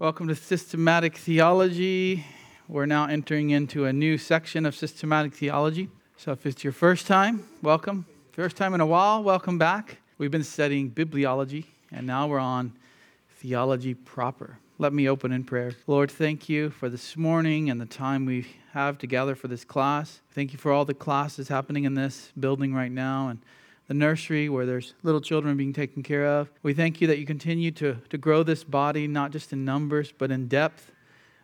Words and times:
Welcome 0.00 0.28
to 0.28 0.34
Systematic 0.34 1.14
Theology. 1.14 2.24
We're 2.68 2.86
now 2.86 3.04
entering 3.04 3.50
into 3.50 3.84
a 3.84 3.92
new 3.92 4.16
section 4.16 4.64
of 4.64 4.74
Systematic 4.74 5.34
Theology. 5.34 5.90
So 6.16 6.32
if 6.32 6.46
it's 6.46 6.64
your 6.64 6.72
first 6.72 7.06
time, 7.06 7.46
welcome. 7.60 8.06
First 8.32 8.56
time 8.56 8.72
in 8.72 8.80
a 8.80 8.86
while, 8.86 9.22
welcome 9.22 9.58
back. 9.58 9.98
We've 10.16 10.30
been 10.30 10.42
studying 10.42 10.90
bibliology, 10.90 11.66
and 11.92 12.06
now 12.06 12.26
we're 12.28 12.38
on 12.38 12.72
theology 13.36 13.92
proper. 13.92 14.56
Let 14.78 14.94
me 14.94 15.06
open 15.06 15.32
in 15.32 15.44
prayer. 15.44 15.72
Lord, 15.86 16.10
thank 16.10 16.48
you 16.48 16.70
for 16.70 16.88
this 16.88 17.14
morning 17.14 17.68
and 17.68 17.78
the 17.78 17.84
time 17.84 18.24
we 18.24 18.46
have 18.72 18.96
together 18.96 19.34
for 19.34 19.48
this 19.48 19.66
class. 19.66 20.22
Thank 20.30 20.54
you 20.54 20.58
for 20.58 20.72
all 20.72 20.86
the 20.86 20.94
classes 20.94 21.48
happening 21.48 21.84
in 21.84 21.92
this 21.92 22.32
building 22.40 22.72
right 22.72 22.90
now 22.90 23.28
and 23.28 23.38
the 23.90 23.94
nursery 23.94 24.48
where 24.48 24.66
there's 24.66 24.94
little 25.02 25.20
children 25.20 25.56
being 25.56 25.72
taken 25.72 26.00
care 26.00 26.24
of. 26.24 26.48
We 26.62 26.74
thank 26.74 27.00
you 27.00 27.08
that 27.08 27.18
you 27.18 27.26
continue 27.26 27.72
to, 27.72 27.96
to 28.10 28.18
grow 28.18 28.44
this 28.44 28.62
body, 28.62 29.08
not 29.08 29.32
just 29.32 29.52
in 29.52 29.64
numbers, 29.64 30.14
but 30.16 30.30
in 30.30 30.46
depth. 30.46 30.92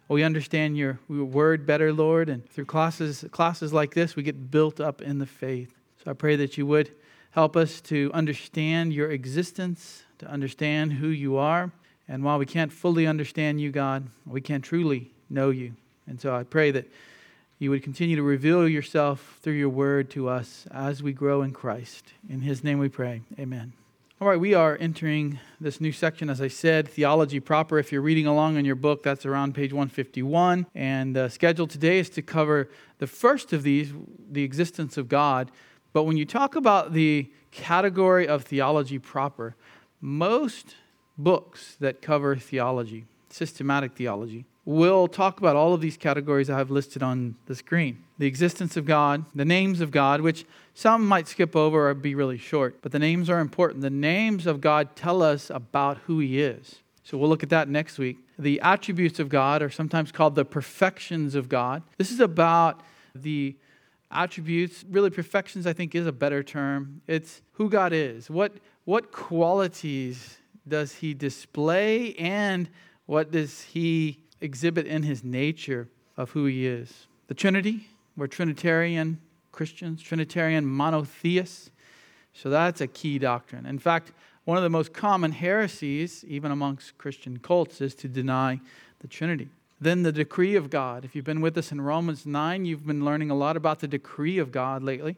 We 0.07 0.23
understand 0.23 0.79
your 0.79 1.01
word 1.09 1.67
better, 1.67 1.93
Lord, 1.93 2.29
and 2.29 2.49
through 2.49 2.67
classes, 2.67 3.25
classes 3.33 3.73
like 3.73 3.95
this, 3.95 4.15
we 4.15 4.23
get 4.23 4.53
built 4.53 4.79
up 4.79 5.03
in 5.03 5.19
the 5.19 5.27
faith. 5.27 5.75
So 6.05 6.13
I 6.13 6.15
pray 6.15 6.37
that 6.37 6.57
you 6.57 6.67
would 6.67 6.93
help 7.33 7.57
us 7.57 7.81
to 7.81 8.13
understand 8.15 8.93
your 8.93 9.11
existence, 9.11 10.05
to 10.19 10.29
understand 10.29 10.93
who 10.93 11.09
you 11.09 11.39
are. 11.39 11.73
And 12.07 12.23
while 12.23 12.39
we 12.39 12.47
can't 12.47 12.71
fully 12.71 13.09
understand 13.09 13.61
you, 13.61 13.73
God, 13.73 14.07
we 14.25 14.41
can 14.41 14.63
truly 14.63 15.11
know 15.29 15.51
you. 15.51 15.75
And 16.07 16.21
so 16.21 16.33
I 16.33 16.45
pray 16.45 16.71
that 16.71 16.87
you 17.59 17.71
would 17.71 17.83
continue 17.83 18.17
to 18.17 18.23
reveal 18.23 18.69
yourself 18.69 19.39
through 19.41 19.55
your 19.55 19.71
word 19.71 20.11
to 20.11 20.29
us 20.29 20.67
as 20.71 21.03
we 21.03 21.13
grow 21.13 21.41
in 21.43 21.53
Christ. 21.53 22.13
In 22.29 22.43
his 22.43 22.63
name 22.63 22.79
we 22.79 22.89
pray. 22.89 23.23
Amen. 23.39 23.73
All 24.21 24.29
right, 24.29 24.41
we 24.41 24.55
are 24.55 24.77
entering 24.81 25.39
this 25.61 25.81
new 25.81 25.93
section, 25.93 26.31
as 26.31 26.41
I 26.41 26.49
said, 26.49 26.89
theology 26.89 27.39
proper. 27.41 27.79
If 27.79 27.93
you're 27.93 28.03
reading 28.03 28.27
along 28.27 28.57
in 28.57 28.65
your 28.65 28.75
book, 28.75 29.03
that's 29.03 29.27
around 29.27 29.55
page 29.55 29.73
151. 29.73 30.67
And 30.75 31.15
the 31.15 31.29
schedule 31.29 31.67
today 31.67 31.99
is 31.99 32.09
to 32.11 32.23
cover 32.23 32.71
the 32.99 33.07
first 33.07 33.53
of 33.53 33.63
these, 33.63 33.93
the 34.31 34.43
existence 34.43 34.97
of 34.97 35.09
God. 35.09 35.51
But 35.93 36.05
when 36.05 36.17
you 36.17 36.25
talk 36.25 36.57
about 36.57 36.93
the 36.93 37.31
category 37.51 38.27
of 38.27 38.45
theology 38.45 38.99
proper, 38.99 39.55
most 40.01 40.77
books 41.19 41.77
that 41.81 42.03
cover 42.03 42.37
theology, 42.37 43.05
systematic 43.29 43.95
theology, 43.95 44.47
we'll 44.67 45.09
talk 45.09 45.39
about 45.39 45.57
all 45.57 45.73
of 45.73 45.81
these 45.81 45.97
categories 45.97 46.51
I 46.51 46.59
have 46.59 46.71
listed 46.71 47.03
on 47.03 47.37
the 47.47 47.55
screen 47.55 48.03
the 48.19 48.27
existence 48.27 48.79
of 48.79 48.87
God, 48.87 49.27
the 49.35 49.45
names 49.45 49.83
of 49.83 49.91
God, 49.91 50.23
which 50.23 50.47
some 50.73 51.07
might 51.07 51.29
skip 51.29 51.55
over 51.55 51.91
or 51.91 51.95
be 51.95 52.15
really 52.15 52.39
short, 52.39 52.81
but 52.81 52.91
the 52.91 52.99
names 52.99 53.29
are 53.29 53.41
important. 53.41 53.83
The 53.83 53.91
names 53.91 54.47
of 54.47 54.63
God 54.63 54.97
tell 54.97 55.23
us 55.23 55.51
about 55.51 55.99
who 56.07 56.19
He 56.19 56.41
is. 56.41 56.77
So 57.03 57.19
we'll 57.19 57.29
look 57.29 57.43
at 57.43 57.51
that 57.51 57.69
next 57.69 57.99
week. 57.99 58.17
The 58.39 58.59
attributes 58.63 59.21
of 59.21 59.29
God 59.29 59.63
are 59.63 59.71
sometimes 59.71 60.13
called 60.13 60.35
the 60.35 60.47
perfections 60.47 61.35
of 61.35 61.49
God. 61.49 61.83
This 61.99 62.11
is 62.11 62.21
about 62.21 62.81
the 63.15 63.55
attributes, 64.11 64.83
really, 64.91 65.11
perfections, 65.11 65.67
I 65.67 65.75
think, 65.75 65.95
is 65.95 66.07
a 66.07 66.13
better 66.13 66.43
term. 66.43 67.03
It's 67.07 67.43
who 67.53 67.69
God 67.69 67.93
is. 67.93 68.31
What, 68.31 68.55
what 68.87 69.13
qualities 69.13 70.39
does 70.67 70.95
He 70.95 71.13
display, 71.13 72.15
and 72.15 72.69
what 73.05 73.31
does 73.31 73.63
He 73.63 74.21
exhibit 74.41 74.87
in 74.87 75.03
his 75.03 75.25
nature 75.25 75.89
of 76.17 76.31
who 76.31 76.47
he 76.47 76.67
is. 76.67 77.07
The 77.29 77.35
Trinity, 77.35 77.89
we're 78.17 78.27
Trinitarian 78.27 79.21
Christians, 79.53 80.03
Trinitarian 80.03 80.67
monotheists. 80.67 81.71
So 82.33 82.51
that's 82.51 82.81
a 82.81 82.87
key 82.87 83.19
doctrine. 83.19 83.67
In 83.67 83.79
fact, 83.79 84.13
one 84.45 84.57
of 84.57 84.63
the 84.63 84.71
most 84.71 84.93
common 84.93 85.33
heresies, 85.33 86.25
even 86.29 86.53
amongst 86.53 86.97
Christian 86.99 87.39
cults, 87.39 87.81
is 87.81 87.95
to 87.97 88.09
deny 88.09 88.61
the 89.01 89.09
Trinity. 89.09 89.49
Then 89.81 90.03
the 90.03 90.13
decree 90.13 90.55
of 90.55 90.71
God. 90.71 91.05
If 91.05 91.15
you've 91.15 91.25
been 91.25 91.41
with 91.41 91.59
us 91.59 91.73
in 91.73 91.81
Romans 91.81 92.25
9, 92.25 92.65
you've 92.65 92.87
been 92.87 93.05
learning 93.05 93.31
a 93.31 93.35
lot 93.35 93.57
about 93.57 93.81
the 93.81 93.89
decree 93.89 94.39
of 94.39 94.53
God 94.53 94.83
lately. 94.83 95.17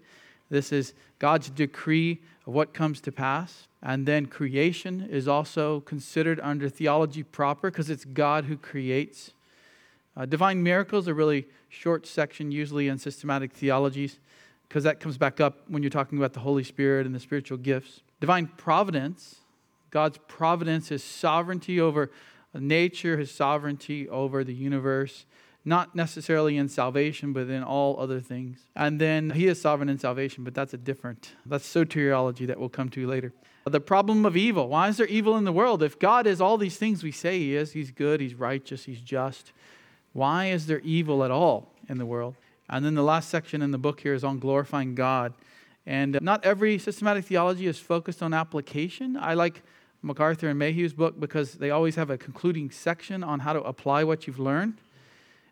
This 0.50 0.72
is 0.72 0.94
God's 1.18 1.50
decree 1.50 2.20
of 2.46 2.54
what 2.54 2.74
comes 2.74 3.00
to 3.02 3.12
pass. 3.12 3.67
And 3.82 4.06
then 4.06 4.26
creation 4.26 5.06
is 5.08 5.28
also 5.28 5.80
considered 5.80 6.40
under 6.42 6.68
theology 6.68 7.22
proper 7.22 7.70
because 7.70 7.90
it's 7.90 8.04
God 8.04 8.46
who 8.46 8.56
creates. 8.56 9.32
Uh, 10.16 10.26
divine 10.26 10.62
miracles 10.62 11.06
are 11.06 11.14
really 11.14 11.46
short 11.68 12.06
section, 12.06 12.50
usually 12.50 12.88
in 12.88 12.98
systematic 12.98 13.52
theologies, 13.52 14.18
because 14.68 14.82
that 14.84 14.98
comes 14.98 15.16
back 15.16 15.40
up 15.40 15.62
when 15.68 15.82
you're 15.82 15.90
talking 15.90 16.18
about 16.18 16.32
the 16.32 16.40
Holy 16.40 16.64
Spirit 16.64 17.06
and 17.06 17.14
the 17.14 17.20
spiritual 17.20 17.58
gifts. 17.58 18.00
Divine 18.20 18.48
providence, 18.56 19.36
God's 19.90 20.18
providence, 20.26 20.88
His 20.88 21.04
sovereignty 21.04 21.80
over 21.80 22.10
nature, 22.52 23.16
His 23.16 23.30
sovereignty 23.30 24.08
over 24.08 24.42
the 24.42 24.54
universe, 24.54 25.24
not 25.64 25.94
necessarily 25.94 26.56
in 26.56 26.68
salvation, 26.68 27.32
but 27.32 27.48
in 27.48 27.62
all 27.62 28.00
other 28.00 28.20
things. 28.20 28.58
And 28.74 29.00
then 29.00 29.30
he 29.30 29.46
is 29.46 29.60
sovereign 29.60 29.88
in 29.88 29.98
salvation, 29.98 30.42
but 30.42 30.54
that's 30.54 30.72
a 30.72 30.78
different, 30.78 31.34
that's 31.44 31.68
soteriology 31.68 32.46
that 32.46 32.58
we'll 32.58 32.70
come 32.70 32.88
to 32.90 33.06
later. 33.06 33.32
The 33.68 33.80
problem 33.80 34.24
of 34.26 34.36
evil. 34.36 34.68
Why 34.68 34.88
is 34.88 34.96
there 34.96 35.06
evil 35.06 35.36
in 35.36 35.44
the 35.44 35.52
world? 35.52 35.82
If 35.82 35.98
God 35.98 36.26
is 36.26 36.40
all 36.40 36.58
these 36.58 36.76
things 36.76 37.02
we 37.02 37.12
say 37.12 37.38
he 37.38 37.56
is, 37.56 37.72
he's 37.72 37.90
good, 37.90 38.20
he's 38.20 38.34
righteous, 38.34 38.84
he's 38.84 39.00
just, 39.00 39.52
why 40.12 40.46
is 40.46 40.66
there 40.66 40.80
evil 40.80 41.24
at 41.24 41.30
all 41.30 41.72
in 41.88 41.98
the 41.98 42.06
world? 42.06 42.36
And 42.68 42.84
then 42.84 42.94
the 42.94 43.02
last 43.02 43.28
section 43.28 43.62
in 43.62 43.70
the 43.70 43.78
book 43.78 44.00
here 44.00 44.14
is 44.14 44.24
on 44.24 44.38
glorifying 44.38 44.94
God. 44.94 45.32
And 45.86 46.16
uh, 46.16 46.20
not 46.20 46.44
every 46.44 46.78
systematic 46.78 47.24
theology 47.24 47.66
is 47.66 47.78
focused 47.78 48.22
on 48.22 48.34
application. 48.34 49.16
I 49.16 49.34
like 49.34 49.62
MacArthur 50.02 50.48
and 50.48 50.58
Mayhue's 50.58 50.92
book 50.92 51.18
because 51.18 51.54
they 51.54 51.70
always 51.70 51.96
have 51.96 52.10
a 52.10 52.18
concluding 52.18 52.70
section 52.70 53.24
on 53.24 53.40
how 53.40 53.54
to 53.54 53.62
apply 53.62 54.04
what 54.04 54.26
you've 54.26 54.38
learned. 54.38 54.74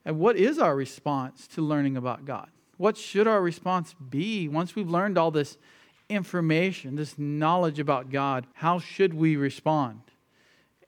And 0.05 0.19
what 0.19 0.37
is 0.37 0.59
our 0.59 0.77
response 0.77 1.47
to 1.49 1.63
learning 1.63 1.97
about 1.97 2.25
God? 2.25 2.49
What 2.77 2.97
should 2.97 3.27
our 3.27 3.41
response 3.41 3.95
be 3.95 4.47
once 4.47 4.77
we've 4.77 4.91
learned 4.91 5.17
all 5.17 5.31
this 5.31 5.57
information, 6.09 6.97
this 6.97 7.19
knowledge 7.19 7.79
about 7.79 8.11
God? 8.11 8.47
How 8.55 8.79
should 8.79 9.15
we 9.15 9.37
respond? 9.37 10.01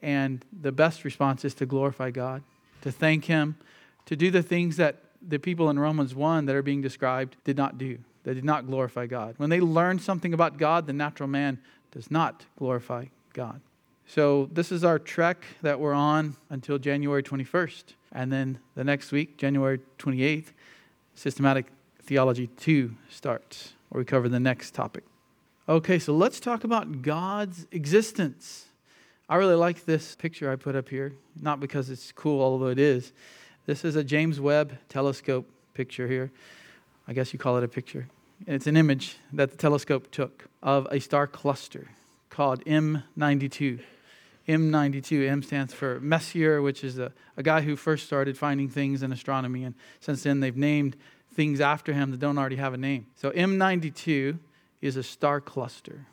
And 0.02 0.44
the 0.60 0.72
best 0.72 1.04
response 1.04 1.44
is 1.44 1.54
to 1.54 1.66
glorify 1.66 2.10
God, 2.10 2.42
to 2.82 2.92
thank 2.92 3.24
Him, 3.24 3.56
to 4.06 4.16
do 4.16 4.30
the 4.30 4.42
things 4.42 4.76
that 4.76 4.96
the 5.26 5.38
people 5.38 5.70
in 5.70 5.78
Romans 5.78 6.14
1 6.14 6.46
that 6.46 6.54
are 6.54 6.62
being 6.62 6.80
described 6.80 7.36
did 7.44 7.56
not 7.56 7.78
do. 7.78 7.98
They 8.24 8.34
did 8.34 8.44
not 8.44 8.66
glorify 8.66 9.06
God. 9.06 9.34
When 9.38 9.50
they 9.50 9.60
learned 9.60 10.02
something 10.02 10.34
about 10.34 10.58
God, 10.58 10.86
the 10.86 10.92
natural 10.92 11.28
man 11.28 11.58
does 11.90 12.10
not 12.10 12.44
glorify 12.56 13.06
God. 13.32 13.60
So, 14.06 14.48
this 14.52 14.72
is 14.72 14.84
our 14.84 14.98
trek 14.98 15.44
that 15.60 15.78
we're 15.78 15.92
on 15.92 16.36
until 16.48 16.78
January 16.78 17.22
21st. 17.22 17.84
And 18.12 18.32
then 18.32 18.58
the 18.74 18.84
next 18.84 19.12
week, 19.12 19.36
January 19.36 19.80
28th, 19.98 20.52
Systematic 21.14 21.66
Theology 22.02 22.46
2 22.46 22.94
starts, 23.10 23.74
where 23.90 23.98
we 23.98 24.06
cover 24.06 24.28
the 24.28 24.40
next 24.40 24.72
topic. 24.72 25.04
Okay, 25.68 25.98
so 25.98 26.14
let's 26.14 26.40
talk 26.40 26.64
about 26.64 27.02
God's 27.02 27.66
existence. 27.72 28.68
I 29.28 29.36
really 29.36 29.54
like 29.54 29.84
this 29.84 30.14
picture 30.14 30.50
I 30.50 30.56
put 30.56 30.74
up 30.74 30.88
here, 30.88 31.12
not 31.38 31.60
because 31.60 31.90
it's 31.90 32.10
cool, 32.10 32.40
although 32.40 32.68
it 32.68 32.78
is. 32.78 33.12
This 33.66 33.84
is 33.84 33.94
a 33.94 34.02
James 34.02 34.40
Webb 34.40 34.78
telescope 34.88 35.46
picture 35.74 36.08
here. 36.08 36.30
I 37.06 37.12
guess 37.12 37.34
you 37.34 37.38
call 37.38 37.58
it 37.58 37.64
a 37.64 37.68
picture. 37.68 38.08
It's 38.46 38.66
an 38.66 38.78
image 38.78 39.18
that 39.34 39.50
the 39.50 39.58
telescope 39.58 40.10
took 40.10 40.46
of 40.62 40.88
a 40.90 41.00
star 41.00 41.26
cluster 41.26 41.88
called 42.30 42.64
M92. 42.64 43.80
M92. 44.48 45.28
M 45.28 45.42
stands 45.42 45.74
for 45.74 46.00
Messier, 46.00 46.62
which 46.62 46.82
is 46.82 46.98
a, 46.98 47.12
a 47.36 47.42
guy 47.42 47.60
who 47.60 47.76
first 47.76 48.06
started 48.06 48.38
finding 48.38 48.70
things 48.70 49.02
in 49.02 49.12
astronomy. 49.12 49.64
And 49.64 49.74
since 50.00 50.22
then, 50.22 50.40
they've 50.40 50.56
named 50.56 50.96
things 51.34 51.60
after 51.60 51.92
him 51.92 52.10
that 52.12 52.20
don't 52.20 52.38
already 52.38 52.56
have 52.56 52.72
a 52.72 52.78
name. 52.78 53.08
So 53.16 53.32
M92 53.32 54.38
is 54.80 54.96
a 54.96 55.02
star 55.02 55.40
cluster. 55.40 56.06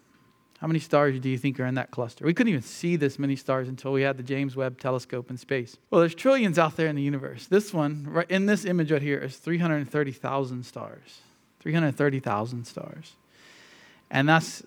How 0.59 0.67
many 0.67 0.79
stars 0.79 1.19
do 1.19 1.29
you 1.29 1.37
think 1.37 1.59
are 1.59 1.65
in 1.65 1.75
that 1.75 1.91
cluster? 1.91 2.25
We 2.25 2.33
couldn't 2.33 2.49
even 2.49 2.61
see 2.61 2.95
this 2.95 3.19
many 3.19 3.35
stars 3.35 3.67
until 3.67 3.91
we 3.91 4.03
had 4.03 4.17
the 4.17 4.23
James 4.23 4.55
Webb 4.55 4.79
telescope 4.79 5.29
in 5.29 5.37
space. 5.37 5.77
Well, 5.91 5.99
there's 5.99 6.15
trillions 6.15 6.57
out 6.57 6.77
there 6.77 6.87
in 6.87 6.95
the 6.95 7.01
universe. 7.01 7.47
This 7.47 7.73
one, 7.73 8.07
right 8.09 8.29
in 8.31 8.45
this 8.45 8.65
image 8.65 8.91
right 8.91 9.01
here, 9.01 9.19
is 9.19 9.37
330,000 9.37 10.65
stars. 10.65 11.19
330,000 11.59 12.65
stars. 12.65 13.13
And 14.09 14.29
that's, 14.29 14.63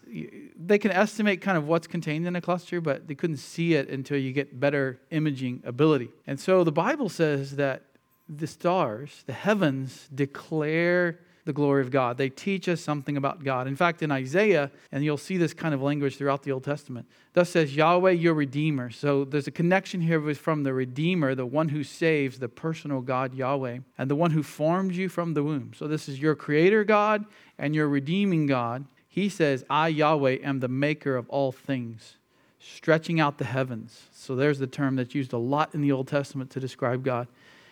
they 0.56 0.79
can 0.79 0.91
estimate 0.91 1.41
kind 1.41 1.56
of 1.56 1.67
what's 1.67 1.87
contained 1.87 2.27
in 2.27 2.37
a 2.37 2.41
cluster, 2.41 2.81
but 2.81 3.06
they 3.09 3.15
couldn't 3.15 3.39
see 3.39 3.75
it 3.75 3.89
until 3.89 4.19
you 4.19 4.33
get 4.33 4.61
better 4.61 5.00
imaging 5.11 5.62
ability. 5.65 6.11
And 6.27 6.39
so 6.39 6.65
the 6.65 6.73
Bible 6.73 7.09
says 7.09 7.56
that 7.56 7.83
the 8.29 8.47
stars, 8.47 9.23
the 9.27 9.33
heavens, 9.33 10.09
declare 10.15 11.21
the 11.49 11.55
glory 11.55 11.81
of 11.81 11.91
God. 11.91 12.19
They 12.19 12.29
teach 12.29 12.69
us 12.69 12.79
something 12.79 13.17
about 13.17 13.43
God. 13.43 13.67
In 13.67 13.75
fact, 13.75 14.03
in 14.03 14.11
Isaiah, 14.11 14.71
and 14.93 15.03
you'll 15.03 15.17
see 15.17 15.39
this 15.39 15.55
kind 15.55 15.73
of 15.73 15.81
language 15.81 16.19
throughout 16.19 16.43
the 16.43 16.53
Old 16.53 16.62
Testament, 16.62 17.09
thus 17.33 17.49
says 17.49 17.75
Yahweh, 17.75 18.11
your 18.11 18.35
Redeemer. 18.35 18.91
So 18.91 19.25
there's 19.25 19.47
a 19.47 19.50
connection 19.50 20.03
here 20.03 20.21
with, 20.21 20.37
from 20.37 20.62
the 20.62 20.75
Redeemer, 20.75 21.35
the 21.35 21.47
one 21.47 21.71
who 21.71 21.83
saves, 21.83 22.39
the 22.39 22.50
personal 22.50 23.00
God 23.00 23.33
Yahweh, 23.33 23.79
and 23.97 24.11
the 24.11 24.15
one 24.15 24.33
who 24.33 24.43
formed 24.43 24.93
you 24.93 25.09
from 25.09 25.33
the 25.33 25.43
womb. 25.43 25.73
So 25.75 25.89
this 25.89 26.06
is 26.06 26.21
your 26.21 26.35
Creator 26.35 26.85
God 26.85 27.25
and 27.59 27.75
your 27.75 27.89
redeeming 27.89 28.47
God. 28.47 28.85
He 29.09 29.31
says, 29.31 29.65
I, 29.71 29.89
Yahweh, 29.89 30.41
am 30.45 30.61
the 30.61 30.69
maker 30.69 31.17
of 31.17 31.31
all 31.31 31.50
things. 31.50 32.19
stretching 32.59 33.21
out 33.21 33.39
the 33.39 33.45
heavens. 33.45 34.09
So 34.12 34.35
there's 34.37 34.59
the 34.59 34.67
term 34.67 34.97
that's 34.97 35.15
used 35.15 35.33
a 35.33 35.39
lot 35.39 35.75
in 35.75 35.81
the 35.81 35.93
Old 35.93 36.09
Testament 36.09 36.50
to 36.50 36.61
describe 36.61 37.05
God. 37.05 37.29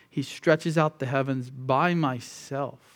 He 0.09 0.23
stretches 0.23 0.79
out 0.79 0.99
the 0.99 1.07
heavens 1.07 1.51
by 1.51 1.95
myself. 1.95 2.96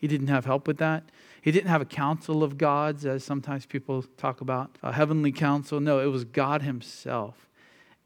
He 0.00 0.08
didn't 0.08 0.28
have 0.28 0.46
help 0.46 0.66
with 0.66 0.78
that. 0.78 1.04
He 1.42 1.52
didn't 1.52 1.68
have 1.68 1.82
a 1.82 1.86
council 1.86 2.42
of 2.42 2.56
gods, 2.56 3.04
as 3.04 3.22
sometimes 3.22 3.66
people 3.66 4.02
talk 4.16 4.40
about, 4.40 4.78
a 4.82 4.92
heavenly 4.92 5.30
council. 5.30 5.78
No, 5.78 6.00
it 6.00 6.06
was 6.06 6.24
God 6.24 6.62
Himself. 6.62 7.48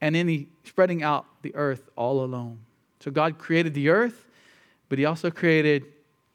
And 0.01 0.15
then 0.15 0.27
He 0.27 0.49
spreading 0.65 1.05
out 1.05 1.25
the 1.43 1.55
earth 1.55 1.89
all 1.97 2.25
alone. 2.25 2.59
So 2.99 3.13
God 3.13 3.39
created 3.39 3.75
the 3.75 3.91
earth, 3.91 4.27
but 4.89 4.99
He 4.99 5.05
also 5.05 5.31
created 5.31 5.85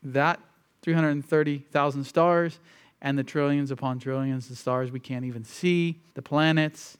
that 0.02 0.40
330,000 0.82 2.06
stars 2.06 2.60
and 3.02 3.18
the 3.18 3.24
trillions 3.24 3.70
upon 3.70 4.00
trillions 4.00 4.50
of 4.50 4.58
stars 4.58 4.92
we 4.92 5.00
can't 5.00 5.26
even 5.26 5.44
see, 5.44 6.00
the 6.14 6.22
planets, 6.22 6.98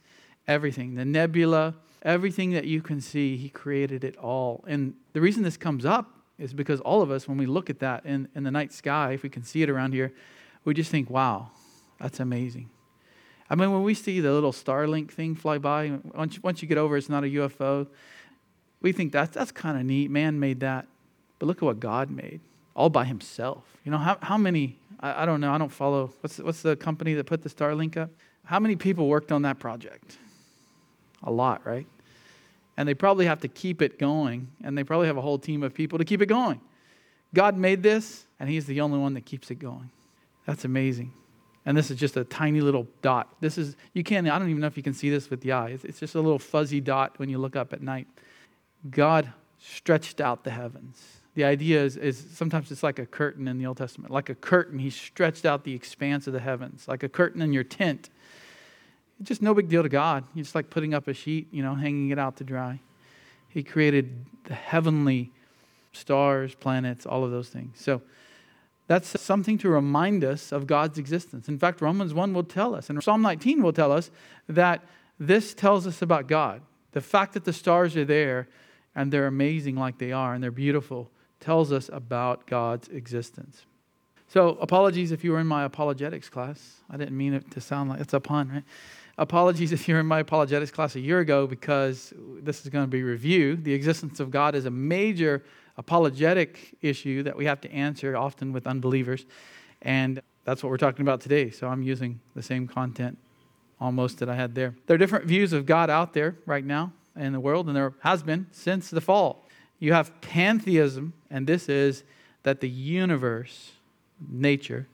everything, 0.48 0.96
the 0.96 1.06
nebula, 1.06 1.76
everything 2.02 2.52
that 2.52 2.66
you 2.66 2.82
can 2.82 3.00
see, 3.00 3.38
He 3.38 3.48
created 3.48 4.04
it 4.04 4.18
all. 4.18 4.66
And 4.68 4.96
the 5.14 5.22
reason 5.22 5.44
this 5.44 5.56
comes 5.56 5.86
up 5.86 6.19
is 6.40 6.54
because 6.54 6.80
all 6.82 7.02
of 7.02 7.12
us, 7.12 7.28
when 7.28 7.38
we 7.38 7.46
look 7.46 7.70
at 7.70 7.80
that 7.80 8.06
in, 8.06 8.30
in 8.34 8.44
the 8.44 8.52
night 8.52 8.72
sky, 8.74 9.12
if 9.12 9.24
we 9.24 9.30
can 9.30 9.44
see 9.44 9.62
it 9.62 9.70
around 9.70 9.94
here, 9.94 10.14
we 10.64 10.74
just 10.74 10.90
think, 10.90 11.10
wow, 11.10 11.52
that's 12.00 12.20
amazing. 12.20 12.70
I 13.50 13.56
mean, 13.56 13.72
when 13.72 13.84
we 13.84 13.94
see 13.94 14.20
the 14.20 14.32
little 14.32 14.52
Starlink 14.52 15.12
thing 15.12 15.36
fly 15.36 15.58
by, 15.58 16.00
once, 16.14 16.42
once 16.42 16.62
you 16.62 16.68
get 16.68 16.78
over 16.78 16.98
it's 16.98 17.10
not 17.10 17.24
a 17.24 17.28
UFO, 17.28 17.88
we 18.82 18.92
think 18.92 19.12
that's, 19.12 19.34
that's 19.34 19.52
kind 19.52 19.78
of 19.78 19.86
neat. 19.86 20.10
Man 20.10 20.40
made 20.40 20.62
that. 20.62 20.88
But 21.40 21.48
look 21.48 21.58
at 21.58 21.64
what 21.64 21.80
God 21.80 22.10
made, 22.10 22.42
all 22.76 22.90
by 22.90 23.06
himself. 23.06 23.64
You 23.84 23.92
know, 23.92 23.98
how, 23.98 24.18
how 24.22 24.38
many, 24.38 24.78
I, 25.00 25.24
I 25.24 25.26
don't 25.26 25.42
know, 25.42 25.52
I 25.52 25.58
don't 25.58 25.72
follow, 25.72 26.14
what's, 26.22 26.38
what's 26.38 26.62
the 26.62 26.76
company 26.76 27.14
that 27.16 27.26
put 27.26 27.42
the 27.42 27.50
Starlink 27.50 27.98
up? 27.98 28.12
How 28.46 28.60
many 28.60 28.76
people 28.76 29.08
worked 29.08 29.32
on 29.32 29.42
that 29.44 29.60
project? 29.60 30.18
A 31.24 31.32
lot, 31.32 31.66
right? 31.66 31.88
And 32.80 32.88
they 32.88 32.94
probably 32.94 33.26
have 33.26 33.42
to 33.42 33.50
keep 33.50 33.82
it 33.82 34.00
going, 34.00 34.48
and 34.64 34.78
they 34.78 34.86
probably 34.86 35.08
have 35.08 35.18
a 35.18 35.22
whole 35.22 35.38
team 35.38 35.64
of 35.64 35.74
people 35.74 36.00
to 36.00 36.06
keep 36.06 36.22
it 36.22 36.28
going. 36.28 36.62
God 37.34 37.58
made 37.58 37.84
this, 37.84 38.26
and 38.40 38.48
He's 38.50 38.66
the 38.68 38.80
only 38.80 38.98
one 38.98 39.16
that 39.16 39.26
keeps 39.26 39.52
it 39.52 39.56
going. 39.56 39.92
That's 40.46 40.64
amazing. 40.64 41.12
And 41.66 41.76
this 41.76 41.92
is 41.92 42.00
just 42.00 42.16
a 42.16 42.24
tiny 42.24 42.62
little 42.62 42.88
dot. 43.02 43.36
This 43.42 43.58
is, 43.58 43.76
you 43.94 44.02
can't, 44.02 44.26
I 44.30 44.40
don't 44.40 44.48
even 44.50 44.62
know 44.62 44.68
if 44.68 44.78
you 44.78 44.82
can 44.82 44.94
see 44.94 45.10
this 45.10 45.30
with 45.30 45.42
the 45.42 45.52
eye. 45.52 45.72
It's, 45.72 45.84
it's 45.84 46.00
just 46.00 46.16
a 46.16 46.22
little 46.22 46.40
fuzzy 46.40 46.80
dot 46.80 47.20
when 47.20 47.28
you 47.28 47.38
look 47.38 47.58
up 47.58 47.74
at 47.74 47.82
night. 47.82 48.08
God 48.90 49.30
stretched 49.58 50.22
out 50.22 50.46
the 50.46 50.52
heavens. 50.52 51.04
The 51.36 51.44
idea 51.44 51.84
is, 51.84 51.98
is 51.98 52.28
sometimes 52.34 52.72
it's 52.72 52.82
like 52.82 52.98
a 52.98 53.06
curtain 53.06 53.50
in 53.50 53.58
the 53.58 53.66
Old 53.66 53.76
Testament. 53.76 54.10
Like 54.10 54.30
a 54.30 54.36
curtain, 54.36 54.80
He 54.80 54.90
stretched 54.90 55.46
out 55.46 55.66
the 55.66 55.74
expanse 55.74 56.28
of 56.28 56.34
the 56.34 56.40
heavens. 56.40 56.88
Like 56.88 57.04
a 57.04 57.10
curtain 57.10 57.42
in 57.42 57.52
your 57.52 57.66
tent 57.66 58.10
it's 59.20 59.28
just 59.28 59.42
no 59.42 59.54
big 59.54 59.68
deal 59.68 59.84
to 59.84 59.90
God. 59.90 60.24
He's 60.34 60.48
just 60.48 60.56
like 60.56 60.70
putting 60.70 60.94
up 60.94 61.08
a 61.08 61.14
sheet, 61.14 61.48
you 61.52 61.62
know, 61.62 61.76
hanging 61.76 62.10
it 62.10 62.20
out 62.20 62.38
to 62.38 62.44
dry. 62.44 62.80
He 63.50 63.64
created 63.64 64.26
the 64.46 64.54
heavenly 64.54 65.32
stars, 65.92 66.56
planets, 66.56 67.06
all 67.06 67.24
of 67.24 67.32
those 67.32 67.50
things. 67.50 67.80
So 67.80 68.02
that's 68.88 69.20
something 69.22 69.58
to 69.60 69.70
remind 69.70 70.24
us 70.24 70.52
of 70.52 70.68
God's 70.68 70.98
existence. 70.98 71.48
In 71.48 71.60
fact, 71.60 71.82
Romans 71.82 72.14
1 72.14 72.34
will 72.34 72.44
tell 72.44 72.74
us, 72.74 72.90
and 72.90 73.04
Psalm 73.04 73.22
19 73.22 73.62
will 73.62 73.74
tell 73.74 73.92
us 73.92 74.10
that 74.48 74.82
this 75.20 75.54
tells 75.54 75.86
us 75.86 76.02
about 76.02 76.28
God. 76.28 76.62
The 76.94 77.02
fact 77.02 77.34
that 77.34 77.46
the 77.46 77.54
stars 77.54 77.96
are 77.96 78.06
there 78.06 78.48
and 78.96 79.12
they're 79.12 79.28
amazing 79.28 79.76
like 79.76 79.98
they 79.98 80.12
are 80.12 80.34
and 80.34 80.44
they're 80.44 80.52
beautiful 80.52 81.12
tells 81.40 81.72
us 81.72 81.90
about 81.92 82.48
God's 82.48 82.88
existence. 82.88 83.66
So, 84.28 84.58
apologies 84.62 85.12
if 85.12 85.24
you 85.24 85.32
were 85.32 85.40
in 85.40 85.48
my 85.48 85.64
apologetics 85.64 86.30
class. 86.30 86.82
I 86.90 86.98
didn't 86.98 87.18
mean 87.18 87.34
it 87.34 87.50
to 87.52 87.62
sound 87.62 87.90
like 87.90 88.00
it's 88.00 88.14
a 88.14 88.20
pun, 88.20 88.50
right? 88.50 88.64
Apologies 89.20 89.74
if 89.74 89.88
you're 89.88 90.00
in 90.00 90.06
my 90.06 90.20
apologetics 90.20 90.72
class 90.72 90.96
a 90.96 91.00
year 91.00 91.20
ago 91.20 91.46
because 91.46 92.14
this 92.42 92.64
is 92.64 92.70
going 92.70 92.86
to 92.86 92.90
be 92.90 93.04
review. 93.04 93.58
The 93.58 93.74
existence 93.74 94.20
of 94.22 94.32
God 94.32 94.56
is 94.56 94.66
a 94.66 94.72
major 94.72 95.44
apologetic 95.78 96.76
issue 96.82 97.22
that 97.24 97.36
we 97.36 97.46
have 97.46 97.60
to 97.62 97.72
answer 97.72 98.16
often 98.16 98.54
with 98.54 98.66
unbelievers. 98.66 99.26
And 99.82 100.22
that's 100.46 100.64
what 100.64 100.70
we're 100.70 100.78
talking 100.78 101.02
about 101.02 101.20
today. 101.20 101.50
So 101.52 101.68
I'm 101.68 101.84
using 101.84 102.22
the 102.34 102.42
same 102.42 102.66
content 102.66 103.18
almost 103.80 104.20
that 104.20 104.30
I 104.30 104.36
had 104.36 104.56
there. 104.56 104.74
There 104.88 104.96
are 104.96 104.98
different 104.98 105.26
views 105.26 105.52
of 105.52 105.66
God 105.66 105.90
out 105.90 106.14
there 106.14 106.38
right 106.46 106.66
now 106.66 106.94
in 107.16 107.34
the 107.34 107.40
world, 107.40 107.68
and 107.68 107.76
there 107.76 107.94
has 108.02 108.24
been 108.24 108.48
since 108.52 108.90
the 108.90 109.02
fall. 109.02 109.46
You 109.80 109.94
have 109.94 110.20
pantheism, 110.22 111.14
and 111.30 111.46
this 111.46 111.68
is 111.68 112.04
that 112.44 112.62
the 112.62 112.70
universe, 112.70 113.74
nature, 114.30 114.88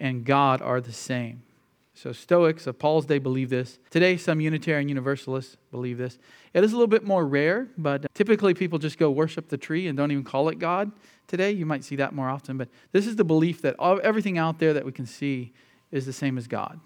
and 0.00 0.24
God 0.24 0.62
are 0.62 0.80
the 0.80 0.92
same. 0.92 1.42
So, 1.94 2.12
Stoics 2.12 2.66
of 2.66 2.78
Paul's 2.78 3.04
day 3.04 3.18
believe 3.18 3.50
this. 3.50 3.78
Today, 3.90 4.16
some 4.16 4.40
Unitarian 4.40 4.88
Universalists 4.88 5.56
believe 5.70 5.98
this. 5.98 6.18
It 6.54 6.64
is 6.64 6.72
a 6.72 6.74
little 6.74 6.88
bit 6.88 7.04
more 7.04 7.26
rare, 7.26 7.68
but 7.76 8.06
uh, 8.06 8.08
typically 8.14 8.54
people 8.54 8.78
just 8.78 8.98
go 8.98 9.10
worship 9.10 9.48
the 9.48 9.58
tree 9.58 9.86
and 9.86 9.96
don't 9.96 10.10
even 10.10 10.24
call 10.24 10.48
it 10.48 10.58
God. 10.58 10.90
Today, 11.26 11.50
you 11.50 11.66
might 11.66 11.84
see 11.84 11.96
that 11.96 12.14
more 12.14 12.30
often, 12.30 12.56
but 12.56 12.68
this 12.92 13.06
is 13.06 13.16
the 13.16 13.24
belief 13.24 13.60
that 13.62 13.76
all, 13.78 14.00
everything 14.02 14.38
out 14.38 14.58
there 14.58 14.72
that 14.72 14.86
we 14.86 14.92
can 14.92 15.06
see 15.06 15.52
is 15.90 16.06
the 16.06 16.12
same 16.12 16.38
as 16.38 16.48
God. 16.48 16.80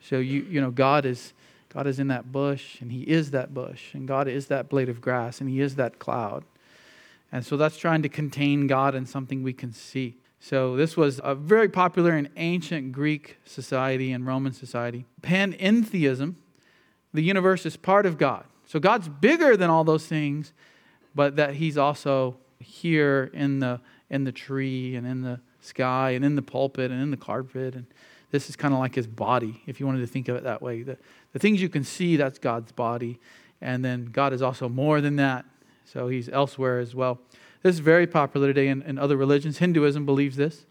So, 0.00 0.18
you, 0.18 0.46
you 0.48 0.62
know, 0.62 0.70
God 0.70 1.04
is, 1.04 1.34
God 1.68 1.86
is 1.86 1.98
in 1.98 2.08
that 2.08 2.32
bush, 2.32 2.80
and 2.80 2.90
He 2.90 3.02
is 3.02 3.32
that 3.32 3.52
bush, 3.52 3.92
and 3.92 4.08
God 4.08 4.28
is 4.28 4.46
that 4.46 4.70
blade 4.70 4.88
of 4.88 5.02
grass, 5.02 5.42
and 5.42 5.50
He 5.50 5.60
is 5.60 5.76
that 5.76 5.98
cloud. 5.98 6.44
And 7.30 7.44
so 7.44 7.58
that's 7.58 7.76
trying 7.76 8.02
to 8.02 8.08
contain 8.08 8.66
God 8.66 8.94
in 8.94 9.04
something 9.04 9.42
we 9.42 9.52
can 9.52 9.72
see. 9.72 10.16
So, 10.42 10.74
this 10.74 10.96
was 10.96 11.20
a 11.22 11.34
very 11.34 11.68
popular 11.68 12.16
in 12.16 12.30
ancient 12.36 12.92
Greek 12.92 13.36
society 13.44 14.10
and 14.10 14.26
Roman 14.26 14.54
society. 14.54 15.04
Panentheism, 15.20 16.36
the 17.12 17.20
universe 17.20 17.66
is 17.66 17.76
part 17.76 18.06
of 18.06 18.16
God. 18.16 18.46
So, 18.64 18.80
God's 18.80 19.06
bigger 19.06 19.54
than 19.54 19.68
all 19.68 19.84
those 19.84 20.06
things, 20.06 20.54
but 21.14 21.36
that 21.36 21.54
He's 21.56 21.76
also 21.76 22.38
here 22.58 23.30
in 23.34 23.58
the, 23.58 23.82
in 24.08 24.24
the 24.24 24.32
tree 24.32 24.96
and 24.96 25.06
in 25.06 25.20
the 25.20 25.40
sky 25.60 26.12
and 26.12 26.24
in 26.24 26.36
the 26.36 26.42
pulpit 26.42 26.90
and 26.90 27.02
in 27.02 27.10
the 27.10 27.18
carpet. 27.18 27.74
And 27.74 27.84
this 28.30 28.48
is 28.48 28.56
kind 28.56 28.72
of 28.72 28.80
like 28.80 28.94
His 28.94 29.06
body, 29.06 29.60
if 29.66 29.78
you 29.78 29.84
wanted 29.84 30.00
to 30.00 30.06
think 30.06 30.28
of 30.28 30.36
it 30.36 30.44
that 30.44 30.62
way. 30.62 30.82
The, 30.82 30.96
the 31.34 31.38
things 31.38 31.60
you 31.60 31.68
can 31.68 31.84
see, 31.84 32.16
that's 32.16 32.38
God's 32.38 32.72
body. 32.72 33.20
And 33.60 33.84
then 33.84 34.06
God 34.06 34.32
is 34.32 34.40
also 34.40 34.70
more 34.70 35.02
than 35.02 35.16
that. 35.16 35.44
So, 35.84 36.08
He's 36.08 36.30
elsewhere 36.30 36.78
as 36.78 36.94
well. 36.94 37.20
This 37.62 37.74
is 37.74 37.80
very 37.80 38.06
popular 38.06 38.48
today 38.48 38.68
in, 38.68 38.82
in 38.82 38.98
other 38.98 39.16
religions. 39.16 39.58
Hinduism 39.58 40.06
believes 40.06 40.36
this. 40.36 40.64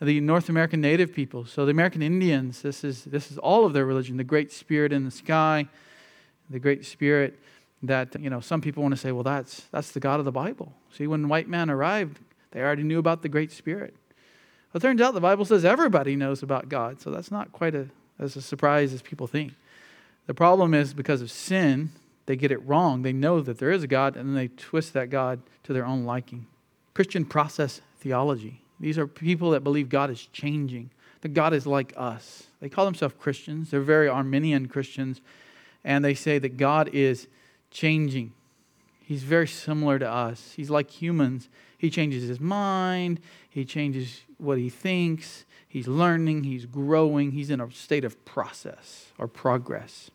The 0.00 0.20
North 0.20 0.48
American 0.48 0.80
native 0.80 1.12
people, 1.12 1.44
so 1.44 1.64
the 1.64 1.70
American 1.70 2.02
Indians, 2.02 2.62
this 2.62 2.82
is, 2.82 3.04
this 3.04 3.30
is 3.30 3.38
all 3.38 3.64
of 3.64 3.72
their 3.72 3.86
religion. 3.86 4.16
The 4.16 4.24
Great 4.24 4.50
Spirit 4.50 4.92
in 4.92 5.04
the 5.04 5.12
sky, 5.12 5.68
the 6.50 6.58
Great 6.58 6.84
Spirit 6.84 7.38
that, 7.84 8.20
you 8.20 8.28
know, 8.28 8.40
some 8.40 8.60
people 8.60 8.82
want 8.82 8.94
to 8.94 9.00
say, 9.00 9.12
well, 9.12 9.22
that's, 9.22 9.62
that's 9.70 9.92
the 9.92 10.00
God 10.00 10.18
of 10.18 10.24
the 10.24 10.32
Bible. 10.32 10.72
See, 10.92 11.06
when 11.06 11.28
white 11.28 11.48
man 11.48 11.70
arrived, 11.70 12.18
they 12.50 12.60
already 12.60 12.82
knew 12.82 12.98
about 12.98 13.22
the 13.22 13.28
Great 13.28 13.52
Spirit. 13.52 13.94
Well, 14.72 14.78
it 14.78 14.82
turns 14.82 15.00
out 15.00 15.14
the 15.14 15.20
Bible 15.20 15.44
says 15.44 15.64
everybody 15.64 16.16
knows 16.16 16.42
about 16.42 16.68
God, 16.68 17.00
so 17.00 17.10
that's 17.10 17.30
not 17.30 17.52
quite 17.52 17.74
a, 17.74 17.88
as 18.18 18.34
a 18.36 18.42
surprise 18.42 18.92
as 18.92 19.02
people 19.02 19.26
think. 19.26 19.52
The 20.26 20.34
problem 20.34 20.74
is 20.74 20.94
because 20.94 21.22
of 21.22 21.30
sin, 21.30 21.90
they 22.26 22.36
get 22.36 22.52
it 22.52 22.66
wrong. 22.66 23.02
They 23.02 23.12
know 23.12 23.40
that 23.40 23.58
there 23.58 23.70
is 23.70 23.82
a 23.82 23.86
God, 23.86 24.16
and 24.16 24.28
then 24.28 24.36
they 24.36 24.48
twist 24.48 24.92
that 24.92 25.10
God 25.10 25.40
to 25.64 25.72
their 25.72 25.84
own 25.84 26.04
liking. 26.04 26.46
Christian 26.94 27.24
process 27.24 27.80
theology. 27.98 28.62
These 28.80 28.98
are 28.98 29.06
people 29.06 29.50
that 29.50 29.64
believe 29.64 29.88
God 29.88 30.10
is 30.10 30.26
changing, 30.32 30.90
that 31.20 31.34
God 31.34 31.52
is 31.52 31.66
like 31.66 31.92
us. 31.96 32.44
They 32.60 32.68
call 32.68 32.84
themselves 32.84 33.14
Christians. 33.18 33.70
They're 33.70 33.80
very 33.80 34.08
Arminian 34.08 34.68
Christians, 34.68 35.20
and 35.84 36.04
they 36.04 36.14
say 36.14 36.38
that 36.38 36.56
God 36.56 36.90
is 36.92 37.28
changing. 37.70 38.32
He's 39.00 39.22
very 39.22 39.48
similar 39.48 39.98
to 39.98 40.08
us. 40.08 40.52
He's 40.56 40.70
like 40.70 40.90
humans. 40.90 41.48
He 41.82 41.90
changes 41.90 42.28
his 42.28 42.38
mind, 42.38 43.18
he 43.50 43.64
changes 43.64 44.20
what 44.38 44.56
he 44.56 44.70
thinks, 44.70 45.44
he's 45.68 45.88
learning, 45.88 46.44
he's 46.44 46.64
growing, 46.64 47.32
he's 47.32 47.50
in 47.50 47.60
a 47.60 47.72
state 47.72 48.04
of 48.04 48.24
process 48.24 49.06
or 49.18 49.26
progress. 49.26 50.08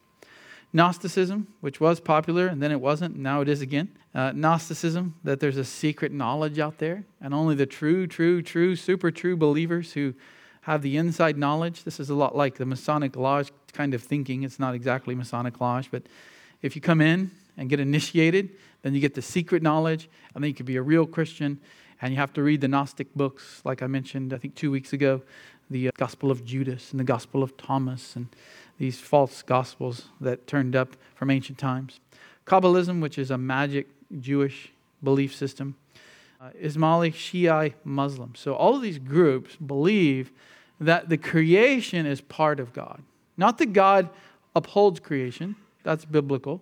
Gnosticism, 0.74 1.48
which 1.62 1.80
was 1.80 2.00
popular 2.00 2.48
and 2.48 2.62
then 2.62 2.72
it 2.72 2.82
wasn't, 2.82 3.18
now 3.18 3.42
it 3.42 3.50
is 3.50 3.62
again. 3.62 3.90
Uh, 4.14 4.32
Gnosticism, 4.34 5.16
that 5.24 5.40
there's 5.40 5.58
a 5.58 5.66
secret 5.66 6.12
knowledge 6.12 6.60
out 6.60 6.80
there, 6.80 7.06
and 7.22 7.34
only 7.34 7.56
the 7.56 7.66
true, 7.66 8.08
true, 8.08 8.42
true, 8.42 8.76
super 8.76 9.12
true 9.12 9.38
believers 9.38 9.94
who 9.94 10.14
have 10.62 10.82
the 10.82 10.98
inside 10.98 11.38
knowledge. 11.38 11.84
This 11.84 12.00
is 12.00 12.10
a 12.10 12.16
lot 12.16 12.36
like 12.36 12.56
the 12.56 12.66
Masonic 12.66 13.16
Lodge 13.16 13.52
kind 13.74 13.94
of 13.94 14.04
thinking. 14.04 14.44
It's 14.44 14.60
not 14.60 14.76
exactly 14.76 15.16
Masonic 15.16 15.62
Lodge, 15.62 15.90
but 15.92 16.04
if 16.62 16.76
you 16.76 16.82
come 16.82 17.00
in 17.00 17.32
and 17.58 17.70
get 17.70 17.80
initiated, 17.80 18.50
then 18.82 18.94
you 18.94 19.00
get 19.00 19.14
the 19.14 19.22
secret 19.22 19.64
knowledge, 19.64 20.10
and 20.34 20.44
then 20.44 20.50
you 20.50 20.56
can 20.56 20.66
be 20.66 20.76
a 20.76 20.82
real 20.82 21.06
Christian. 21.06 21.60
And 22.02 22.12
you 22.12 22.20
have 22.20 22.34
to 22.34 22.44
read 22.44 22.62
the 22.62 22.68
Gnostic 22.68 23.14
books, 23.16 23.62
like 23.64 23.82
I 23.82 23.88
mentioned, 23.88 24.34
I 24.34 24.38
think 24.38 24.56
two 24.56 24.70
weeks 24.70 24.94
ago, 24.94 25.22
the 25.70 25.88
uh, 25.88 25.92
Gospel 25.98 26.32
of 26.32 26.46
Judas 26.46 26.92
and 26.92 27.00
the 27.00 27.04
Gospel 27.04 27.44
of 27.44 27.58
Thomas, 27.58 28.16
and 28.16 28.28
these 28.78 29.00
false 29.00 29.42
gospels 29.42 30.10
that 30.22 30.48
turned 30.48 30.76
up 30.76 30.96
from 31.16 31.30
ancient 31.30 31.58
times. 31.58 32.00
Kabbalism, 32.46 33.02
which 33.02 33.18
is 33.18 33.32
a 33.32 33.38
magic 33.38 33.88
Jewish 34.20 34.72
belief 35.04 35.36
system. 35.36 35.76
Uh, 36.40 36.50
Ismaili 36.62 37.14
Shiite 37.14 37.76
Muslim. 37.84 38.34
So 38.36 38.54
all 38.54 38.76
of 38.76 38.82
these 38.82 39.00
groups 39.00 39.56
believe 39.56 40.32
that 40.80 41.10
the 41.10 41.18
creation 41.18 42.06
is 42.06 42.22
part 42.22 42.60
of 42.60 42.74
God. 42.74 43.02
Not 43.36 43.58
that 43.58 43.74
God 43.74 44.10
upholds 44.56 45.00
creation. 45.00 45.56
That's 45.84 46.06
biblical. 46.06 46.62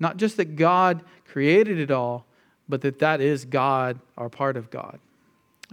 Not 0.00 0.16
just 0.16 0.36
that 0.38 0.56
God 0.56 1.02
created 1.26 1.78
it 1.78 1.90
all, 1.90 2.24
but 2.68 2.80
that 2.80 2.98
that 3.00 3.20
is 3.20 3.44
God 3.44 4.00
or 4.16 4.30
part 4.30 4.56
of 4.56 4.70
God. 4.70 4.98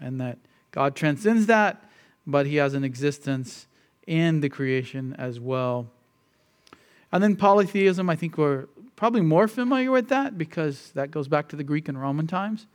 And 0.01 0.19
that 0.19 0.37
God 0.71 0.95
transcends 0.95 1.45
that, 1.47 1.83
but 2.27 2.45
he 2.45 2.57
has 2.57 2.73
an 2.73 2.83
existence 2.83 3.67
in 4.07 4.41
the 4.41 4.49
creation 4.49 5.15
as 5.17 5.39
well. 5.39 5.87
And 7.11 7.21
then 7.23 7.35
polytheism, 7.35 8.09
I 8.09 8.15
think 8.15 8.37
we're 8.37 8.67
probably 8.95 9.21
more 9.21 9.47
familiar 9.47 9.91
with 9.91 10.09
that 10.09 10.37
because 10.37 10.91
that 10.91 11.11
goes 11.11 11.27
back 11.27 11.49
to 11.49 11.55
the 11.55 11.63
Greek 11.63 11.89
and 11.89 11.99
Roman 11.99 12.27
times. 12.27 12.67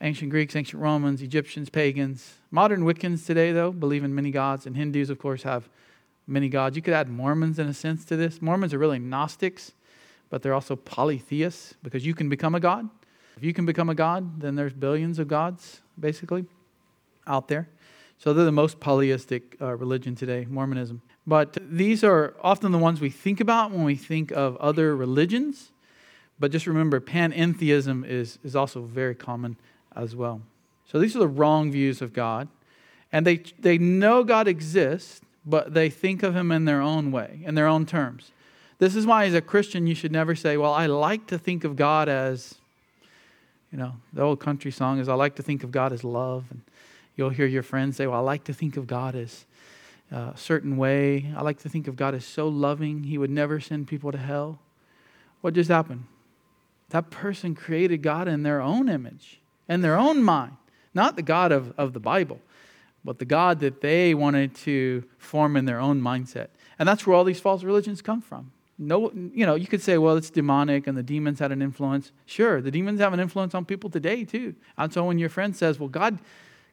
Ancient 0.00 0.30
Greeks, 0.30 0.56
ancient 0.56 0.82
Romans, 0.82 1.20
Egyptians, 1.20 1.68
pagans. 1.68 2.34
Modern 2.50 2.82
Wiccans 2.82 3.26
today, 3.26 3.52
though, 3.52 3.70
believe 3.70 4.02
in 4.02 4.14
many 4.14 4.30
gods, 4.30 4.64
and 4.64 4.76
Hindus, 4.76 5.10
of 5.10 5.18
course, 5.18 5.42
have 5.42 5.68
many 6.26 6.48
gods. 6.48 6.74
You 6.74 6.82
could 6.82 6.94
add 6.94 7.08
Mormons 7.08 7.58
in 7.58 7.66
a 7.66 7.74
sense 7.74 8.04
to 8.06 8.16
this. 8.16 8.40
Mormons 8.40 8.72
are 8.72 8.78
really 8.78 8.98
Gnostics, 8.98 9.72
but 10.30 10.40
they're 10.40 10.54
also 10.54 10.76
polytheists 10.76 11.74
because 11.82 12.06
you 12.06 12.14
can 12.14 12.30
become 12.30 12.54
a 12.54 12.60
god. 12.60 12.88
If 13.36 13.44
you 13.44 13.52
can 13.52 13.66
become 13.66 13.90
a 13.90 13.94
god, 13.94 14.40
then 14.40 14.54
there's 14.54 14.72
billions 14.72 15.18
of 15.18 15.28
gods, 15.28 15.80
basically, 15.98 16.46
out 17.26 17.48
there. 17.48 17.68
So 18.20 18.34
they're 18.34 18.44
the 18.44 18.52
most 18.52 18.80
polytheistic 18.80 19.56
uh, 19.62 19.74
religion 19.76 20.14
today, 20.14 20.46
Mormonism. 20.48 21.00
But 21.26 21.56
these 21.58 22.04
are 22.04 22.34
often 22.42 22.70
the 22.70 22.76
ones 22.76 23.00
we 23.00 23.08
think 23.08 23.40
about 23.40 23.70
when 23.70 23.84
we 23.84 23.94
think 23.94 24.30
of 24.30 24.58
other 24.58 24.94
religions. 24.94 25.72
But 26.38 26.52
just 26.52 26.66
remember, 26.66 27.00
panentheism 27.00 28.06
is, 28.06 28.38
is 28.44 28.54
also 28.54 28.82
very 28.82 29.14
common 29.14 29.56
as 29.96 30.14
well. 30.14 30.42
So 30.84 30.98
these 30.98 31.16
are 31.16 31.20
the 31.20 31.28
wrong 31.28 31.72
views 31.72 32.02
of 32.02 32.12
God. 32.12 32.48
And 33.10 33.26
they, 33.26 33.38
they 33.58 33.78
know 33.78 34.22
God 34.22 34.46
exists, 34.46 35.22
but 35.46 35.72
they 35.72 35.88
think 35.88 36.22
of 36.22 36.36
him 36.36 36.52
in 36.52 36.66
their 36.66 36.82
own 36.82 37.10
way, 37.10 37.40
in 37.42 37.54
their 37.54 37.66
own 37.66 37.86
terms. 37.86 38.32
This 38.78 38.94
is 38.94 39.06
why, 39.06 39.24
as 39.24 39.34
a 39.34 39.40
Christian, 39.40 39.86
you 39.86 39.94
should 39.94 40.12
never 40.12 40.34
say, 40.34 40.58
Well, 40.58 40.74
I 40.74 40.86
like 40.86 41.26
to 41.28 41.38
think 41.38 41.64
of 41.64 41.74
God 41.74 42.10
as, 42.10 42.56
you 43.72 43.78
know, 43.78 43.94
the 44.12 44.20
old 44.20 44.40
country 44.40 44.70
song 44.70 44.98
is, 44.98 45.08
I 45.08 45.14
like 45.14 45.36
to 45.36 45.42
think 45.42 45.64
of 45.64 45.70
God 45.70 45.92
as 45.92 46.04
love. 46.04 46.44
And 46.50 46.60
you'll 47.20 47.30
hear 47.30 47.46
your 47.46 47.62
friends 47.62 47.96
say, 47.96 48.06
Well, 48.08 48.18
I 48.18 48.22
like 48.22 48.44
to 48.44 48.52
think 48.52 48.76
of 48.76 48.88
God 48.88 49.14
as 49.14 49.44
uh, 50.12 50.32
a 50.34 50.36
certain 50.36 50.76
way. 50.76 51.32
I 51.36 51.42
like 51.42 51.60
to 51.60 51.68
think 51.68 51.86
of 51.86 51.94
God 51.94 52.14
as 52.14 52.24
so 52.24 52.48
loving, 52.48 53.04
he 53.04 53.16
would 53.16 53.30
never 53.30 53.60
send 53.60 53.86
people 53.86 54.10
to 54.10 54.18
hell. 54.18 54.58
What 55.40 55.54
just 55.54 55.70
happened? 55.70 56.06
That 56.88 57.10
person 57.10 57.54
created 57.54 58.02
God 58.02 58.26
in 58.26 58.42
their 58.42 58.60
own 58.60 58.88
image 58.88 59.40
in 59.70 59.82
their 59.82 59.96
own 59.96 60.22
mind, 60.22 60.56
not 60.92 61.14
the 61.14 61.22
God 61.22 61.52
of, 61.52 61.72
of 61.78 61.92
the 61.92 62.00
Bible, 62.00 62.40
but 63.04 63.20
the 63.20 63.24
God 63.24 63.60
that 63.60 63.80
they 63.80 64.14
wanted 64.14 64.54
to 64.56 65.04
form 65.16 65.56
in 65.56 65.64
their 65.64 65.78
own 65.78 66.02
mindset. 66.02 66.48
And 66.78 66.88
that's 66.88 67.06
where 67.06 67.14
all 67.16 67.22
these 67.22 67.38
false 67.38 67.62
religions 67.62 68.02
come 68.02 68.20
from. 68.20 68.50
No, 68.76 69.12
you 69.12 69.46
know, 69.46 69.54
you 69.54 69.68
could 69.68 69.80
say, 69.80 69.96
well, 69.96 70.16
it's 70.16 70.30
demonic 70.30 70.88
and 70.88 70.98
the 70.98 71.02
demons 71.04 71.38
had 71.38 71.52
an 71.52 71.62
influence. 71.62 72.10
Sure, 72.26 72.60
the 72.60 72.70
demons 72.70 72.98
have 72.98 73.12
an 73.12 73.20
influence 73.20 73.54
on 73.54 73.64
people 73.64 73.90
today 73.90 74.24
too. 74.24 74.56
And 74.76 74.92
so 74.92 75.04
when 75.04 75.18
your 75.18 75.28
friend 75.28 75.54
says, 75.54 75.78
well, 75.78 75.88
God, 75.88 76.18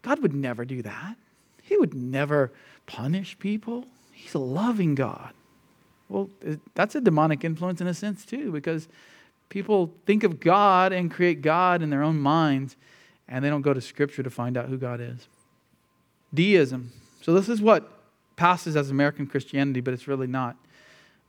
God 0.01 0.21
would 0.21 0.33
never 0.33 0.65
do 0.65 0.81
that. 0.81 1.15
He 1.61 1.77
would 1.77 1.93
never 1.93 2.51
punish 2.85 3.37
people. 3.39 3.85
He's 4.11 4.33
a 4.33 4.39
loving 4.39 4.95
God. 4.95 5.33
Well, 6.09 6.29
that's 6.73 6.95
a 6.95 7.01
demonic 7.01 7.43
influence 7.43 7.81
in 7.81 7.87
a 7.87 7.93
sense 7.93 8.25
too, 8.25 8.51
because 8.51 8.87
people 9.49 9.93
think 10.05 10.23
of 10.23 10.39
God 10.39 10.93
and 10.93 11.11
create 11.11 11.41
God 11.41 11.81
in 11.81 11.89
their 11.89 12.03
own 12.03 12.19
minds 12.19 12.77
and 13.27 13.43
they 13.43 13.49
don't 13.49 13.61
go 13.61 13.73
to 13.73 13.81
Scripture 13.81 14.23
to 14.23 14.29
find 14.29 14.57
out 14.57 14.67
who 14.69 14.77
God 14.77 15.01
is. 15.01 15.27
Deism. 16.33 16.91
So, 17.21 17.33
this 17.33 17.49
is 17.49 17.61
what 17.61 17.91
passes 18.37 18.75
as 18.75 18.89
American 18.89 19.27
Christianity, 19.27 19.81
but 19.81 19.93
it's 19.93 20.07
really 20.07 20.27
not. 20.27 20.55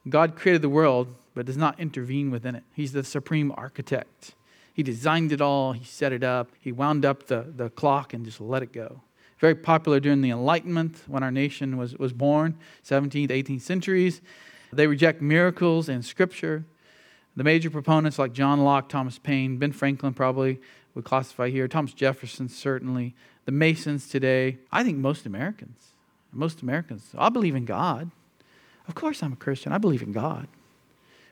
God 0.09 0.37
created 0.37 0.63
the 0.63 0.69
world, 0.69 1.15
but 1.35 1.47
does 1.47 1.57
not 1.57 1.79
intervene 1.81 2.31
within 2.31 2.55
it. 2.55 2.63
He's 2.75 2.93
the 2.93 3.03
supreme 3.03 3.53
architect. 3.57 4.35
He 4.79 4.85
designed 4.85 5.33
it 5.33 5.41
all, 5.41 5.73
He 5.73 5.85
set 5.85 6.13
it 6.13 6.23
up, 6.23 6.53
He 6.61 6.71
wound 6.71 7.05
up 7.05 7.27
the, 7.27 7.53
the 7.57 7.69
clock 7.69 8.15
and 8.15 8.25
just 8.25 8.41
let 8.41 8.63
it 8.63 8.73
go. 8.73 9.01
Very 9.41 9.57
popular 9.57 9.99
during 9.99 10.21
the 10.21 10.31
Enlightenment 10.31 11.03
when 11.09 11.25
our 11.25 11.33
nation 11.33 11.77
was, 11.77 11.97
was 11.97 12.13
born, 12.13 12.57
17th, 12.85 13.31
18th 13.31 13.63
centuries. 13.63 14.21
They 14.73 14.87
reject 14.87 15.21
miracles 15.21 15.89
and 15.89 16.05
Scripture. 16.05 16.65
The 17.35 17.43
major 17.43 17.71
proponents 17.71 18.21
like 18.21 18.33
John 18.33 18.63
Locke, 18.63 18.89
Thomas 18.89 19.19
Paine, 19.19 19.57
Ben 19.57 19.73
Franklin 19.73 20.15
probably 20.15 20.61
would 20.95 21.05
classify 21.05 21.51
here, 21.51 21.67
Thomas 21.67 21.93
Jefferson 21.93 22.49
certainly, 22.49 23.17
the 23.47 23.53
Masons 23.53 24.09
today. 24.09 24.59
I 24.71 24.85
think 24.85 24.99
most 24.99 25.27
Americans, 25.27 25.89
most 26.33 26.63
Americans, 26.63 27.11
I 27.19 27.31
believe 27.31 27.57
in 27.57 27.65
God. 27.65 28.13
Of 28.87 28.95
course 28.95 29.25
I'm 29.25 29.33
a 29.33 29.37
Christian. 29.37 29.73
I 29.73 29.79
believe 29.79 30.03
in 30.03 30.13
God. 30.13 30.47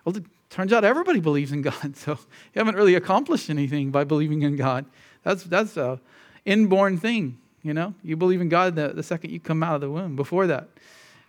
Well, 0.05 0.17
turns 0.50 0.73
out 0.73 0.85
everybody 0.85 1.21
believes 1.21 1.53
in 1.53 1.62
God, 1.62 1.97
so 1.97 2.12
you 2.12 2.59
haven't 2.59 2.76
really 2.76 2.95
accomplished 2.95 3.50
anything 3.50 3.91
by 3.91 4.05
believing 4.05 4.43
in 4.43 4.57
God. 4.57 4.87
That's, 5.23 5.45
that's 5.45 5.76
a 5.76 6.00
inborn 6.45 6.99
thing, 6.99 7.38
you 7.62 7.75
know? 7.75 7.95
You 8.03 8.17
believe 8.17 8.41
in 8.41 8.49
God 8.49 8.76
the, 8.76 8.88
the 8.88 9.03
second 9.03 9.31
you 9.31 9.41
come 9.41 9.62
out 9.62 9.75
of 9.76 9.81
the 9.81 9.91
womb. 9.91 10.17
Before 10.17 10.47
that, 10.47 10.69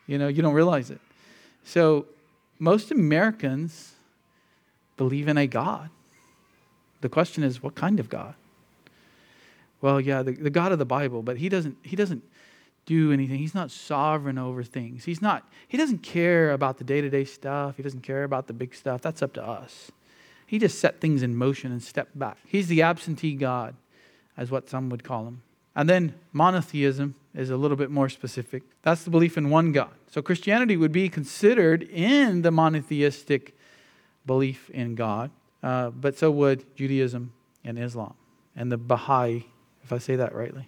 you 0.06 0.18
know, 0.18 0.28
you 0.28 0.42
don't 0.42 0.54
realize 0.54 0.92
it. 0.92 1.02
So 1.64 2.06
most 2.60 2.92
Americans 2.92 3.94
believe 4.96 5.28
in 5.28 5.38
a 5.38 5.48
God. 5.48 5.90
The 7.02 7.10
question 7.10 7.44
is, 7.44 7.62
what 7.62 7.76
kind 7.76 8.00
of 8.00 8.10
God? 8.10 8.36
Well, 9.82 10.02
yeah, 10.02 10.24
the, 10.24 10.32
the 10.32 10.50
God 10.50 10.72
of 10.72 10.80
the 10.80 10.86
Bible, 10.86 11.22
but 11.22 11.38
he 11.38 11.50
doesn't, 11.50 11.78
he 11.84 11.96
doesn't 11.96 12.24
do 12.88 13.12
anything. 13.12 13.38
He's 13.38 13.54
not 13.54 13.70
sovereign 13.70 14.40
over 14.40 14.64
things. 14.64 15.06
He's 15.06 15.22
not, 15.22 15.48
he 15.68 15.78
doesn't 15.78 16.00
care 16.00 16.52
about 16.52 16.80
the 16.80 16.84
day-to-day 16.84 17.26
stuff. 17.26 17.78
He 17.78 17.84
doesn't 17.84 18.02
care 18.02 18.24
about 18.24 18.48
the 18.48 18.54
big 18.54 18.74
stuff. 18.74 19.02
That's 19.02 19.22
up 19.22 19.34
to 19.34 19.44
us. 19.46 19.92
He 20.48 20.58
just 20.58 20.80
set 20.80 21.00
things 21.00 21.22
in 21.22 21.36
motion 21.36 21.72
and 21.72 21.84
stepped 21.84 22.18
back. 22.18 22.38
He's 22.48 22.68
the 22.68 22.82
absentee 22.82 23.36
God, 23.36 23.76
as 24.36 24.50
what 24.50 24.70
some 24.70 24.90
would 24.90 25.04
call 25.04 25.28
him. 25.28 25.44
And 25.76 25.88
then 25.88 26.16
monotheism 26.32 27.14
is 27.36 27.50
a 27.50 27.58
little 27.58 27.78
bit 27.78 27.92
more 27.92 28.10
specific. 28.10 28.64
That's 28.82 29.04
the 29.04 29.12
belief 29.12 29.38
in 29.38 29.50
one 29.50 29.74
God. 29.74 29.92
So 30.10 30.22
Christianity 30.22 30.78
would 30.78 30.94
be 30.94 31.10
considered 31.10 31.84
in 31.84 32.42
the 32.42 32.50
monotheistic 32.50 33.56
belief 34.26 34.70
in 34.70 34.96
God, 34.96 35.30
uh, 35.62 35.90
but 35.90 36.18
so 36.18 36.32
would 36.32 36.76
Judaism 36.76 37.34
and 37.64 37.78
Islam 37.78 38.14
and 38.56 38.72
the 38.72 38.78
Baha'i, 38.78 39.46
if 39.84 39.92
I 39.92 39.98
say 39.98 40.16
that 40.16 40.34
rightly. 40.34 40.68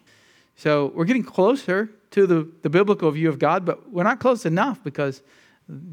So 0.55 0.91
we're 0.93 1.05
getting 1.05 1.23
closer 1.23 1.89
to 2.11 2.25
the, 2.25 2.49
the 2.61 2.69
biblical 2.69 3.11
view 3.11 3.29
of 3.29 3.39
God, 3.39 3.65
but 3.65 3.91
we're 3.91 4.03
not 4.03 4.19
close 4.19 4.45
enough 4.45 4.83
because 4.83 5.21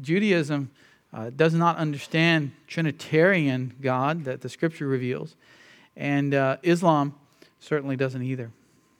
Judaism 0.01 0.71
uh, 1.13 1.29
does 1.35 1.53
not 1.53 1.77
understand 1.77 2.51
Trinitarian 2.67 3.75
God 3.81 4.25
that 4.25 4.41
the 4.41 4.49
scripture 4.49 4.87
reveals, 4.87 5.35
and 5.95 6.33
uh, 6.33 6.57
Islam 6.63 7.15
certainly 7.59 7.95
doesn't 7.95 8.23
either. 8.23 8.51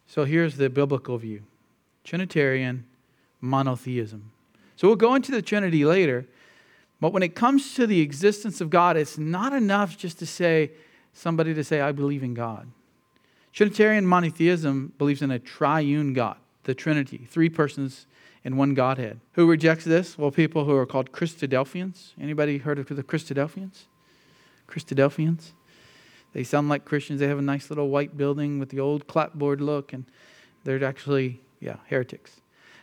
So 0.07 0.23
here's 0.23 0.57
the 0.57 0.69
biblical 0.69 1.17
view 1.17 1.43
Trinitarian 2.03 2.85
monotheism. 3.41 4.31
So 4.75 4.87
we'll 4.87 4.95
go 4.95 5.15
into 5.15 5.31
the 5.31 5.41
Trinity 5.41 5.85
later, 5.85 6.27
but 7.01 7.13
when 7.13 7.23
it 7.23 7.35
comes 7.35 7.73
to 7.75 7.87
the 7.87 7.99
existence 8.01 8.61
of 8.61 8.69
God, 8.69 8.97
it's 8.97 9.17
not 9.17 9.53
enough 9.53 9.97
just 9.97 10.19
to 10.19 10.25
say, 10.25 10.71
somebody 11.13 11.53
to 11.53 11.63
say, 11.63 11.81
I 11.81 11.91
believe 11.91 12.23
in 12.23 12.33
God. 12.33 12.67
Trinitarian 13.51 14.05
monotheism 14.05 14.93
believes 14.97 15.21
in 15.21 15.31
a 15.31 15.39
triune 15.39 16.13
God, 16.13 16.37
the 16.67 16.75
Trinity, 16.75 17.25
three 17.29 17.49
persons 17.49 18.05
in 18.43 18.57
one 18.57 18.73
Godhead. 18.73 19.21
Who 19.33 19.47
rejects 19.47 19.85
this? 19.85 20.17
Well, 20.17 20.31
people 20.31 20.65
who 20.65 20.75
are 20.75 20.85
called 20.85 21.13
Christadelphians. 21.13 22.11
Anybody 22.21 22.57
heard 22.57 22.77
of 22.77 22.87
the 22.89 23.03
Christadelphians? 23.03 23.85
Christadelphians. 24.67 25.51
They 26.33 26.43
sound 26.43 26.67
like 26.67 26.83
Christians. 26.83 27.21
They 27.21 27.27
have 27.29 27.39
a 27.39 27.41
nice 27.41 27.69
little 27.69 27.87
white 27.87 28.17
building 28.17 28.59
with 28.59 28.69
the 28.69 28.81
old 28.81 29.07
clapboard 29.07 29.61
look, 29.61 29.93
and 29.93 30.03
they're 30.65 30.83
actually, 30.83 31.39
yeah, 31.61 31.77
heretics. 31.87 32.41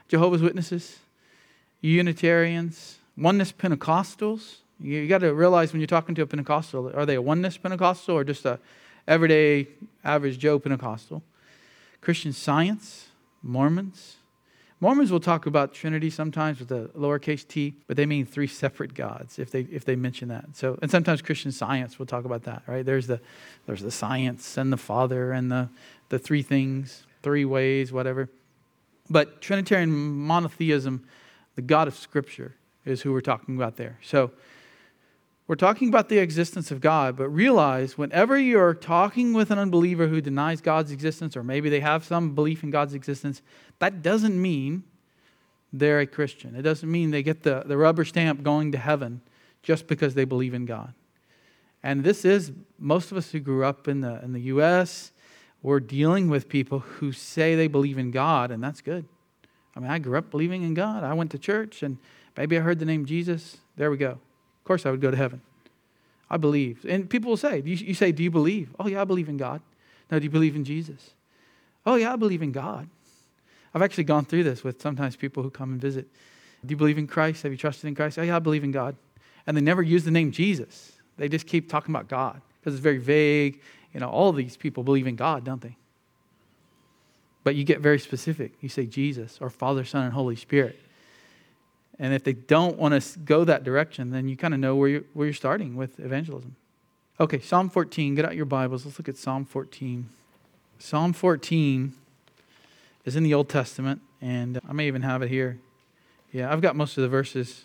Jehovah's 0.08 0.40
Witnesses, 0.40 1.00
Unitarians, 1.82 2.96
Oneness 3.18 3.52
Pentecostals, 3.52 4.56
you, 4.80 5.00
you 5.00 5.08
got 5.08 5.18
to 5.18 5.34
realize 5.34 5.74
when 5.74 5.80
you're 5.80 5.86
talking 5.86 6.14
to 6.14 6.22
a 6.22 6.26
Pentecostal, 6.26 6.90
are 6.94 7.04
they 7.04 7.16
a 7.16 7.22
oneness 7.22 7.58
Pentecostal 7.58 8.16
or 8.16 8.24
just 8.24 8.46
a 8.46 8.58
everyday 9.06 9.68
average 10.02 10.38
Joe 10.38 10.58
Pentecostal? 10.58 11.22
Christian 12.00 12.32
Science, 12.32 13.08
Mormons. 13.44 14.16
Mormons 14.80 15.12
will 15.12 15.20
talk 15.20 15.46
about 15.46 15.72
Trinity 15.72 16.10
sometimes 16.10 16.58
with 16.58 16.72
a 16.72 16.88
lowercase 16.96 17.46
t, 17.46 17.74
but 17.86 17.96
they 17.96 18.06
mean 18.06 18.26
three 18.26 18.46
separate 18.46 18.94
gods 18.94 19.38
if 19.38 19.50
they 19.50 19.60
if 19.70 19.84
they 19.84 19.96
mention 19.96 20.28
that. 20.28 20.44
So 20.54 20.78
and 20.82 20.90
sometimes 20.90 21.22
Christian 21.22 21.52
Science 21.52 21.98
will 21.98 22.06
talk 22.06 22.24
about 22.24 22.42
that, 22.44 22.62
right? 22.66 22.84
There's 22.84 23.06
the 23.06 23.20
there's 23.66 23.82
the 23.82 23.90
science 23.90 24.56
and 24.56 24.72
the 24.72 24.76
Father 24.76 25.32
and 25.32 25.52
the 25.52 25.68
the 26.08 26.18
three 26.18 26.42
things, 26.42 27.06
three 27.22 27.44
ways, 27.44 27.92
whatever. 27.92 28.28
But 29.08 29.40
Trinitarian 29.40 29.90
monotheism, 29.92 31.06
the 31.54 31.62
God 31.62 31.88
of 31.88 31.94
Scripture, 31.94 32.54
is 32.84 33.02
who 33.02 33.12
we're 33.12 33.20
talking 33.20 33.56
about 33.56 33.76
there. 33.76 33.98
So 34.02 34.32
we're 35.46 35.56
talking 35.56 35.88
about 35.88 36.08
the 36.08 36.18
existence 36.18 36.70
of 36.70 36.80
God, 36.80 37.16
but 37.16 37.28
realize 37.28 37.98
whenever 37.98 38.38
you're 38.38 38.72
talking 38.72 39.34
with 39.34 39.50
an 39.50 39.58
unbeliever 39.58 40.08
who 40.08 40.22
denies 40.22 40.62
God's 40.62 40.90
existence, 40.90 41.36
or 41.36 41.42
maybe 41.42 41.68
they 41.68 41.80
have 41.80 42.04
some 42.04 42.34
belief 42.34 42.62
in 42.62 42.70
God's 42.70 42.94
existence, 42.94 43.42
that 43.78 44.00
doesn't 44.00 44.40
mean 44.40 44.84
they're 45.70 46.00
a 46.00 46.06
Christian. 46.06 46.54
It 46.54 46.62
doesn't 46.62 46.90
mean 46.90 47.10
they 47.10 47.22
get 47.22 47.42
the, 47.42 47.62
the 47.66 47.76
rubber 47.76 48.06
stamp 48.06 48.42
going 48.42 48.72
to 48.72 48.78
heaven 48.78 49.20
just 49.62 49.86
because 49.86 50.14
they 50.14 50.24
believe 50.24 50.54
in 50.54 50.64
God. 50.64 50.94
And 51.82 52.02
this 52.02 52.24
is 52.24 52.52
most 52.78 53.12
of 53.12 53.18
us 53.18 53.30
who 53.30 53.40
grew 53.40 53.64
up 53.64 53.86
in 53.86 54.00
the, 54.00 54.22
in 54.24 54.32
the 54.32 54.40
U.S., 54.42 55.12
we're 55.62 55.80
dealing 55.80 56.28
with 56.28 56.48
people 56.48 56.78
who 56.78 57.12
say 57.12 57.54
they 57.54 57.68
believe 57.68 57.98
in 57.98 58.10
God, 58.10 58.50
and 58.50 58.62
that's 58.62 58.80
good. 58.80 59.04
I 59.76 59.80
mean, 59.80 59.90
I 59.90 59.98
grew 59.98 60.16
up 60.16 60.30
believing 60.30 60.62
in 60.62 60.72
God. 60.72 61.04
I 61.04 61.12
went 61.12 61.30
to 61.32 61.38
church, 61.38 61.82
and 61.82 61.98
maybe 62.36 62.56
I 62.56 62.60
heard 62.60 62.78
the 62.78 62.84
name 62.84 63.04
Jesus. 63.04 63.58
There 63.76 63.90
we 63.90 63.96
go. 63.96 64.18
Of 64.64 64.66
course, 64.66 64.86
I 64.86 64.90
would 64.90 65.02
go 65.02 65.10
to 65.10 65.16
heaven. 65.16 65.42
I 66.30 66.38
believe. 66.38 66.86
And 66.88 67.10
people 67.10 67.28
will 67.28 67.36
say, 67.36 67.60
you, 67.62 67.76
you 67.76 67.92
say, 67.92 68.12
Do 68.12 68.22
you 68.22 68.30
believe? 68.30 68.74
Oh, 68.80 68.88
yeah, 68.88 69.02
I 69.02 69.04
believe 69.04 69.28
in 69.28 69.36
God. 69.36 69.60
No, 70.10 70.18
do 70.18 70.24
you 70.24 70.30
believe 70.30 70.56
in 70.56 70.64
Jesus? 70.64 71.10
Oh, 71.84 71.96
yeah, 71.96 72.14
I 72.14 72.16
believe 72.16 72.40
in 72.40 72.50
God. 72.50 72.88
I've 73.74 73.82
actually 73.82 74.04
gone 74.04 74.24
through 74.24 74.44
this 74.44 74.64
with 74.64 74.80
sometimes 74.80 75.16
people 75.16 75.42
who 75.42 75.50
come 75.50 75.72
and 75.72 75.80
visit. 75.80 76.08
Do 76.64 76.72
you 76.72 76.78
believe 76.78 76.96
in 76.96 77.06
Christ? 77.06 77.42
Have 77.42 77.52
you 77.52 77.58
trusted 77.58 77.88
in 77.88 77.94
Christ? 77.94 78.18
Oh, 78.18 78.22
yeah, 78.22 78.36
I 78.36 78.38
believe 78.38 78.64
in 78.64 78.70
God. 78.70 78.96
And 79.46 79.54
they 79.54 79.60
never 79.60 79.82
use 79.82 80.04
the 80.04 80.10
name 80.10 80.32
Jesus. 80.32 80.92
They 81.18 81.28
just 81.28 81.46
keep 81.46 81.68
talking 81.68 81.94
about 81.94 82.08
God 82.08 82.40
because 82.58 82.72
it's 82.72 82.82
very 82.82 82.96
vague. 82.96 83.60
You 83.92 84.00
know, 84.00 84.08
all 84.08 84.32
these 84.32 84.56
people 84.56 84.82
believe 84.82 85.06
in 85.06 85.16
God, 85.16 85.44
don't 85.44 85.60
they? 85.60 85.76
But 87.42 87.54
you 87.54 87.64
get 87.64 87.80
very 87.80 87.98
specific. 87.98 88.54
You 88.62 88.70
say 88.70 88.86
Jesus 88.86 89.36
or 89.42 89.50
Father, 89.50 89.84
Son, 89.84 90.04
and 90.04 90.14
Holy 90.14 90.36
Spirit. 90.36 90.80
And 91.98 92.12
if 92.12 92.24
they 92.24 92.32
don't 92.32 92.76
want 92.76 93.00
to 93.00 93.18
go 93.20 93.44
that 93.44 93.62
direction, 93.62 94.10
then 94.10 94.28
you 94.28 94.36
kind 94.36 94.52
of 94.52 94.60
know 94.60 94.74
where 94.74 94.88
you're, 94.88 95.04
where 95.12 95.26
you're 95.26 95.34
starting 95.34 95.76
with 95.76 96.00
evangelism. 96.00 96.56
Okay, 97.20 97.38
Psalm 97.38 97.70
14. 97.70 98.16
Get 98.16 98.24
out 98.24 98.34
your 98.34 98.46
Bibles. 98.46 98.84
Let's 98.84 98.98
look 98.98 99.08
at 99.08 99.16
Psalm 99.16 99.44
14. 99.44 100.08
Psalm 100.78 101.12
14 101.12 101.94
is 103.04 103.14
in 103.14 103.22
the 103.22 103.32
Old 103.32 103.48
Testament, 103.48 104.00
and 104.20 104.56
uh, 104.56 104.60
I 104.68 104.72
may 104.72 104.86
even 104.88 105.02
have 105.02 105.22
it 105.22 105.28
here. 105.28 105.58
Yeah, 106.32 106.52
I've 106.52 106.60
got 106.60 106.74
most 106.74 106.96
of 106.98 107.02
the 107.02 107.08
verses 107.08 107.62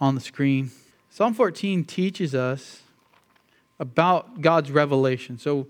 on 0.00 0.14
the 0.14 0.20
screen. 0.20 0.70
Psalm 1.10 1.34
14 1.34 1.84
teaches 1.84 2.34
us 2.34 2.82
about 3.80 4.40
God's 4.40 4.70
revelation. 4.70 5.38
So 5.38 5.66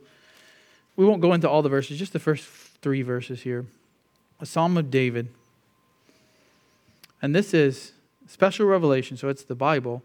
we 0.97 1.07
won't 1.07 1.23
go 1.23 1.33
into 1.33 1.49
all 1.49 1.63
the 1.63 1.69
verses, 1.69 1.99
just 1.99 2.13
the 2.13 2.19
first 2.19 2.45
three 2.83 3.03
verses 3.03 3.43
here. 3.43 3.65
A 4.41 4.47
Psalm 4.47 4.77
of 4.77 4.91
David. 4.91 5.29
And 7.23 7.35
this 7.35 7.55
is 7.55 7.93
special 8.26 8.67
revelation, 8.67 9.17
so 9.17 9.29
it's 9.29 9.45
the 9.45 9.55
Bible. 9.55 10.02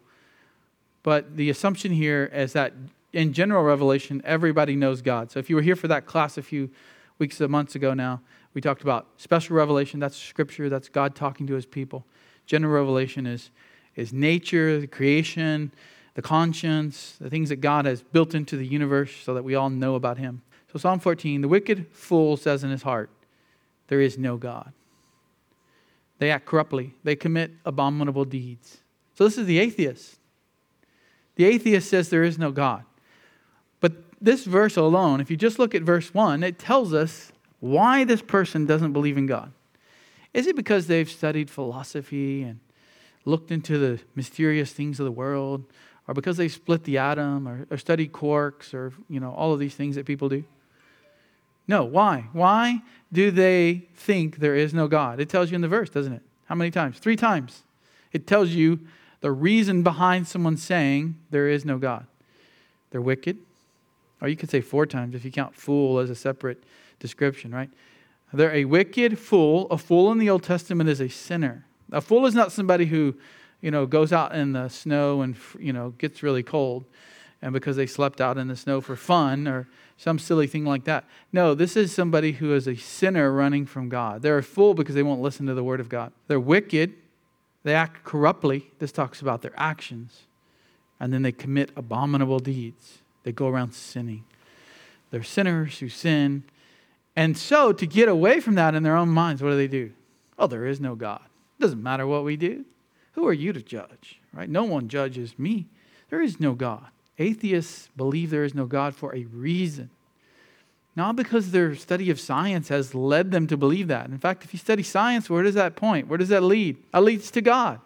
But 1.03 1.35
the 1.35 1.49
assumption 1.49 1.91
here 1.91 2.31
is 2.33 2.53
that 2.53 2.73
in 3.11 3.33
general 3.33 3.63
revelation, 3.63 4.21
everybody 4.23 4.75
knows 4.75 5.01
God. 5.01 5.31
So 5.31 5.39
if 5.39 5.49
you 5.49 5.55
were 5.55 5.61
here 5.61 5.75
for 5.75 5.87
that 5.87 6.05
class 6.05 6.37
a 6.37 6.43
few 6.43 6.69
weeks 7.17 7.41
or 7.41 7.47
months 7.47 7.75
ago 7.75 7.93
now, 7.93 8.21
we 8.53 8.61
talked 8.61 8.81
about 8.81 9.07
special 9.17 9.55
revelation. 9.55 9.99
That's 9.99 10.15
scripture, 10.15 10.69
that's 10.69 10.89
God 10.89 11.15
talking 11.15 11.47
to 11.47 11.53
his 11.53 11.65
people. 11.65 12.05
General 12.45 12.73
revelation 12.73 13.25
is, 13.25 13.49
is 13.95 14.13
nature, 14.13 14.79
the 14.79 14.87
creation, 14.87 15.71
the 16.13 16.21
conscience, 16.21 17.15
the 17.19 17.29
things 17.29 17.49
that 17.49 17.57
God 17.57 17.85
has 17.85 18.01
built 18.01 18.35
into 18.35 18.57
the 18.57 18.65
universe 18.65 19.15
so 19.23 19.33
that 19.33 19.43
we 19.43 19.55
all 19.55 19.69
know 19.69 19.95
about 19.95 20.17
him. 20.17 20.41
So 20.71 20.79
Psalm 20.79 20.99
14, 20.99 21.41
the 21.41 21.47
wicked 21.47 21.87
fool 21.91 22.37
says 22.37 22.63
in 22.63 22.71
his 22.71 22.81
heart, 22.81 23.09
There 23.87 24.01
is 24.01 24.17
no 24.17 24.37
God. 24.37 24.73
They 26.19 26.31
act 26.31 26.45
corruptly, 26.45 26.93
they 27.03 27.15
commit 27.15 27.51
abominable 27.65 28.25
deeds. 28.25 28.79
So 29.15 29.23
this 29.23 29.37
is 29.37 29.45
the 29.45 29.59
atheist. 29.59 30.17
The 31.35 31.45
atheist 31.45 31.89
says 31.89 32.09
there 32.09 32.23
is 32.23 32.39
no 32.39 32.51
God. 32.51 32.83
But 33.79 33.93
this 34.19 34.43
verse 34.43 34.77
alone, 34.77 35.21
if 35.21 35.29
you 35.29 35.37
just 35.37 35.59
look 35.59 35.75
at 35.75 35.83
verse 35.83 36.13
1, 36.13 36.43
it 36.43 36.57
tells 36.57 36.93
us 36.93 37.31
why 37.59 38.03
this 38.03 38.21
person 38.21 38.65
doesn't 38.65 38.93
believe 38.93 39.17
in 39.17 39.27
God. 39.27 39.51
Is 40.33 40.47
it 40.47 40.55
because 40.55 40.87
they've 40.87 41.09
studied 41.09 41.49
philosophy 41.49 42.43
and 42.43 42.59
looked 43.25 43.51
into 43.51 43.77
the 43.77 43.99
mysterious 44.15 44.71
things 44.71 44.99
of 44.99 45.05
the 45.05 45.11
world, 45.11 45.63
or 46.07 46.13
because 46.13 46.37
they 46.37 46.47
split 46.47 46.83
the 46.83 46.97
atom, 46.97 47.47
or, 47.47 47.67
or 47.69 47.77
studied 47.77 48.11
quarks, 48.11 48.73
or 48.73 48.93
you 49.09 49.19
know 49.19 49.31
all 49.31 49.53
of 49.53 49.59
these 49.59 49.75
things 49.75 49.95
that 49.95 50.05
people 50.05 50.29
do? 50.29 50.43
No. 51.67 51.83
Why? 51.83 52.25
Why 52.31 52.81
do 53.11 53.31
they 53.31 53.87
think 53.95 54.37
there 54.37 54.55
is 54.55 54.73
no 54.73 54.87
God? 54.87 55.19
It 55.19 55.29
tells 55.29 55.51
you 55.51 55.55
in 55.55 55.61
the 55.61 55.67
verse, 55.67 55.89
doesn't 55.89 56.13
it? 56.13 56.21
How 56.45 56.55
many 56.55 56.71
times? 56.71 56.99
Three 56.99 57.15
times. 57.15 57.63
It 58.13 58.25
tells 58.25 58.49
you 58.51 58.79
the 59.21 59.31
reason 59.31 59.83
behind 59.83 60.27
someone 60.27 60.57
saying 60.57 61.15
there 61.29 61.49
is 61.49 61.65
no 61.65 61.77
God. 61.77 62.05
They're 62.91 63.01
wicked. 63.01 63.37
Or 64.21 64.27
you 64.27 64.35
could 64.35 64.49
say 64.49 64.61
four 64.61 64.85
times 64.85 65.13
if 65.13 65.25
you 65.25 65.31
count 65.31 65.55
fool 65.55 65.99
as 65.99 66.09
a 66.09 66.15
separate 66.15 66.63
description, 66.99 67.53
right? 67.53 67.69
They're 68.33 68.53
a 68.53 68.65
wicked 68.65 69.19
fool. 69.19 69.67
A 69.69 69.77
fool 69.77 70.11
in 70.11 70.17
the 70.17 70.29
Old 70.29 70.43
Testament 70.43 70.89
is 70.89 71.01
a 71.01 71.09
sinner. 71.09 71.65
A 71.91 72.01
fool 72.01 72.25
is 72.25 72.33
not 72.33 72.51
somebody 72.51 72.85
who, 72.85 73.15
you 73.61 73.71
know, 73.71 73.85
goes 73.85 74.11
out 74.11 74.35
in 74.35 74.53
the 74.53 74.69
snow 74.69 75.21
and, 75.21 75.35
you 75.59 75.71
know, 75.71 75.91
gets 75.97 76.23
really 76.23 76.43
cold 76.43 76.85
and 77.41 77.53
because 77.53 77.75
they 77.75 77.85
slept 77.85 78.19
out 78.19 78.37
in 78.37 78.47
the 78.47 78.55
snow 78.55 78.81
for 78.81 78.95
fun 78.95 79.47
or 79.47 79.67
some 79.97 80.19
silly 80.19 80.45
thing 80.45 80.63
like 80.63 80.83
that. 80.83 81.05
No, 81.33 81.55
this 81.55 81.75
is 81.75 81.91
somebody 81.91 82.33
who 82.33 82.53
is 82.53 82.67
a 82.67 82.75
sinner 82.75 83.31
running 83.31 83.65
from 83.65 83.89
God. 83.89 84.21
They're 84.21 84.37
a 84.37 84.43
fool 84.43 84.75
because 84.75 84.93
they 84.93 85.03
won't 85.03 85.21
listen 85.21 85.47
to 85.47 85.55
the 85.55 85.63
word 85.63 85.79
of 85.79 85.89
God. 85.89 86.11
They're 86.27 86.39
wicked. 86.39 86.93
They 87.63 87.73
act 87.73 88.03
corruptly. 88.03 88.69
This 88.77 88.91
talks 88.91 89.21
about 89.21 89.41
their 89.41 89.53
actions. 89.57 90.21
And 90.99 91.11
then 91.11 91.23
they 91.23 91.31
commit 91.31 91.71
abominable 91.75 92.39
deeds. 92.39 92.99
They 93.23 93.31
go 93.31 93.47
around 93.47 93.73
sinning. 93.73 94.23
They're 95.09 95.23
sinners 95.23 95.79
who 95.79 95.89
sin. 95.89 96.43
And 97.15 97.35
so, 97.35 97.73
to 97.73 97.87
get 97.87 98.07
away 98.07 98.39
from 98.39 98.55
that 98.55 98.75
in 98.75 98.83
their 98.83 98.95
own 98.95 99.09
minds, 99.09 99.41
what 99.41 99.49
do 99.49 99.57
they 99.57 99.67
do? 99.67 99.91
Oh, 100.37 100.45
there 100.45 100.65
is 100.65 100.79
no 100.79 100.93
God. 100.93 101.21
It 101.57 101.61
doesn't 101.63 101.81
matter 101.81 102.05
what 102.05 102.23
we 102.23 102.37
do. 102.37 102.65
Who 103.13 103.25
are 103.27 103.33
you 103.33 103.51
to 103.51 103.61
judge? 103.61 104.21
Right? 104.31 104.49
No 104.49 104.63
one 104.63 104.89
judges 104.89 105.39
me. 105.39 105.65
There 106.09 106.21
is 106.21 106.39
no 106.39 106.53
God. 106.53 106.87
Atheists 107.19 107.89
believe 107.97 108.29
there 108.29 108.43
is 108.43 108.53
no 108.53 108.65
God 108.65 108.95
for 108.95 109.15
a 109.15 109.25
reason. 109.25 109.89
Not 110.95 111.15
because 111.15 111.51
their 111.51 111.75
study 111.75 112.09
of 112.09 112.19
science 112.19 112.69
has 112.69 112.95
led 112.95 113.31
them 113.31 113.45
to 113.47 113.57
believe 113.57 113.87
that. 113.87 114.07
In 114.07 114.17
fact, 114.17 114.43
if 114.43 114.53
you 114.53 114.59
study 114.59 114.83
science, 114.83 115.29
where 115.29 115.43
does 115.43 115.55
that 115.55 115.75
point? 115.75 116.07
Where 116.07 116.17
does 116.17 116.29
that 116.29 116.41
lead? 116.41 116.77
It 116.93 116.99
leads 116.99 117.29
to 117.31 117.41
God. 117.41 117.79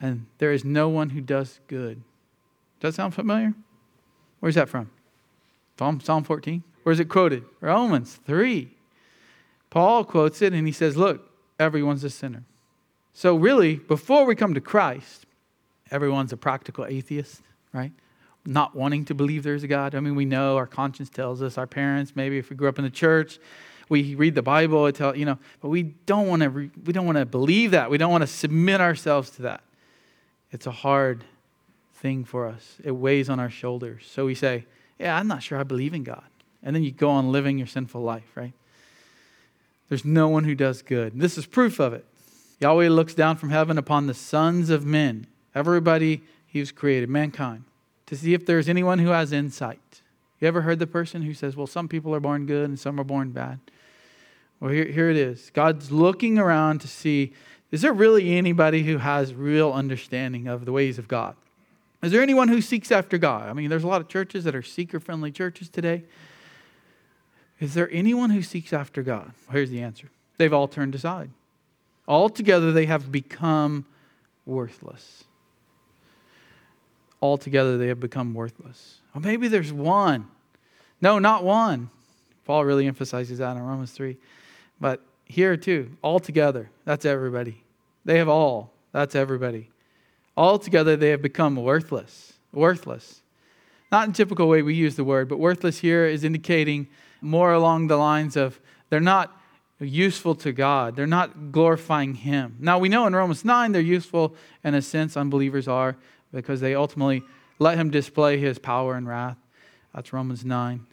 And 0.00 0.26
there 0.38 0.52
is 0.52 0.64
no 0.64 0.88
one 0.88 1.10
who 1.10 1.20
does 1.20 1.60
good. 1.68 2.02
Does 2.80 2.94
that 2.94 2.96
sound 2.96 3.14
familiar? 3.14 3.54
Where's 4.40 4.56
that 4.56 4.68
from? 4.68 4.90
Psalm, 5.78 6.00
Psalm 6.00 6.24
14? 6.24 6.62
Where's 6.82 7.00
it 7.00 7.08
quoted? 7.08 7.44
Romans 7.60 8.18
3. 8.26 8.68
Paul 9.70 10.04
quotes 10.04 10.42
it 10.42 10.52
and 10.52 10.66
he 10.66 10.72
says, 10.72 10.96
Look, 10.96 11.30
everyone's 11.58 12.04
a 12.04 12.10
sinner. 12.10 12.44
So, 13.12 13.36
really, 13.36 13.76
before 13.76 14.26
we 14.26 14.34
come 14.34 14.54
to 14.54 14.60
Christ, 14.60 15.25
everyone's 15.90 16.32
a 16.32 16.36
practical 16.36 16.84
atheist, 16.84 17.42
right? 17.72 17.92
Not 18.44 18.74
wanting 18.74 19.04
to 19.06 19.14
believe 19.14 19.42
there's 19.42 19.62
a 19.62 19.68
God. 19.68 19.94
I 19.94 20.00
mean, 20.00 20.14
we 20.14 20.24
know 20.24 20.56
our 20.56 20.66
conscience 20.66 21.10
tells 21.10 21.42
us, 21.42 21.58
our 21.58 21.66
parents, 21.66 22.14
maybe 22.14 22.38
if 22.38 22.50
we 22.50 22.56
grew 22.56 22.68
up 22.68 22.78
in 22.78 22.84
the 22.84 22.90
church, 22.90 23.38
we 23.88 24.14
read 24.14 24.34
the 24.34 24.42
Bible, 24.42 24.86
it 24.86 24.96
tell, 24.96 25.16
you 25.16 25.24
know, 25.24 25.38
but 25.60 25.68
we 25.68 25.82
don't 25.82 26.26
want 26.26 26.42
to 26.42 26.50
re- 26.50 26.70
we 26.84 26.92
don't 26.92 27.06
want 27.06 27.18
to 27.18 27.26
believe 27.26 27.70
that. 27.70 27.90
We 27.90 27.98
don't 27.98 28.10
want 28.10 28.22
to 28.22 28.26
submit 28.26 28.80
ourselves 28.80 29.30
to 29.30 29.42
that. 29.42 29.62
It's 30.50 30.66
a 30.66 30.72
hard 30.72 31.24
thing 31.94 32.24
for 32.24 32.46
us. 32.46 32.76
It 32.82 32.92
weighs 32.92 33.28
on 33.28 33.38
our 33.38 33.50
shoulders. 33.50 34.04
So 34.10 34.26
we 34.26 34.34
say, 34.34 34.66
"Yeah, 34.98 35.16
I'm 35.16 35.28
not 35.28 35.42
sure 35.42 35.58
I 35.58 35.62
believe 35.62 35.94
in 35.94 36.02
God." 36.02 36.24
And 36.62 36.74
then 36.74 36.82
you 36.82 36.90
go 36.90 37.10
on 37.10 37.30
living 37.30 37.58
your 37.58 37.68
sinful 37.68 38.02
life, 38.02 38.30
right? 38.34 38.52
There's 39.88 40.04
no 40.04 40.26
one 40.28 40.44
who 40.44 40.56
does 40.56 40.82
good. 40.82 41.18
This 41.20 41.38
is 41.38 41.46
proof 41.46 41.78
of 41.78 41.92
it. 41.92 42.04
Yahweh 42.60 42.88
looks 42.88 43.14
down 43.14 43.36
from 43.36 43.50
heaven 43.50 43.78
upon 43.78 44.06
the 44.06 44.14
sons 44.14 44.68
of 44.70 44.84
men 44.84 45.28
everybody 45.56 46.22
he's 46.46 46.70
created, 46.70 47.08
mankind, 47.08 47.64
to 48.04 48.16
see 48.16 48.34
if 48.34 48.46
there's 48.46 48.68
anyone 48.68 49.00
who 49.00 49.08
has 49.08 49.32
insight. 49.32 50.02
You 50.38 50.46
ever 50.46 50.60
heard 50.60 50.78
the 50.78 50.86
person 50.86 51.22
who 51.22 51.34
says, 51.34 51.56
well, 51.56 51.66
some 51.66 51.88
people 51.88 52.14
are 52.14 52.20
born 52.20 52.46
good 52.46 52.68
and 52.68 52.78
some 52.78 53.00
are 53.00 53.04
born 53.04 53.30
bad? 53.30 53.58
Well, 54.60 54.70
here, 54.70 54.84
here 54.84 55.10
it 55.10 55.16
is. 55.16 55.50
God's 55.54 55.90
looking 55.90 56.38
around 56.38 56.80
to 56.82 56.88
see 56.88 57.32
is 57.72 57.82
there 57.82 57.92
really 57.92 58.36
anybody 58.38 58.84
who 58.84 58.98
has 58.98 59.34
real 59.34 59.72
understanding 59.72 60.46
of 60.46 60.66
the 60.66 60.72
ways 60.72 60.98
of 60.98 61.08
God? 61.08 61.34
Is 62.00 62.12
there 62.12 62.22
anyone 62.22 62.46
who 62.46 62.60
seeks 62.60 62.92
after 62.92 63.18
God? 63.18 63.48
I 63.48 63.54
mean, 63.54 63.68
there's 63.68 63.82
a 63.82 63.88
lot 63.88 64.00
of 64.00 64.08
churches 64.08 64.44
that 64.44 64.54
are 64.54 64.62
seeker 64.62 65.00
friendly 65.00 65.32
churches 65.32 65.68
today. 65.68 66.04
Is 67.58 67.74
there 67.74 67.90
anyone 67.90 68.30
who 68.30 68.42
seeks 68.42 68.72
after 68.72 69.02
God? 69.02 69.32
Here's 69.50 69.70
the 69.70 69.82
answer 69.82 70.08
they've 70.38 70.52
all 70.52 70.68
turned 70.68 70.94
aside. 70.94 71.30
Altogether, 72.06 72.70
they 72.70 72.86
have 72.86 73.10
become 73.10 73.84
worthless 74.46 75.24
altogether 77.20 77.78
they 77.78 77.88
have 77.88 78.00
become 78.00 78.34
worthless. 78.34 79.00
Or 79.14 79.20
maybe 79.20 79.48
there's 79.48 79.72
one. 79.72 80.28
No, 81.00 81.18
not 81.18 81.44
one. 81.44 81.90
Paul 82.44 82.64
really 82.64 82.86
emphasizes 82.86 83.38
that 83.38 83.56
in 83.56 83.62
Romans 83.62 83.92
3. 83.92 84.16
But 84.80 85.00
here 85.24 85.56
too, 85.56 85.90
altogether, 86.02 86.70
that's 86.84 87.04
everybody. 87.04 87.64
They 88.04 88.18
have 88.18 88.28
all. 88.28 88.72
That's 88.92 89.14
everybody. 89.14 89.70
Altogether, 90.36 90.96
they 90.96 91.10
have 91.10 91.22
become 91.22 91.56
worthless. 91.56 92.34
Worthless. 92.52 93.22
Not 93.90 94.06
in 94.06 94.12
typical 94.12 94.48
way 94.48 94.62
we 94.62 94.74
use 94.74 94.96
the 94.96 95.04
word, 95.04 95.28
but 95.28 95.38
worthless 95.38 95.78
here 95.78 96.06
is 96.06 96.24
indicating 96.24 96.88
more 97.20 97.52
along 97.52 97.86
the 97.86 97.96
lines 97.96 98.36
of 98.36 98.60
they're 98.90 99.00
not 99.00 99.36
useful 99.80 100.34
to 100.36 100.52
God. 100.52 100.96
They're 100.96 101.06
not 101.06 101.52
glorifying 101.52 102.14
Him. 102.14 102.56
Now, 102.58 102.78
we 102.78 102.88
know 102.88 103.06
in 103.06 103.14
Romans 103.14 103.44
9 103.44 103.72
they're 103.72 103.82
useful 103.82 104.34
in 104.64 104.74
a 104.74 104.82
sense, 104.82 105.16
unbelievers 105.16 105.68
are, 105.68 105.96
because 106.42 106.60
they 106.60 106.74
ultimately 106.74 107.22
let 107.58 107.78
Him 107.78 107.90
display 107.90 108.38
His 108.38 108.58
power 108.58 108.94
and 108.94 109.08
wrath. 109.08 109.38
That's 109.94 110.12
Romans 110.12 110.44
9 110.44 110.86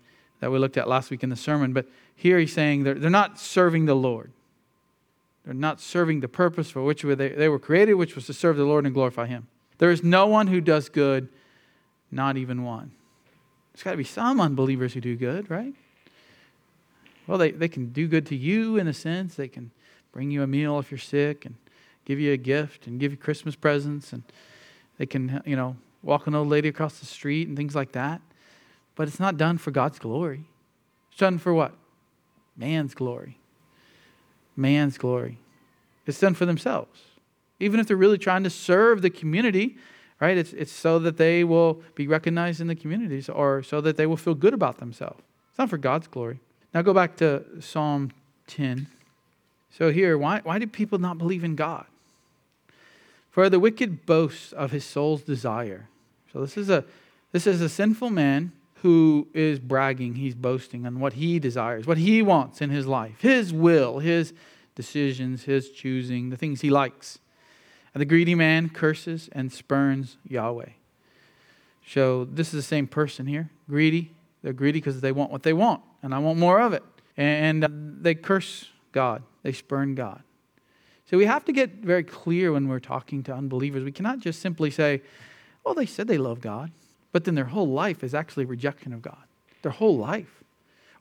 that 0.43 0.51
we 0.51 0.59
looked 0.59 0.75
at 0.75 0.89
last 0.89 1.09
week 1.09 1.23
in 1.23 1.29
the 1.29 1.37
sermon. 1.37 1.71
But 1.71 1.85
here 2.17 2.37
he's 2.37 2.51
saying 2.51 2.83
they're, 2.83 2.95
they're 2.95 3.09
not 3.09 3.39
serving 3.39 3.85
the 3.85 3.95
Lord. 3.95 4.29
They're 5.45 5.53
not 5.53 5.79
serving 5.79 6.19
the 6.19 6.27
purpose 6.27 6.69
for 6.69 6.83
which 6.83 7.03
they, 7.03 7.29
they 7.29 7.47
were 7.47 7.59
created, 7.59 7.93
which 7.93 8.15
was 8.15 8.25
to 8.25 8.33
serve 8.33 8.57
the 8.57 8.65
Lord 8.65 8.85
and 8.85 8.93
glorify 8.93 9.27
Him. 9.27 9.47
There 9.77 9.89
is 9.89 10.03
no 10.03 10.27
one 10.27 10.47
who 10.47 10.59
does 10.59 10.89
good, 10.89 11.29
not 12.11 12.35
even 12.35 12.63
one. 12.63 12.91
There's 13.73 13.83
got 13.83 13.91
to 13.91 13.97
be 13.97 14.03
some 14.03 14.41
unbelievers 14.41 14.93
who 14.93 14.99
do 14.99 15.15
good, 15.15 15.49
right? 15.49 15.73
Well, 17.25 17.37
they, 17.37 17.51
they 17.51 17.69
can 17.69 17.93
do 17.93 18.07
good 18.07 18.25
to 18.27 18.35
you 18.35 18.75
in 18.77 18.87
a 18.87 18.93
sense. 18.93 19.35
They 19.35 19.47
can 19.47 19.71
bring 20.11 20.29
you 20.29 20.43
a 20.43 20.47
meal 20.47 20.77
if 20.77 20.91
you're 20.91 20.97
sick 20.97 21.45
and 21.45 21.55
give 22.03 22.19
you 22.19 22.33
a 22.33 22.37
gift 22.37 22.85
and 22.85 22.99
give 22.99 23.11
you 23.11 23.17
Christmas 23.17 23.55
presents. 23.55 24.11
And 24.11 24.23
they 25.03 25.07
can, 25.07 25.41
you 25.45 25.57
know, 25.57 25.75
walk 26.01 26.27
an 26.27 26.33
old 26.35 26.47
lady 26.47 26.69
across 26.69 26.99
the 26.99 27.05
street 27.05 27.49
and 27.49 27.57
things 27.57 27.75
like 27.75 27.91
that. 27.91 28.21
But 28.95 29.09
it's 29.09 29.19
not 29.19 29.35
done 29.35 29.57
for 29.57 29.69
God's 29.69 29.99
glory. 29.99 30.45
It's 31.09 31.19
done 31.19 31.39
for 31.39 31.53
what? 31.53 31.73
Man's 32.55 32.95
glory. 32.95 33.37
Man's 34.55 34.97
glory. 34.97 35.39
It's 36.05 36.21
done 36.21 36.35
for 36.35 36.45
themselves. 36.45 37.01
Even 37.59 37.81
if 37.81 37.87
they're 37.87 37.97
really 37.97 38.17
trying 38.17 38.45
to 38.45 38.49
serve 38.49 39.01
the 39.01 39.09
community, 39.09 39.75
right? 40.21 40.37
It's, 40.37 40.53
it's 40.53 40.71
so 40.71 40.99
that 40.99 41.17
they 41.17 41.43
will 41.43 41.81
be 41.95 42.07
recognized 42.07 42.61
in 42.61 42.67
the 42.67 42.75
communities 42.75 43.27
or 43.27 43.61
so 43.61 43.81
that 43.81 43.97
they 43.97 44.05
will 44.05 44.15
feel 44.15 44.35
good 44.35 44.53
about 44.53 44.77
themselves. 44.77 45.21
It's 45.49 45.59
not 45.59 45.69
for 45.69 45.77
God's 45.77 46.07
glory. 46.07 46.39
Now 46.73 46.81
go 46.81 46.93
back 46.93 47.17
to 47.17 47.43
Psalm 47.59 48.11
10. 48.47 48.87
So 49.69 49.91
here, 49.91 50.17
why, 50.17 50.39
why 50.45 50.59
do 50.59 50.67
people 50.67 50.97
not 50.97 51.17
believe 51.17 51.43
in 51.43 51.57
God? 51.57 51.87
For 53.33 53.49
the 53.49 53.59
wicked 53.59 54.05
boasts 54.05 54.53
of 54.53 54.69
his 54.69 54.85
soul's 54.85 55.23
desire. 55.23 55.89
So 56.31 56.41
this 56.41 56.55
is 56.55 56.69
a 56.69 56.85
this 57.31 57.47
is 57.47 57.61
a 57.61 57.67
sinful 57.67 58.11
man 58.11 58.51
who 58.83 59.27
is 59.33 59.57
bragging, 59.57 60.13
he's 60.13 60.35
boasting 60.35 60.85
on 60.85 60.99
what 60.99 61.13
he 61.13 61.39
desires, 61.39 61.87
what 61.87 61.97
he 61.97 62.21
wants 62.21 62.61
in 62.61 62.69
his 62.69 62.85
life, 62.85 63.21
his 63.21 63.51
will, 63.51 63.97
his 63.97 64.33
decisions, 64.75 65.45
his 65.45 65.71
choosing, 65.71 66.29
the 66.29 66.37
things 66.37 66.61
he 66.61 66.69
likes. 66.69 67.17
And 67.95 68.01
the 68.01 68.05
greedy 68.05 68.35
man 68.35 68.69
curses 68.69 69.29
and 69.31 69.51
spurns 69.51 70.17
Yahweh. 70.27 70.69
So 71.87 72.25
this 72.25 72.49
is 72.49 72.53
the 72.53 72.61
same 72.61 72.85
person 72.85 73.25
here. 73.25 73.49
Greedy. 73.67 74.11
They're 74.43 74.53
greedy 74.53 74.79
because 74.79 75.01
they 75.01 75.11
want 75.11 75.31
what 75.31 75.41
they 75.41 75.53
want 75.53 75.81
and 76.03 76.13
I 76.13 76.19
want 76.19 76.37
more 76.37 76.61
of 76.61 76.73
it. 76.73 76.83
And 77.17 77.97
they 77.99 78.13
curse 78.13 78.69
God, 78.91 79.23
they 79.41 79.53
spurn 79.53 79.95
God. 79.95 80.21
So 81.09 81.17
we 81.17 81.25
have 81.25 81.45
to 81.45 81.51
get 81.51 81.75
very 81.75 82.03
clear 82.03 82.53
when 82.53 82.67
we're 82.67 82.79
talking 82.79 83.23
to 83.23 83.33
unbelievers. 83.33 83.83
We 83.83 83.91
cannot 83.91 84.19
just 84.19 84.41
simply 84.41 84.71
say, 84.71 85.01
well, 85.63 85.73
they 85.73 85.85
said 85.85 86.07
they 86.07 86.17
love 86.17 86.41
God, 86.41 86.71
but 87.11 87.25
then 87.25 87.35
their 87.35 87.45
whole 87.45 87.67
life 87.67 88.03
is 88.03 88.13
actually 88.13 88.45
rejection 88.45 88.93
of 88.93 89.01
God. 89.01 89.23
Their 89.61 89.71
whole 89.71 89.97
life, 89.97 90.43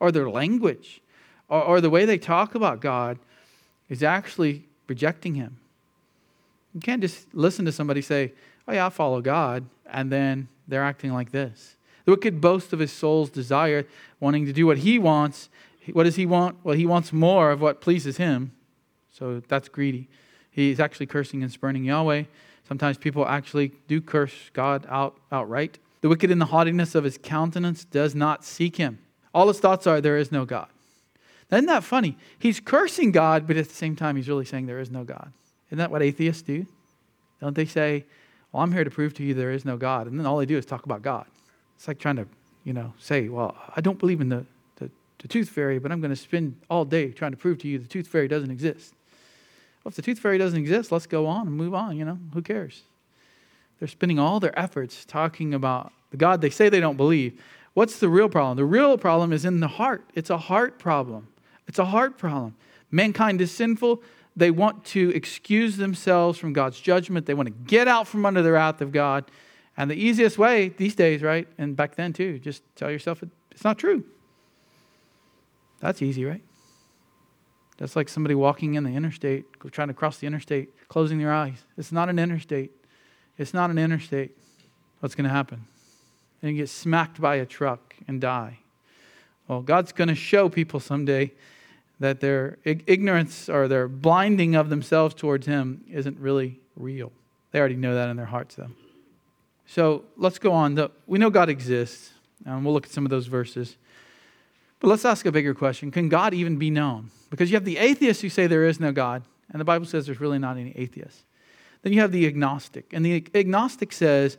or 0.01 0.13
their 0.13 0.29
language, 0.31 1.01
or, 1.49 1.63
or 1.63 1.81
the 1.81 1.91
way 1.91 2.05
they 2.05 2.19
talk 2.19 2.55
about 2.55 2.81
God 2.81 3.19
is 3.89 4.03
actually 4.03 4.65
rejecting 4.87 5.35
Him. 5.35 5.59
You 6.75 6.81
can't 6.81 7.03
just 7.03 7.33
listen 7.35 7.65
to 7.65 7.73
somebody 7.73 8.03
say, 8.03 8.33
oh, 8.67 8.73
yeah, 8.73 8.87
I 8.87 8.91
follow 8.91 9.21
God, 9.21 9.65
and 9.87 10.11
then 10.11 10.49
they're 10.67 10.85
acting 10.85 11.13
like 11.13 11.33
this. 11.33 11.77
The 12.05 12.13
wicked 12.13 12.41
boast 12.41 12.73
of 12.73 12.79
his 12.79 12.93
soul's 12.93 13.31
desire, 13.31 13.87
wanting 14.19 14.47
to 14.47 14.53
do 14.53 14.67
what 14.67 14.79
he 14.79 14.99
wants. 14.99 15.49
What 15.93 16.05
does 16.05 16.17
he 16.17 16.27
want? 16.27 16.57
Well, 16.65 16.75
he 16.75 16.87
wants 16.87 17.13
more 17.13 17.51
of 17.51 17.61
what 17.61 17.81
pleases 17.81 18.17
him. 18.17 18.53
So 19.13 19.43
that's 19.49 19.69
greedy. 19.69 20.09
He's 20.51 20.81
actually 20.81 21.07
cursing 21.07 21.43
and 21.43 21.53
spurning 21.53 21.85
Yahweh. 21.85 22.25
Sometimes 22.69 22.99
people 22.99 23.27
actually 23.27 23.73
do 23.89 24.01
curse 24.01 24.35
God 24.53 24.87
out 24.89 25.17
outright. 25.31 25.79
The 26.01 26.09
wicked 26.09 26.31
in 26.31 26.39
the 26.39 26.47
haughtiness 26.47 26.95
of 26.95 27.05
his 27.05 27.19
countenance 27.19 27.85
does 27.85 28.15
not 28.15 28.45
seek 28.45 28.77
him. 28.77 28.99
All 29.35 29.49
his 29.49 29.61
thoughts 29.61 29.87
are, 29.87 30.01
there 30.01 30.17
is 30.17 30.33
no 30.33 30.45
God. 30.45 30.69
Isn't 31.51 31.67
that 31.67 31.85
funny? 31.85 32.17
He's 32.39 32.61
cursing 32.61 33.13
God, 33.13 33.47
but 33.47 33.57
at 33.57 33.69
the 33.69 33.75
same 33.75 33.95
time, 33.95 34.17
he's 34.17 34.29
really 34.29 34.45
saying 34.45 34.67
there 34.67 34.81
is 34.81 34.91
no 34.91 35.05
God. 35.05 35.33
Isn't 35.69 35.79
that 35.79 35.91
what 35.91 36.03
atheists 36.03 36.43
do? 36.43 36.67
Don't 37.41 37.55
they 37.55 37.67
say, 37.67 38.05
Well, 38.51 38.63
I'm 38.63 38.73
here 38.73 38.85
to 38.85 38.91
prove 38.91 39.15
to 39.15 39.23
you 39.23 39.35
there 39.35 39.53
is 39.53 39.65
no 39.65 39.77
God? 39.77 40.07
And 40.07 40.19
then 40.19 40.27
all 40.27 40.39
they 40.39 40.47
do 40.47 40.57
is 40.57 40.67
talk 40.67 40.85
about 40.85 41.03
God. 41.03 41.27
It's 41.77 41.89
like 41.89 41.99
trying 41.99 42.17
to, 42.17 42.27
you 42.65 42.73
know, 42.73 42.95
say, 43.01 43.29
well, 43.29 43.57
I 43.75 43.81
don't 43.81 43.99
believe 43.99 44.21
in 44.21 44.29
the, 44.29 44.47
the, 44.77 44.89
the 45.19 45.27
tooth 45.27 45.49
fairy, 45.49 45.81
but 45.81 45.91
I'm 45.91 46.01
going 46.01 46.13
to 46.13 46.17
spend 46.17 46.57
all 46.71 46.85
day 46.85 47.11
trying 47.11 47.33
to 47.33 47.37
prove 47.37 47.59
to 47.59 47.69
you 47.69 47.79
the 47.79 47.89
tooth 47.89 48.07
fairy 48.07 48.29
doesn't 48.29 48.53
exist. 48.53 48.95
Well, 49.83 49.91
if 49.91 49.97
the 49.97 50.03
tooth 50.03 50.19
fairy 50.19 50.39
doesn't 50.39 50.59
exist, 50.59 50.93
let's 50.93 51.07
go 51.07 51.27
on 51.27 51.47
and 51.47 51.57
move 51.57 51.75
on, 51.75 51.97
you 51.97 52.05
know, 52.05 52.19
who 52.35 52.43
cares? 52.43 52.83
They're 53.79 53.89
spending 53.89 54.19
all 54.19 54.39
their 54.39 54.57
efforts 54.59 55.05
talking 55.05 55.55
about 55.55 55.93
the 56.11 56.17
God 56.17 56.41
they 56.41 56.51
say 56.51 56.69
they 56.69 56.81
don't 56.81 56.97
believe. 56.97 57.41
What's 57.75 57.99
the 57.99 58.09
real 58.09 58.29
problem? 58.29 58.57
The 58.57 58.65
real 58.65 58.97
problem 58.97 59.33
is 59.33 59.45
in 59.45 59.61
the 59.61 59.69
heart. 59.69 60.05
It's 60.15 60.31
a 60.31 60.39
heart 60.39 60.79
problem. 60.79 61.29
It's 61.67 61.79
a 61.79 61.87
heart 61.87 62.19
problem. 62.19 62.55
Mankind 62.91 63.41
is 63.41 63.51
sinful. 63.51 64.03
They 64.37 64.51
want 64.51 64.85
to 64.87 65.11
excuse 65.11 65.79
themselves 65.79 66.39
from 66.39 66.53
God's 66.53 66.81
judgment. 66.81 67.27
They 67.27 67.35
want 67.35 67.49
to 67.49 67.55
get 67.67 67.89
out 67.89 68.07
from 68.07 68.25
under 68.25 68.43
the 68.43 68.53
wrath 68.53 68.81
of 68.83 68.93
God. 68.93 69.25
And 69.77 69.91
the 69.91 69.97
easiest 69.97 70.39
way 70.39 70.69
these 70.69 70.95
days, 70.95 71.23
right, 71.23 71.49
and 71.59 71.75
back 71.75 71.97
then 71.97 72.13
too, 72.13 72.39
just 72.39 72.63
tell 72.77 72.91
yourself 72.91 73.23
it's 73.51 73.65
not 73.65 73.79
true. 73.79 74.05
That's 75.81 76.03
easy, 76.03 76.25
right? 76.25 76.43
That's 77.83 77.97
like 77.97 78.09
somebody 78.09 78.37
walking 78.37 78.75
in 78.75 78.85
the 78.85 78.93
interstate, 78.93 79.45
trying 79.73 79.89
to 79.89 79.95
cross 79.95 80.19
the 80.19 80.27
interstate, 80.29 80.69
closing 80.87 81.19
their 81.19 81.33
eyes. 81.33 81.65
It's 81.77 81.91
not 81.91 82.09
an 82.09 82.17
interstate. 82.17 82.71
It's 83.39 83.53
not 83.53 83.71
an 83.71 83.79
interstate. 83.79 84.39
What's 85.01 85.17
going 85.17 85.25
to 85.25 85.35
happen? 85.35 85.65
And 86.41 86.53
you 86.53 86.59
get 86.59 86.69
smacked 86.69 87.21
by 87.21 87.35
a 87.35 87.45
truck 87.45 87.97
and 88.07 88.21
die. 88.21 88.61
Well, 89.49 89.63
God's 89.63 89.91
going 89.91 90.07
to 90.07 90.15
show 90.15 90.49
people 90.49 90.79
someday 90.79 91.33
that 91.99 92.21
their 92.21 92.59
ignorance 92.65 93.49
or 93.49 93.67
their 93.67 93.89
blinding 93.89 94.55
of 94.55 94.69
themselves 94.69 95.13
towards 95.17 95.49
Him 95.49 95.83
isn't 95.91 96.17
really 96.21 96.61
real. 96.77 97.11
They 97.51 97.59
already 97.59 97.75
know 97.75 97.97
that 97.97 98.09
in 98.09 98.17
their 98.17 98.27
hearts, 98.27 98.55
though. 98.55 98.71
So 99.67 100.05
let's 100.17 100.39
go 100.39 100.53
on. 100.53 100.89
We 101.09 101.19
know 101.19 101.31
God 101.31 101.49
exists, 101.49 102.13
and 102.47 102.65
we'll 102.65 102.75
look 102.75 102.87
at 102.87 102.93
some 102.93 103.05
of 103.05 103.11
those 103.11 103.27
verses. 103.27 103.77
But 104.83 104.89
let's 104.89 105.05
ask 105.05 105.25
a 105.27 105.33
bigger 105.33 105.55
question 105.55 105.93
Can 105.93 106.09
God 106.09 106.35
even 106.35 106.59
be 106.59 106.69
known? 106.69 107.11
Because 107.31 107.51
you 107.51 107.57
have 107.57 107.65
the 107.65 107.79
atheists 107.79 108.21
who 108.21 108.29
say 108.29 108.49
there 108.49 108.67
is 108.67 108.81
no 108.81 108.91
God, 108.93 109.23
and 109.51 109.61
the 109.61 109.65
Bible 109.65 109.87
says 109.87 110.07
there's 110.07 110.21
really 110.21 110.41
not 110.41 110.59
any 110.59 110.73
atheists. 110.77 111.23
Then 111.83 111.93
you 111.93 112.01
have 112.01 112.13
the 112.13 112.27
agnostic, 112.27 112.93
and 112.93 113.07
the 113.07 113.25
agnostic 113.35 113.93
says, 113.93 114.37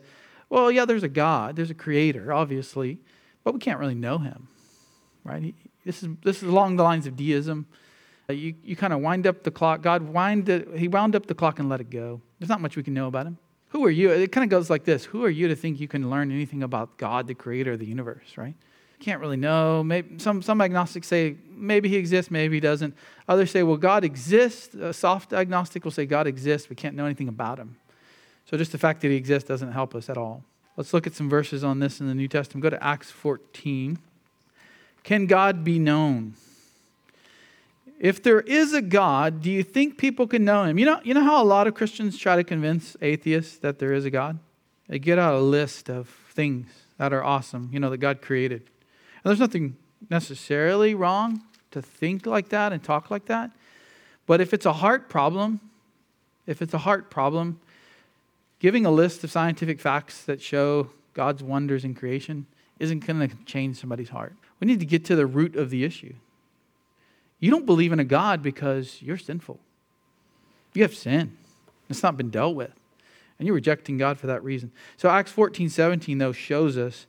well, 0.50 0.70
yeah, 0.70 0.84
there's 0.84 1.02
a 1.02 1.08
God, 1.08 1.56
there's 1.56 1.70
a 1.70 1.74
creator, 1.74 2.32
obviously, 2.32 2.98
but 3.42 3.54
we 3.54 3.60
can't 3.60 3.80
really 3.80 3.94
know 3.94 4.18
him, 4.18 4.48
right? 5.24 5.54
this, 5.84 6.02
is, 6.02 6.10
this 6.22 6.42
is 6.42 6.48
along 6.48 6.76
the 6.76 6.82
lines 6.82 7.06
of 7.06 7.16
deism. 7.16 7.66
Uh, 8.28 8.34
you, 8.34 8.54
you 8.62 8.76
kind 8.76 8.92
of 8.92 9.00
wind 9.00 9.26
up 9.26 9.42
the 9.42 9.50
clock. 9.50 9.80
God 9.82 10.02
wind 10.02 10.48
it, 10.48 10.68
he 10.76 10.88
wound 10.88 11.16
up 11.16 11.26
the 11.26 11.34
clock 11.34 11.58
and 11.58 11.68
let 11.68 11.80
it 11.80 11.90
go. 11.90 12.20
There's 12.38 12.48
not 12.50 12.60
much 12.60 12.76
we 12.76 12.82
can 12.82 12.94
know 12.94 13.08
about 13.08 13.26
him. 13.26 13.38
Who 13.68 13.84
are 13.84 13.90
you? 13.90 14.10
It 14.10 14.30
kind 14.30 14.44
of 14.44 14.50
goes 14.50 14.70
like 14.70 14.84
this 14.84 15.06
Who 15.06 15.24
are 15.24 15.30
you 15.30 15.48
to 15.48 15.56
think 15.56 15.80
you 15.80 15.88
can 15.88 16.10
learn 16.10 16.30
anything 16.30 16.62
about 16.62 16.98
God, 16.98 17.26
the 17.26 17.34
creator 17.34 17.72
of 17.72 17.78
the 17.78 17.86
universe, 17.86 18.36
right? 18.36 18.54
Can't 19.00 19.20
really 19.20 19.36
know. 19.36 19.82
Maybe 19.82 20.18
some, 20.18 20.40
some 20.40 20.60
agnostics 20.60 21.08
say 21.08 21.36
maybe 21.50 21.88
he 21.88 21.96
exists, 21.96 22.30
maybe 22.30 22.56
he 22.56 22.60
doesn't. 22.60 22.94
Others 23.28 23.50
say, 23.50 23.62
well, 23.62 23.76
God 23.76 24.04
exists. 24.04 24.74
A 24.74 24.92
soft 24.92 25.32
agnostic 25.32 25.84
will 25.84 25.90
say 25.90 26.06
God 26.06 26.26
exists. 26.26 26.70
We 26.70 26.76
can't 26.76 26.96
know 26.96 27.04
anything 27.04 27.28
about 27.28 27.58
him. 27.58 27.76
So 28.46 28.56
just 28.56 28.72
the 28.72 28.78
fact 28.78 29.00
that 29.02 29.08
he 29.08 29.16
exists 29.16 29.48
doesn't 29.48 29.72
help 29.72 29.94
us 29.94 30.08
at 30.08 30.16
all. 30.16 30.42
Let's 30.76 30.92
look 30.92 31.06
at 31.06 31.14
some 31.14 31.28
verses 31.28 31.62
on 31.62 31.78
this 31.78 32.00
in 32.00 32.08
the 32.08 32.14
New 32.14 32.28
Testament. 32.28 32.62
Go 32.62 32.70
to 32.70 32.82
Acts 32.82 33.10
14. 33.10 33.98
Can 35.02 35.26
God 35.26 35.64
be 35.64 35.78
known? 35.78 36.34
If 38.00 38.22
there 38.22 38.40
is 38.40 38.74
a 38.74 38.82
God, 38.82 39.40
do 39.40 39.50
you 39.50 39.62
think 39.62 39.96
people 39.98 40.26
can 40.26 40.44
know 40.44 40.64
him? 40.64 40.78
You 40.78 40.86
know, 40.86 41.00
you 41.04 41.14
know 41.14 41.22
how 41.22 41.42
a 41.42 41.44
lot 41.44 41.66
of 41.66 41.74
Christians 41.74 42.18
try 42.18 42.36
to 42.36 42.44
convince 42.44 42.96
atheists 43.00 43.56
that 43.58 43.78
there 43.78 43.92
is 43.92 44.04
a 44.04 44.10
God? 44.10 44.38
They 44.88 44.98
get 44.98 45.18
out 45.18 45.34
a 45.34 45.40
list 45.40 45.88
of 45.88 46.08
things 46.30 46.66
that 46.98 47.12
are 47.12 47.24
awesome, 47.24 47.70
you 47.72 47.80
know, 47.80 47.90
that 47.90 47.98
God 47.98 48.20
created. 48.20 48.68
And 49.24 49.30
there's 49.30 49.40
nothing 49.40 49.76
necessarily 50.10 50.94
wrong 50.94 51.42
to 51.70 51.80
think 51.80 52.26
like 52.26 52.50
that 52.50 52.72
and 52.72 52.84
talk 52.84 53.10
like 53.10 53.24
that. 53.26 53.50
But 54.26 54.40
if 54.40 54.52
it's 54.52 54.66
a 54.66 54.74
heart 54.74 55.08
problem, 55.08 55.60
if 56.46 56.60
it's 56.60 56.74
a 56.74 56.78
heart 56.78 57.10
problem, 57.10 57.58
giving 58.58 58.84
a 58.84 58.90
list 58.90 59.24
of 59.24 59.30
scientific 59.30 59.80
facts 59.80 60.24
that 60.24 60.42
show 60.42 60.90
God's 61.14 61.42
wonders 61.42 61.84
in 61.84 61.94
creation 61.94 62.46
isn't 62.78 63.06
going 63.06 63.28
to 63.28 63.36
change 63.44 63.78
somebody's 63.80 64.10
heart. 64.10 64.34
We 64.60 64.66
need 64.66 64.80
to 64.80 64.86
get 64.86 65.04
to 65.06 65.16
the 65.16 65.26
root 65.26 65.56
of 65.56 65.70
the 65.70 65.84
issue. 65.84 66.14
You 67.40 67.50
don't 67.50 67.66
believe 67.66 67.92
in 67.92 68.00
a 68.00 68.04
God 68.04 68.42
because 68.42 69.00
you're 69.02 69.18
sinful. 69.18 69.58
You 70.72 70.82
have 70.82 70.94
sin. 70.94 71.36
It's 71.88 72.02
not 72.02 72.16
been 72.16 72.30
dealt 72.30 72.56
with. 72.56 72.72
And 73.38 73.46
you're 73.46 73.54
rejecting 73.54 73.98
God 73.98 74.18
for 74.18 74.26
that 74.28 74.42
reason. 74.44 74.70
So 74.96 75.08
Acts 75.08 75.32
14, 75.32 75.68
17, 75.68 76.18
though, 76.18 76.32
shows 76.32 76.76
us 76.76 77.06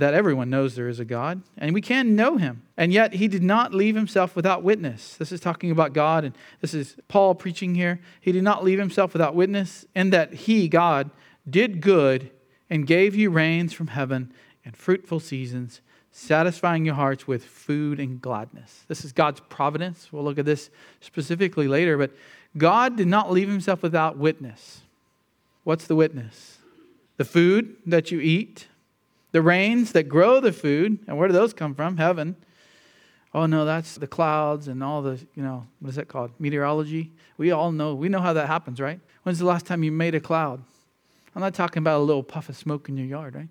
that 0.00 0.14
everyone 0.14 0.50
knows 0.50 0.74
there 0.74 0.88
is 0.88 1.00
a 1.00 1.04
God, 1.04 1.42
and 1.56 1.74
we 1.74 1.80
can 1.80 2.16
know 2.16 2.36
him. 2.36 2.62
And 2.76 2.92
yet 2.92 3.14
he 3.14 3.28
did 3.28 3.42
not 3.42 3.74
leave 3.74 3.94
himself 3.94 4.36
without 4.36 4.62
witness. 4.62 5.16
This 5.16 5.32
is 5.32 5.40
talking 5.40 5.70
about 5.70 5.92
God, 5.92 6.24
and 6.24 6.34
this 6.60 6.74
is 6.74 6.96
Paul 7.08 7.34
preaching 7.34 7.74
here. 7.74 8.00
He 8.20 8.32
did 8.32 8.42
not 8.42 8.64
leave 8.64 8.78
himself 8.78 9.12
without 9.12 9.34
witness, 9.34 9.86
in 9.94 10.10
that 10.10 10.34
he, 10.34 10.68
God, 10.68 11.10
did 11.48 11.80
good 11.80 12.30
and 12.70 12.86
gave 12.86 13.14
you 13.14 13.30
rains 13.30 13.72
from 13.72 13.88
heaven 13.88 14.32
and 14.64 14.76
fruitful 14.76 15.20
seasons, 15.20 15.80
satisfying 16.12 16.84
your 16.84 16.94
hearts 16.94 17.26
with 17.26 17.44
food 17.44 17.98
and 18.00 18.20
gladness. 18.20 18.84
This 18.88 19.04
is 19.04 19.12
God's 19.12 19.40
providence. 19.48 20.12
We'll 20.12 20.24
look 20.24 20.38
at 20.38 20.44
this 20.44 20.70
specifically 21.00 21.68
later, 21.68 21.96
but 21.96 22.10
God 22.56 22.96
did 22.96 23.06
not 23.08 23.30
leave 23.30 23.48
himself 23.48 23.82
without 23.82 24.18
witness. 24.18 24.80
What's 25.64 25.86
the 25.86 25.96
witness? 25.96 26.58
The 27.18 27.24
food 27.24 27.76
that 27.86 28.10
you 28.10 28.20
eat, 28.20 28.68
the 29.32 29.42
rains 29.42 29.92
that 29.92 30.08
grow 30.08 30.40
the 30.40 30.52
food, 30.52 30.98
and 31.06 31.18
where 31.18 31.28
do 31.28 31.34
those 31.34 31.52
come 31.52 31.74
from? 31.74 31.96
Heaven. 31.96 32.36
Oh 33.34 33.46
no, 33.46 33.64
that's 33.64 33.96
the 33.96 34.06
clouds 34.06 34.68
and 34.68 34.82
all 34.82 35.02
the, 35.02 35.20
you 35.34 35.42
know, 35.42 35.66
what 35.80 35.90
is 35.90 35.96
that 35.96 36.08
called? 36.08 36.30
Meteorology. 36.38 37.12
We 37.36 37.50
all 37.50 37.72
know, 37.72 37.94
we 37.94 38.08
know 38.08 38.20
how 38.20 38.32
that 38.32 38.46
happens, 38.46 38.80
right? 38.80 39.00
When's 39.22 39.38
the 39.38 39.44
last 39.44 39.66
time 39.66 39.82
you 39.82 39.92
made 39.92 40.14
a 40.14 40.20
cloud? 40.20 40.62
I'm 41.34 41.42
not 41.42 41.54
talking 41.54 41.82
about 41.82 41.98
a 42.00 42.04
little 42.04 42.22
puff 42.22 42.48
of 42.48 42.56
smoke 42.56 42.88
in 42.88 42.96
your 42.96 43.06
yard, 43.06 43.34
right? 43.34 43.48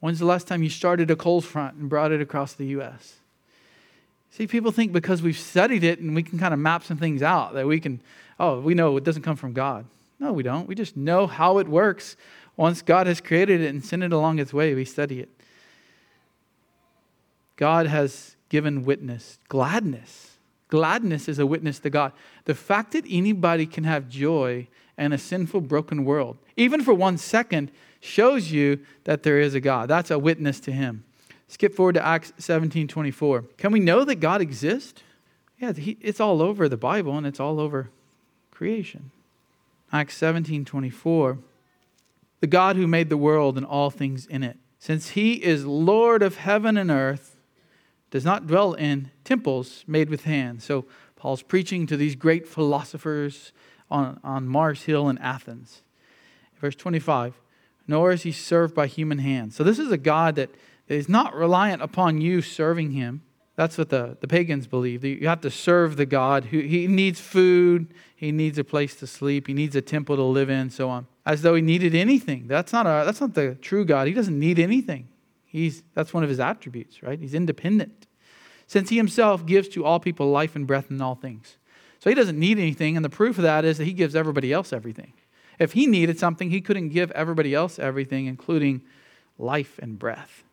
When's 0.00 0.20
the 0.20 0.24
last 0.24 0.46
time 0.46 0.62
you 0.62 0.70
started 0.70 1.10
a 1.10 1.16
cold 1.16 1.44
front 1.44 1.76
and 1.76 1.88
brought 1.88 2.12
it 2.12 2.20
across 2.20 2.52
the 2.52 2.66
U.S.? 2.66 3.16
See, 4.30 4.46
people 4.46 4.70
think 4.70 4.92
because 4.92 5.20
we've 5.20 5.38
studied 5.38 5.82
it 5.82 5.98
and 5.98 6.14
we 6.14 6.22
can 6.22 6.38
kind 6.38 6.54
of 6.54 6.60
map 6.60 6.84
some 6.84 6.96
things 6.96 7.22
out 7.22 7.54
that 7.54 7.66
we 7.66 7.80
can, 7.80 8.00
oh, 8.38 8.60
we 8.60 8.74
know 8.74 8.96
it 8.96 9.04
doesn't 9.04 9.22
come 9.22 9.36
from 9.36 9.52
God. 9.52 9.84
No, 10.20 10.32
we 10.32 10.42
don't. 10.42 10.68
We 10.68 10.74
just 10.74 10.96
know 10.96 11.26
how 11.26 11.58
it 11.58 11.68
works 11.68 12.16
once 12.58 12.82
God 12.82 13.06
has 13.06 13.20
created 13.20 13.60
it 13.60 13.68
and 13.68 13.82
sent 13.82 14.02
it 14.02 14.12
along 14.12 14.40
its 14.40 14.52
way, 14.52 14.74
we 14.74 14.84
study 14.84 15.20
it. 15.20 15.28
God 17.54 17.86
has 17.86 18.34
given 18.48 18.84
witness, 18.84 19.38
gladness. 19.48 20.32
Gladness 20.66 21.28
is 21.28 21.38
a 21.38 21.46
witness 21.46 21.78
to 21.78 21.88
God. 21.88 22.12
The 22.46 22.56
fact 22.56 22.92
that 22.92 23.04
anybody 23.08 23.64
can 23.64 23.84
have 23.84 24.08
joy 24.08 24.66
in 24.98 25.12
a 25.12 25.18
sinful, 25.18 25.62
broken 25.62 26.04
world, 26.04 26.36
even 26.56 26.82
for 26.82 26.92
one 26.92 27.16
second, 27.16 27.70
shows 28.00 28.50
you 28.50 28.80
that 29.04 29.22
there 29.22 29.38
is 29.38 29.54
a 29.54 29.60
God. 29.60 29.88
That's 29.88 30.10
a 30.10 30.18
witness 30.18 30.58
to 30.60 30.72
Him. 30.72 31.04
Skip 31.46 31.76
forward 31.76 31.94
to 31.94 32.04
Acts 32.04 32.32
17 32.38 32.88
24. 32.88 33.44
Can 33.56 33.70
we 33.70 33.78
know 33.78 34.04
that 34.04 34.16
God 34.16 34.40
exists? 34.40 35.02
Yeah, 35.60 35.72
it's 35.76 36.20
all 36.20 36.42
over 36.42 36.68
the 36.68 36.76
Bible 36.76 37.16
and 37.16 37.26
it's 37.26 37.40
all 37.40 37.60
over 37.60 37.90
creation. 38.50 39.12
Acts 39.92 40.16
17 40.16 40.64
24 40.64 41.38
the 42.40 42.46
God 42.46 42.76
who 42.76 42.86
made 42.86 43.08
the 43.08 43.16
world 43.16 43.56
and 43.56 43.66
all 43.66 43.90
things 43.90 44.26
in 44.26 44.42
it. 44.42 44.58
Since 44.78 45.10
he 45.10 45.34
is 45.44 45.66
Lord 45.66 46.22
of 46.22 46.36
heaven 46.36 46.76
and 46.76 46.90
earth, 46.90 47.36
does 48.10 48.24
not 48.24 48.46
dwell 48.46 48.74
in 48.74 49.10
temples 49.24 49.84
made 49.86 50.08
with 50.08 50.24
hands. 50.24 50.64
So 50.64 50.86
Paul's 51.16 51.42
preaching 51.42 51.86
to 51.88 51.96
these 51.96 52.14
great 52.14 52.48
philosophers 52.48 53.52
on, 53.90 54.20
on 54.22 54.48
Mars 54.48 54.84
Hill 54.84 55.08
in 55.08 55.18
Athens. 55.18 55.82
Verse 56.60 56.74
25, 56.74 57.40
nor 57.86 58.12
is 58.12 58.22
he 58.22 58.32
served 58.32 58.74
by 58.74 58.86
human 58.86 59.18
hands. 59.18 59.54
So 59.56 59.62
this 59.62 59.78
is 59.78 59.90
a 59.90 59.98
God 59.98 60.36
that 60.36 60.50
is 60.88 61.08
not 61.08 61.34
reliant 61.34 61.82
upon 61.82 62.20
you 62.20 62.40
serving 62.40 62.92
him. 62.92 63.22
That's 63.56 63.76
what 63.76 63.90
the, 63.90 64.16
the 64.20 64.28
pagans 64.28 64.66
believe. 64.66 65.04
You 65.04 65.28
have 65.28 65.40
to 65.42 65.50
serve 65.50 65.96
the 65.96 66.06
God 66.06 66.46
he 66.46 66.86
needs 66.86 67.20
food, 67.20 67.92
he 68.14 68.32
needs 68.32 68.58
a 68.58 68.64
place 68.64 68.94
to 68.96 69.06
sleep, 69.06 69.48
he 69.48 69.54
needs 69.54 69.76
a 69.76 69.82
temple 69.82 70.16
to 70.16 70.22
live 70.22 70.48
in, 70.48 70.70
so 70.70 70.88
on 70.88 71.06
as 71.28 71.42
though 71.42 71.54
he 71.54 71.60
needed 71.60 71.94
anything. 71.94 72.48
That's 72.48 72.72
not, 72.72 72.86
a, 72.86 73.04
that's 73.04 73.20
not 73.20 73.34
the 73.34 73.54
true 73.56 73.84
God. 73.84 74.08
He 74.08 74.14
doesn't 74.14 74.38
need 74.38 74.58
anything. 74.58 75.08
He's, 75.44 75.82
that's 75.94 76.14
one 76.14 76.22
of 76.22 76.30
his 76.30 76.40
attributes, 76.40 77.02
right? 77.02 77.20
He's 77.20 77.34
independent. 77.34 78.06
Since 78.66 78.88
he 78.88 78.96
himself 78.96 79.44
gives 79.44 79.68
to 79.68 79.84
all 79.84 80.00
people 80.00 80.30
life 80.30 80.56
and 80.56 80.66
breath 80.66 80.88
and 80.88 81.02
all 81.02 81.14
things. 81.14 81.58
So 82.00 82.08
he 82.08 82.14
doesn't 82.14 82.38
need 82.38 82.58
anything, 82.58 82.96
and 82.96 83.04
the 83.04 83.10
proof 83.10 83.36
of 83.36 83.42
that 83.42 83.66
is 83.66 83.76
that 83.76 83.84
he 83.84 83.92
gives 83.92 84.16
everybody 84.16 84.54
else 84.54 84.72
everything. 84.72 85.12
If 85.58 85.72
he 85.72 85.86
needed 85.86 86.18
something, 86.18 86.50
he 86.50 86.62
couldn't 86.62 86.90
give 86.90 87.10
everybody 87.10 87.54
else 87.54 87.78
everything, 87.78 88.26
including 88.26 88.80
life 89.36 89.78
and 89.82 89.98
breath. 89.98 90.44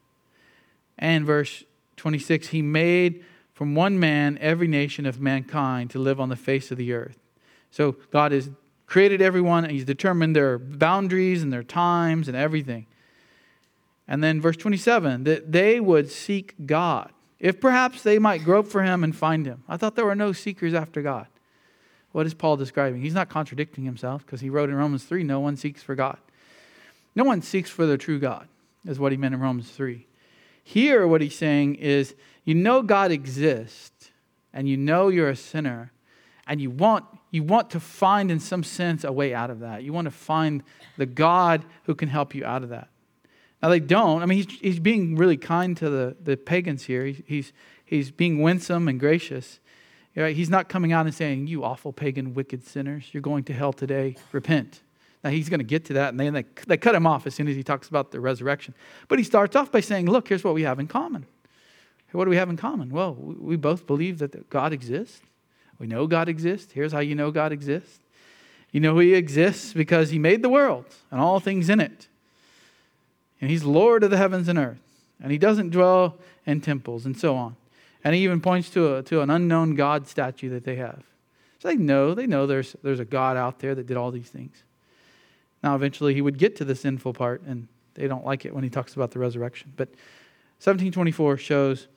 And 0.97 1.25
verse 1.25 1.63
26 1.95 2.47
He 2.47 2.61
made 2.61 3.23
from 3.53 3.75
one 3.75 3.97
man 3.97 4.38
every 4.41 4.67
nation 4.67 5.05
of 5.05 5.21
mankind 5.21 5.89
to 5.91 5.99
live 5.99 6.19
on 6.19 6.27
the 6.27 6.35
face 6.35 6.69
of 6.69 6.77
the 6.77 6.91
earth. 6.91 7.17
So 7.71 7.95
God 8.11 8.33
is 8.33 8.49
created 8.86 9.21
everyone, 9.21 9.63
and 9.63 9.71
He's 9.71 9.86
determined 9.86 10.36
their 10.36 10.58
boundaries 10.58 11.43
and 11.43 11.52
their 11.52 11.63
times 11.63 12.28
and 12.28 12.38
everything. 12.38 12.86
And 14.08 14.24
then 14.24 14.39
verse 14.39 14.58
27 14.58 15.24
that 15.24 15.52
they 15.52 15.80
would 15.80 16.12
seek 16.12 16.54
God, 16.65 17.12
if 17.39 17.60
perhaps 17.60 18.04
they 18.04 18.19
might 18.19 18.43
grope 18.43 18.67
for 18.67 18.84
Him 18.84 19.04
and 19.04 19.15
find 19.15 19.45
Him. 19.45 19.63
I 19.67 19.78
thought 19.78 19.95
there 19.95 20.06
were 20.06 20.15
no 20.15 20.32
seekers 20.32 20.74
after 20.74 21.02
God. 21.02 21.28
What 22.15 22.26
is 22.26 22.34
Paul 22.34 22.56
describing? 22.56 23.02
He's 23.02 23.13
not 23.13 23.28
contradicting 23.28 23.84
himself 23.84 24.26
because 24.26 24.39
he 24.39 24.50
wrote 24.50 24.69
in 24.69 24.76
Romans 24.76 25.04
3 25.04 25.24
no 25.24 25.41
one 25.41 25.58
seeks 25.58 25.84
for 25.84 25.95
God. 25.95 26.17
No 27.13 27.26
one 27.26 27.41
seeks 27.41 27.69
for 27.69 27.86
the 27.86 27.98
true 27.98 28.19
God, 28.19 28.48
is 28.86 28.98
what 28.98 29.12
he 29.12 29.17
meant 29.17 29.34
in 29.36 29.41
Romans 29.41 29.69
3. 29.71 30.08
Here, 30.63 31.06
what 31.06 31.19
he's 31.19 31.38
saying 31.38 31.76
is 31.76 32.15
you 32.45 32.56
know 32.56 32.82
God 32.82 33.12
exists 33.12 34.12
and 34.54 34.69
you 34.69 34.78
know 34.78 35.10
you're 35.10 35.28
a 35.28 35.36
sinner 35.36 35.91
and 36.47 36.62
you 36.62 36.69
want 36.69 37.05
you 37.36 37.43
want 37.43 37.69
to 37.71 37.81
find, 37.81 38.31
in 38.31 38.39
some 38.39 38.63
sense, 38.63 39.03
a 39.03 39.12
way 39.12 39.34
out 39.34 39.49
of 39.49 39.60
that. 39.60 39.84
You 39.84 39.91
want 39.91 40.05
to 40.05 40.12
find 40.12 40.63
the 40.95 41.05
God 41.05 41.65
who 41.84 41.93
can 41.93 42.08
help 42.08 42.34
you 42.34 42.45
out 42.45 42.63
of 42.63 42.69
that. 42.69 42.88
Now, 43.62 43.67
they 43.67 43.81
don't. 43.81 44.21
I 44.21 44.25
mean, 44.25 44.38
he's, 44.38 44.60
he's 44.60 44.79
being 44.79 45.17
really 45.17 45.36
kind 45.36 45.75
to 45.77 45.89
the, 45.89 46.15
the 46.21 46.38
pagans 46.38 46.84
here. 46.84 47.05
He's, 47.05 47.21
he's, 47.25 47.53
he's 47.84 48.10
being 48.12 48.41
winsome 48.41 48.88
and 48.88 48.99
gracious. 48.99 49.60
right? 50.15 50.34
He's 50.34 50.49
not 50.49 50.69
coming 50.69 50.93
out 50.93 51.08
and 51.08 51.13
saying, 51.13 51.47
You 51.47 51.65
awful 51.65 51.91
pagan, 51.91 52.34
wicked 52.34 52.65
sinners, 52.65 53.10
you're 53.12 53.21
going 53.21 53.43
to 53.45 53.53
hell 53.53 53.73
today. 53.73 54.15
Repent. 54.31 54.81
Now, 55.21 55.31
he's 55.31 55.49
going 55.49 55.60
to 55.60 55.65
get 55.65 55.84
to 55.86 55.93
that, 55.93 56.13
and 56.13 56.36
they, 56.36 56.45
they 56.67 56.77
cut 56.77 56.95
him 56.95 57.05
off 57.05 57.27
as 57.27 57.36
soon 57.36 57.49
as 57.49 57.55
he 57.58 57.63
talks 57.63 57.89
about 57.89 58.12
the 58.12 58.21
resurrection. 58.21 58.75
But 59.10 59.17
he 59.17 59.25
starts 59.25 59.58
off 59.58 59.73
by 59.73 59.81
saying, 59.81 60.05
Look, 60.05 60.29
here's 60.29 60.43
what 60.45 60.53
we 60.53 60.62
have 60.62 60.79
in 60.79 60.88
common. 60.88 61.25
What 62.13 62.23
do 62.23 62.29
we 62.29 62.38
have 62.38 62.49
in 62.49 62.55
common? 62.55 62.91
Well, 62.91 63.13
we 63.13 63.58
both 63.58 63.86
believe 63.86 64.19
that 64.19 64.49
God 64.49 64.71
exists. 64.71 65.19
We 65.79 65.88
know 65.88 66.07
God 66.07 66.29
exists. 66.29 66.71
Here's 66.71 66.91
how 66.91 66.99
you 66.99 67.15
know 67.15 67.31
God 67.31 67.51
exists. 67.51 67.99
You 68.71 68.79
know 68.79 68.97
He 68.99 69.13
exists 69.13 69.73
because 69.73 70.09
He 70.09 70.19
made 70.19 70.41
the 70.41 70.49
world 70.49 70.85
and 71.11 71.19
all 71.19 71.39
things 71.39 71.69
in 71.69 71.79
it. 71.79 72.07
And 73.41 73.49
He's 73.49 73.63
Lord 73.63 74.03
of 74.03 74.11
the 74.11 74.17
heavens 74.17 74.47
and 74.47 74.57
earth. 74.57 74.81
And 75.21 75.31
He 75.31 75.38
doesn't 75.38 75.69
dwell 75.69 76.17
in 76.45 76.61
temples 76.61 77.05
and 77.05 77.17
so 77.17 77.35
on. 77.35 77.55
And 78.03 78.15
He 78.15 78.23
even 78.23 78.41
points 78.41 78.69
to, 78.71 78.97
a, 78.97 79.03
to 79.03 79.21
an 79.21 79.29
unknown 79.29 79.75
God 79.75 80.07
statue 80.07 80.49
that 80.49 80.63
they 80.63 80.75
have. 80.75 81.03
So 81.59 81.69
they 81.69 81.77
know, 81.77 82.13
they 82.13 82.27
know 82.27 82.45
there's, 82.45 82.75
there's 82.83 82.99
a 82.99 83.05
God 83.05 83.38
out 83.38 83.59
there 83.59 83.75
that 83.75 83.88
did 83.88 83.97
all 83.97 84.11
these 84.11 84.29
things. 84.29 84.63
Now, 85.63 85.75
eventually, 85.75 86.13
He 86.13 86.21
would 86.21 86.38
get 86.38 86.55
to 86.57 86.65
the 86.65 86.75
sinful 86.75 87.13
part, 87.13 87.41
and 87.41 87.67
they 87.95 88.07
don't 88.07 88.25
like 88.25 88.45
it 88.45 88.53
when 88.53 88.63
He 88.63 88.69
talks 88.69 88.93
about 88.93 89.11
the 89.11 89.19
resurrection. 89.19 89.73
But 89.75 89.89
1724 90.59 91.38
shows 91.38 91.88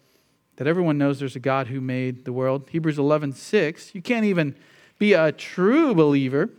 that 0.58 0.66
everyone 0.66 0.98
knows 0.98 1.20
there's 1.20 1.36
a 1.36 1.40
God 1.40 1.68
who 1.68 1.80
made 1.80 2.24
the 2.24 2.32
world. 2.32 2.68
Hebrews 2.70 2.98
11, 2.98 3.32
6. 3.32 3.94
You 3.94 4.02
can't 4.02 4.24
even 4.24 4.56
be 4.98 5.12
a 5.12 5.30
true 5.30 5.94
believer 5.94 6.50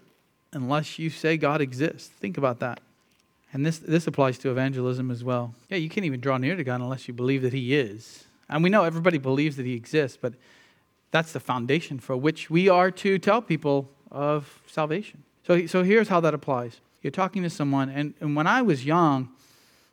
unless 0.53 0.97
you 0.97 1.09
say 1.09 1.35
God 1.35 1.59
exists. 1.59 2.07
Think 2.07 2.37
about 2.37 2.61
that. 2.61 2.79
And 3.51 3.65
this, 3.65 3.77
this 3.77 4.07
applies 4.07 4.37
to 4.39 4.51
evangelism 4.51 5.11
as 5.11 5.21
well. 5.21 5.53
Yeah, 5.67 5.77
you 5.77 5.89
can't 5.89 6.05
even 6.05 6.21
draw 6.21 6.37
near 6.37 6.55
to 6.55 6.63
God 6.63 6.79
unless 6.79 7.09
you 7.09 7.13
believe 7.13 7.41
that 7.41 7.51
He 7.51 7.75
is. 7.75 8.23
And 8.47 8.63
we 8.63 8.69
know 8.69 8.85
everybody 8.85 9.17
believes 9.17 9.57
that 9.57 9.65
He 9.65 9.73
exists, 9.73 10.17
but 10.19 10.33
that's 11.11 11.33
the 11.33 11.41
foundation 11.41 11.99
for 11.99 12.15
which 12.15 12.49
we 12.49 12.69
are 12.69 12.91
to 12.91 13.19
tell 13.19 13.41
people 13.41 13.89
of 14.11 14.61
salvation. 14.65 15.23
So, 15.45 15.67
so 15.67 15.83
here's 15.83 16.07
how 16.07 16.21
that 16.21 16.33
applies. 16.33 16.79
You're 17.01 17.11
talking 17.11 17.43
to 17.43 17.49
someone, 17.49 17.89
and, 17.89 18.13
and 18.21 18.33
when 18.33 18.47
I 18.47 18.61
was 18.61 18.85
young, 18.85 19.29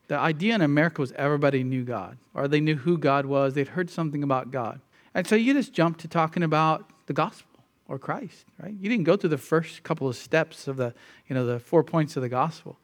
the 0.09 0.17
idea 0.17 0.55
in 0.55 0.61
America 0.61 1.01
was 1.01 1.13
everybody 1.13 1.65
knew 1.65 1.85
God, 1.85 2.17
or 2.35 2.49
they 2.49 2.61
knew 2.61 2.77
who 2.77 2.99
God 2.99 3.27
was, 3.27 3.55
they'd 3.55 3.69
heard 3.69 3.91
something 3.91 4.23
about 4.23 4.51
God. 4.51 4.81
And 5.15 5.27
so 5.27 5.35
you 5.35 5.55
just 5.55 5.73
jumped 5.73 6.01
to 6.01 6.09
talking 6.09 6.43
about 6.43 6.91
the 7.07 7.13
gospel 7.13 7.61
or 7.89 7.99
Christ, 7.99 8.45
right? 8.63 8.75
You 8.79 8.89
didn't 8.89 9.05
go 9.05 9.17
through 9.17 9.31
the 9.31 9.39
first 9.39 9.83
couple 9.83 10.09
of 10.09 10.17
steps 10.17 10.69
of 10.69 10.77
the, 10.77 10.95
you 11.29 11.35
know, 11.35 11.47
the 11.47 11.59
four 11.59 11.83
points 11.83 12.17
of 12.17 12.23
the 12.23 12.29
gospel. 12.29 12.79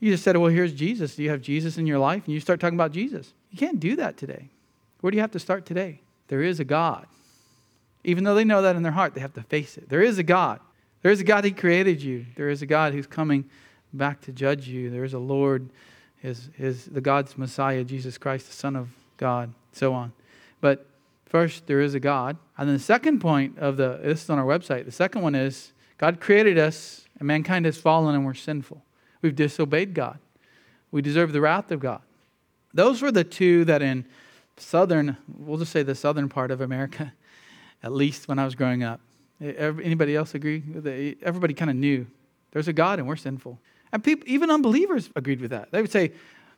You 0.00 0.10
just 0.10 0.24
said, 0.24 0.36
well, 0.36 0.50
here's 0.50 0.72
Jesus. 0.72 1.14
Do 1.14 1.22
you 1.22 1.30
have 1.30 1.42
Jesus 1.42 1.76
in 1.76 1.86
your 1.86 1.98
life? 1.98 2.24
And 2.24 2.34
you 2.34 2.40
start 2.40 2.58
talking 2.58 2.76
about 2.76 2.92
Jesus. 2.92 3.34
You 3.50 3.58
can't 3.58 3.78
do 3.78 3.96
that 3.96 4.16
today. 4.16 4.48
Where 5.00 5.10
do 5.10 5.16
you 5.16 5.20
have 5.20 5.32
to 5.32 5.38
start 5.38 5.66
today? 5.66 6.00
There 6.28 6.42
is 6.42 6.58
a 6.58 6.64
God. 6.64 7.06
Even 8.02 8.24
though 8.24 8.34
they 8.34 8.44
know 8.44 8.62
that 8.62 8.76
in 8.76 8.82
their 8.82 8.92
heart, 8.92 9.14
they 9.14 9.20
have 9.20 9.34
to 9.34 9.42
face 9.42 9.76
it. 9.76 9.88
There 9.90 10.00
is 10.00 10.18
a 10.18 10.22
God. 10.22 10.60
There 11.02 11.12
is 11.12 11.20
a 11.20 11.24
God 11.24 11.44
who 11.44 11.52
created 11.52 12.02
you. 12.02 12.24
There 12.34 12.48
is 12.48 12.62
a 12.62 12.66
God 12.66 12.94
who's 12.94 13.06
coming 13.06 13.44
back 13.92 14.22
to 14.22 14.32
judge 14.32 14.68
you. 14.68 14.88
There 14.90 15.04
is 15.04 15.14
a 15.14 15.18
Lord 15.18 15.70
is, 16.22 16.50
is 16.58 16.86
the 16.86 17.00
God's 17.00 17.36
Messiah, 17.38 17.84
Jesus 17.84 18.18
Christ, 18.18 18.46
the 18.46 18.52
Son 18.52 18.76
of 18.76 18.88
God, 19.16 19.52
so 19.72 19.94
on. 19.94 20.12
But 20.60 20.86
first, 21.26 21.66
there 21.66 21.80
is 21.80 21.94
a 21.94 22.00
God. 22.00 22.36
And 22.58 22.68
then 22.68 22.76
the 22.76 22.82
second 22.82 23.20
point 23.20 23.58
of 23.58 23.76
the, 23.76 24.00
this 24.02 24.24
is 24.24 24.30
on 24.30 24.38
our 24.38 24.44
website, 24.44 24.84
the 24.84 24.92
second 24.92 25.22
one 25.22 25.34
is 25.34 25.72
God 25.98 26.20
created 26.20 26.58
us, 26.58 27.06
and 27.18 27.26
mankind 27.26 27.66
has 27.66 27.76
fallen, 27.76 28.14
and 28.14 28.24
we're 28.24 28.34
sinful. 28.34 28.82
We've 29.22 29.36
disobeyed 29.36 29.94
God. 29.94 30.18
We 30.90 31.02
deserve 31.02 31.32
the 31.32 31.40
wrath 31.40 31.70
of 31.70 31.80
God. 31.80 32.02
Those 32.72 33.02
were 33.02 33.12
the 33.12 33.24
two 33.24 33.64
that 33.66 33.82
in 33.82 34.06
southern, 34.56 35.16
we'll 35.28 35.58
just 35.58 35.72
say 35.72 35.82
the 35.82 35.94
southern 35.94 36.28
part 36.28 36.50
of 36.50 36.60
America, 36.60 37.12
at 37.82 37.92
least 37.92 38.28
when 38.28 38.38
I 38.38 38.44
was 38.44 38.54
growing 38.54 38.82
up. 38.82 39.00
Anybody 39.40 40.16
else 40.16 40.34
agree? 40.34 40.62
Everybody 41.22 41.54
kind 41.54 41.70
of 41.70 41.76
knew 41.76 42.06
there's 42.52 42.68
a 42.68 42.72
God 42.72 42.98
and 42.98 43.08
we're 43.08 43.16
sinful. 43.16 43.58
And 43.92 44.02
people, 44.02 44.28
even 44.28 44.50
unbelievers 44.50 45.10
agreed 45.16 45.40
with 45.40 45.50
that. 45.50 45.70
They 45.72 45.80
would 45.80 45.90
say, 45.90 46.12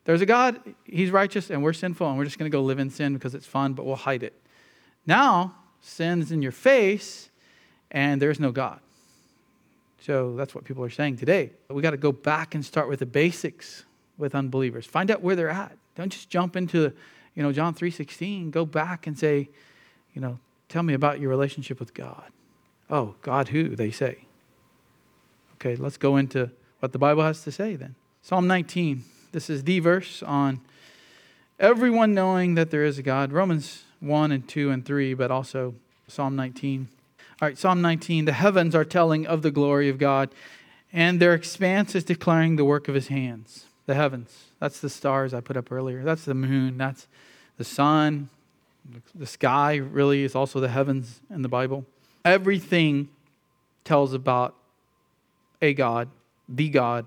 There's 0.05 0.21
a 0.21 0.27
God, 0.27 0.61
He's 0.85 1.11
righteous, 1.11 1.51
and 1.51 1.63
we're 1.63 1.73
sinful, 1.73 2.09
and 2.09 2.19
we're 2.19 2.25
just 2.25 2.39
going 2.39 2.51
to 2.51 2.55
go 2.55 2.63
live 2.63 2.79
in 2.79 2.91
sin 2.91 3.15
because 3.15 3.35
it's 3.35 3.47
fun, 3.47 3.73
but 3.73 3.87
we'll 3.87 3.97
hide 3.97 4.23
it. 4.23 4.35
Now, 5.07 5.55
sin's 5.81 6.33
in 6.33 6.43
your 6.43 6.53
face, 6.53 7.31
and 7.91 8.21
there's 8.21 8.41
no 8.41 8.53
God. 8.53 8.81
So 10.01 10.35
that's 10.35 10.55
what 10.55 10.65
people 10.65 10.83
are 10.85 10.91
saying 10.91 11.19
today. 11.19 11.51
We 11.69 11.81
got 11.81 11.93
to 11.93 11.97
go 11.97 12.13
back 12.13 12.55
and 12.55 12.65
start 12.65 12.89
with 12.89 12.99
the 12.99 13.07
basics 13.07 13.85
with 14.19 14.35
unbelievers. 14.35 14.85
Find 14.85 15.11
out 15.11 15.23
where 15.23 15.37
they're 15.37 15.49
at. 15.49 15.77
Don't 15.95 16.11
just 16.11 16.29
jump 16.29 16.57
into, 16.57 16.93
you 17.35 17.43
know, 17.43 17.53
John 17.53 17.75
3:16. 17.75 18.51
Go 18.51 18.67
back 18.67 19.07
and 19.07 19.19
say, 19.19 19.49
you 20.15 20.21
know, 20.21 20.39
tell 20.69 20.83
me 20.83 20.95
about 20.95 21.21
your 21.21 21.31
relationship 21.31 21.79
with 21.79 21.95
God. 21.95 22.31
Oh, 22.91 23.15
God 23.23 23.49
who? 23.49 23.77
They 23.77 23.91
say. 23.91 24.27
Okay, 25.55 25.77
let's 25.77 25.97
go 25.97 26.17
into 26.17 26.51
what 26.83 26.91
the 26.91 26.99
Bible 26.99 27.23
has 27.23 27.45
to 27.45 27.53
say 27.53 27.77
then. 27.77 27.95
Psalm 28.23 28.49
19. 28.49 29.05
This 29.31 29.49
is 29.49 29.63
the 29.63 29.79
verse 29.79 30.21
on 30.21 30.61
everyone 31.61 32.13
knowing 32.13 32.57
that 32.57 32.73
there 32.73 32.85
is 32.85 32.99
a 32.99 33.05
God. 33.05 33.31
Romans 33.31 33.85
1 34.01 34.33
and 34.33 34.49
2 34.49 34.69
and 34.73 34.85
3, 34.85 35.15
but 35.15 35.31
also 35.31 35.77
Psalm 36.09 36.35
19. 36.35 36.89
All 37.41 37.49
right, 37.49 37.57
Psalm 37.57 37.83
19. 37.83 38.25
The 38.25 38.33
heavens 38.33 38.75
are 38.75 38.85
telling 38.85 39.29
of 39.29 39.43
the 39.43 39.53
glory 39.53 39.89
of 39.89 39.99
God, 39.99 40.31
and 40.93 41.21
their 41.21 41.35
expanse 41.35 41.95
is 41.95 42.03
declaring 42.03 42.57
the 42.57 42.65
work 42.65 42.89
of 42.89 42.97
his 42.97 43.07
hands. 43.07 43.67
The 43.87 43.95
heavens. 43.95 44.47
That's 44.59 44.81
the 44.81 44.91
stars 44.91 45.33
I 45.33 45.41
put 45.41 45.57
up 45.57 45.71
earlier. 45.71 46.03
That's 46.03 46.25
the 46.25 46.35
moon. 46.35 46.79
That's 46.79 47.07
the 47.59 47.65
sun. 47.65 48.29
The 49.15 49.27
sky 49.27 49.77
really 49.77 50.25
is 50.25 50.35
also 50.35 50.59
the 50.59 50.69
heavens 50.69 51.21
in 51.31 51.43
the 51.43 51.49
Bible. 51.49 51.85
Everything 52.25 53.09
tells 53.85 54.15
about 54.15 54.57
a 55.61 55.75
God, 55.75 56.09
the 56.49 56.69
God 56.69 57.07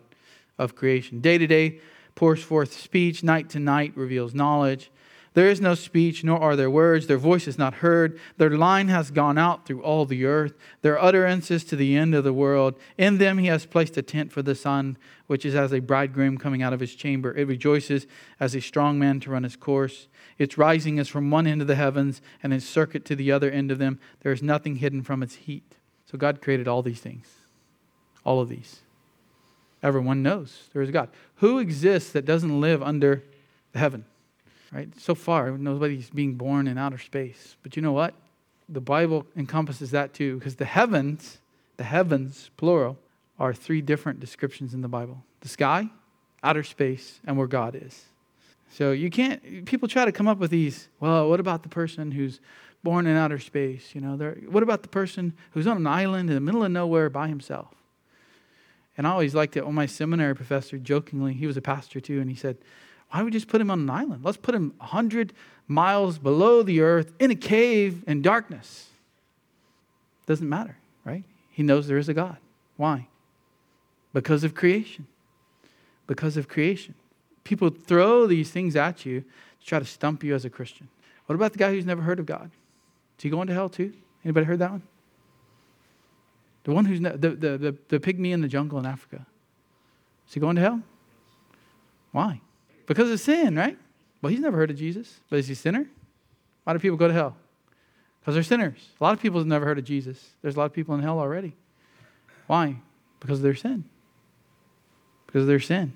of 0.58 0.76
creation. 0.76 1.19
Day 1.19 1.38
to 1.38 1.48
day 1.48 1.80
pours 2.15 2.41
forth 2.41 2.74
speech, 2.74 3.24
night 3.24 3.50
to 3.50 3.60
night 3.60 3.93
reveals 3.95 4.34
knowledge. 4.34 4.91
There 5.36 5.50
is 5.50 5.60
no 5.60 5.76
speech, 5.76 6.24
nor 6.24 6.39
are 6.39 6.56
there 6.56 6.69
words. 6.69 7.08
Their 7.08 7.17
voice 7.17 7.45
is 7.45 7.58
not 7.58 7.76
heard. 7.76 8.17
Their 8.38 8.52
line 8.52 8.88
has 8.88 9.12
gone 9.12 9.38
out 9.38 9.65
through 9.65 9.84
all 9.84 10.06
the 10.06 10.24
earth. 10.24 10.54
Their 10.82 10.98
utterances 10.98 11.65
to 11.65 11.76
the 11.76 11.98
end 11.98 12.15
of 12.15 12.24
the 12.24 12.32
world. 12.32 12.76
In 12.98 13.17
them 13.17 13.38
he 13.38 13.48
has 13.48 13.65
placed 13.65 13.98
a 13.98 14.02
tent 14.02 14.32
for 14.32 14.41
the 14.41 14.56
sun, 14.56 14.98
which 15.28 15.45
is 15.45 15.54
as 15.54 15.74
a 15.74 15.82
bridegroom 15.82 16.38
coming 16.38 16.63
out 16.63 16.71
of 16.71 16.80
his 16.80 16.95
chamber. 16.95 17.36
It 17.36 17.50
rejoices 17.50 18.08
as 18.39 18.56
a 18.56 18.62
strong 18.62 18.98
man 18.98 19.19
to 19.21 19.32
run 19.32 19.43
his 19.43 19.58
course. 19.58 20.08
Its 20.38 20.58
rising 20.58 21.00
is 21.00 21.10
from 21.10 21.30
one 21.30 21.48
end 21.48 21.62
of 21.62 21.67
the 21.67 21.76
heavens, 21.76 22.21
and 22.41 22.54
its 22.54 22.65
circuit 22.65 23.04
to 23.06 23.15
the 23.15 23.34
other 23.34 23.52
end 23.52 23.71
of 23.71 23.78
them. 23.78 24.00
There 24.21 24.32
is 24.32 24.41
nothing 24.41 24.78
hidden 24.78 25.04
from 25.04 25.21
its 25.21 25.36
heat. 25.36 25.76
So 26.06 26.17
God 26.17 26.41
created 26.41 26.67
all 26.67 26.82
these 26.82 27.02
things 27.02 27.28
all 28.26 28.41
of 28.41 28.50
these. 28.50 28.80
Everyone 29.86 30.24
knows 30.24 30.67
there 30.74 30.82
is 30.82 30.89
God. 30.89 31.10
Who 31.36 31.60
exists 31.60 32.12
that 32.13 32.26
doesn't 32.26 32.60
live 32.60 32.82
under 32.82 33.21
the 33.71 33.78
heaven? 33.78 34.04
Right? 34.71 34.89
So 35.00 35.13
far, 35.13 35.52
nobody's 35.52 36.10
being 36.10 36.34
born 36.34 36.67
in 36.67 36.80
outer 36.80 36.98
space. 36.98 37.56
But 37.62 37.76
you 37.76 37.84
know 37.84 37.91
what? 37.91 38.15
The 38.67 38.82
Bible 38.82 39.28
encompasses 39.38 39.91
that 39.91 40.12
too, 40.12 40.39
because 40.39 40.56
the 40.56 40.65
heavens, 40.65 41.38
the 41.78 41.84
heavens, 41.84 42.50
plural, 42.58 42.98
are 43.38 43.54
three 43.54 43.80
different 43.80 44.19
descriptions 44.19 44.74
in 44.74 44.82
the 44.82 44.88
Bible 44.88 45.24
the 45.41 45.50
sky, 45.50 45.88
outer 46.41 46.63
space, 46.63 47.19
and 47.28 47.38
where 47.38 47.45
God 47.45 47.80
is. 47.80 48.06
So 48.71 48.91
you 48.91 49.12
can't, 49.12 49.65
people 49.65 49.88
try 49.88 50.06
to 50.06 50.12
come 50.12 50.28
up 50.28 50.39
with 50.39 50.50
these, 50.50 50.89
well, 51.00 51.30
what 51.30 51.39
about 51.39 51.62
the 51.62 51.69
person 51.69 52.12
who's 52.12 52.39
born 52.84 53.06
in 53.06 53.15
outer 53.15 53.38
space? 53.38 53.93
You 53.93 54.02
know, 54.02 54.17
what 54.50 54.63
about 54.63 54.82
the 54.82 54.89
person 54.89 55.34
who's 55.52 55.67
on 55.67 55.78
an 55.78 55.86
island 55.86 56.32
in 56.32 56.34
the 56.34 56.41
middle 56.41 56.63
of 56.63 56.71
nowhere 56.71 57.12
by 57.12 57.28
himself? 57.28 57.67
And 58.97 59.05
I 59.05 59.12
always 59.12 59.36
liked 59.36 59.58
it 59.58 59.65
when 59.65 59.75
my 59.75 59.86
seminary 59.86 60.36
professor 60.36 60.77
jokingly, 60.77 61.34
he 61.34 61.47
was 61.47 61.58
a 61.58 61.62
pastor 61.62 61.99
too, 61.99 62.21
and 62.21 62.29
he 62.29 62.36
said, 62.36 62.58
Why 63.10 63.19
don't 63.19 63.25
we 63.25 63.31
just 63.31 63.47
put 63.47 63.62
him 63.62 63.69
on 63.69 63.81
an 63.81 63.89
island? 63.89 64.23
Let's 64.23 64.38
put 64.38 64.55
him 64.55 64.73
100 64.77 65.34
miles 65.67 66.17
below 66.17 66.63
the 66.63 66.81
earth 66.81 67.12
in 67.19 67.31
a 67.31 67.36
cave 67.36 68.03
in 68.08 68.21
darkness. 68.21 68.88
Doesn't 70.25 70.47
matter, 70.47 70.77
right? 71.03 71.23
He 71.51 71.63
knows 71.63 71.88
there 71.88 71.97
is 71.97 72.10
a 72.10 72.13
God. 72.13 72.38
Why? 72.77 73.08
Because 74.13 74.43
of 74.43 74.55
creation. 74.55 75.08
Because 76.08 76.38
of 76.38 76.47
creation. 76.47 76.95
People 77.43 77.69
throw 77.69 78.25
these 78.27 78.49
things 78.49 78.75
at 78.75 79.05
you 79.05 79.21
to 79.21 79.65
try 79.65 79.79
to 79.79 79.86
stump 79.86 80.23
you 80.23 80.34
as 80.34 80.45
a 80.45 80.49
Christian. 80.49 80.88
What 81.25 81.36
about 81.36 81.51
the 81.53 81.60
guy 81.60 81.71
who's 81.71 81.86
never 81.86 82.01
heard 82.01 82.19
of 82.19 82.25
God? 82.25 82.51
Is 83.17 83.23
he 83.23 83.29
going 83.29 83.47
to 83.47 83.53
hell 83.53 83.69
too? 83.69 83.93
Anybody 84.23 84.45
heard 84.45 84.60
that 84.60 84.71
one? 84.71 84.84
The 86.65 86.71
one 86.71 86.86
who's, 86.86 86.99
the, 86.99 87.12
the, 87.12 87.58
the, 87.58 87.75
the 87.89 87.99
pygmy 87.99 88.32
in 88.32 88.41
the 88.41 88.47
jungle 88.47 88.80
in 88.80 88.86
Africa. 88.86 89.25
Is 90.28 90.34
he 90.34 90.39
going 90.39 90.56
to 90.56 90.62
hell? 90.62 90.82
Why? 92.12 92.41
Because 92.88 93.10
of 93.10 93.19
sin, 93.19 93.56
right? 93.56 93.78
Well, 94.21 94.32
he's 94.32 94.39
never 94.39 94.58
heard 94.58 94.71
of 94.71 94.78
Jesus, 94.78 95.19
but 95.30 95.38
is 95.39 95.47
he 95.47 95.54
a 95.54 95.56
sinner? 95.56 95.88
Why 96.63 96.73
do 96.73 96.80
people 96.80 96.97
go 96.97 97.08
to 97.08 97.13
hell? 97.13 97.38
Because 98.19 98.34
they're 98.34 98.43
sinners. 98.43 98.89
A 98.99 99.04
lot 99.04 99.13
of 99.13 99.21
people 99.21 99.39
have 99.39 99.47
never 99.47 99.65
heard 99.65 99.78
of 99.78 99.86
Jesus. 99.86 100.32
There's 100.41 100.56
a 100.56 100.60
lot 100.60 100.65
of 100.65 100.73
people 100.73 100.95
in 100.95 101.01
hell 101.01 101.19
already. 101.19 101.54
Why? 102.47 102.78
Because 103.19 103.38
of 103.39 103.43
their 103.43 103.56
sin. 103.56 103.84
Because 105.28 105.41
of 105.41 105.47
their 105.47 105.60
sin. 105.60 105.93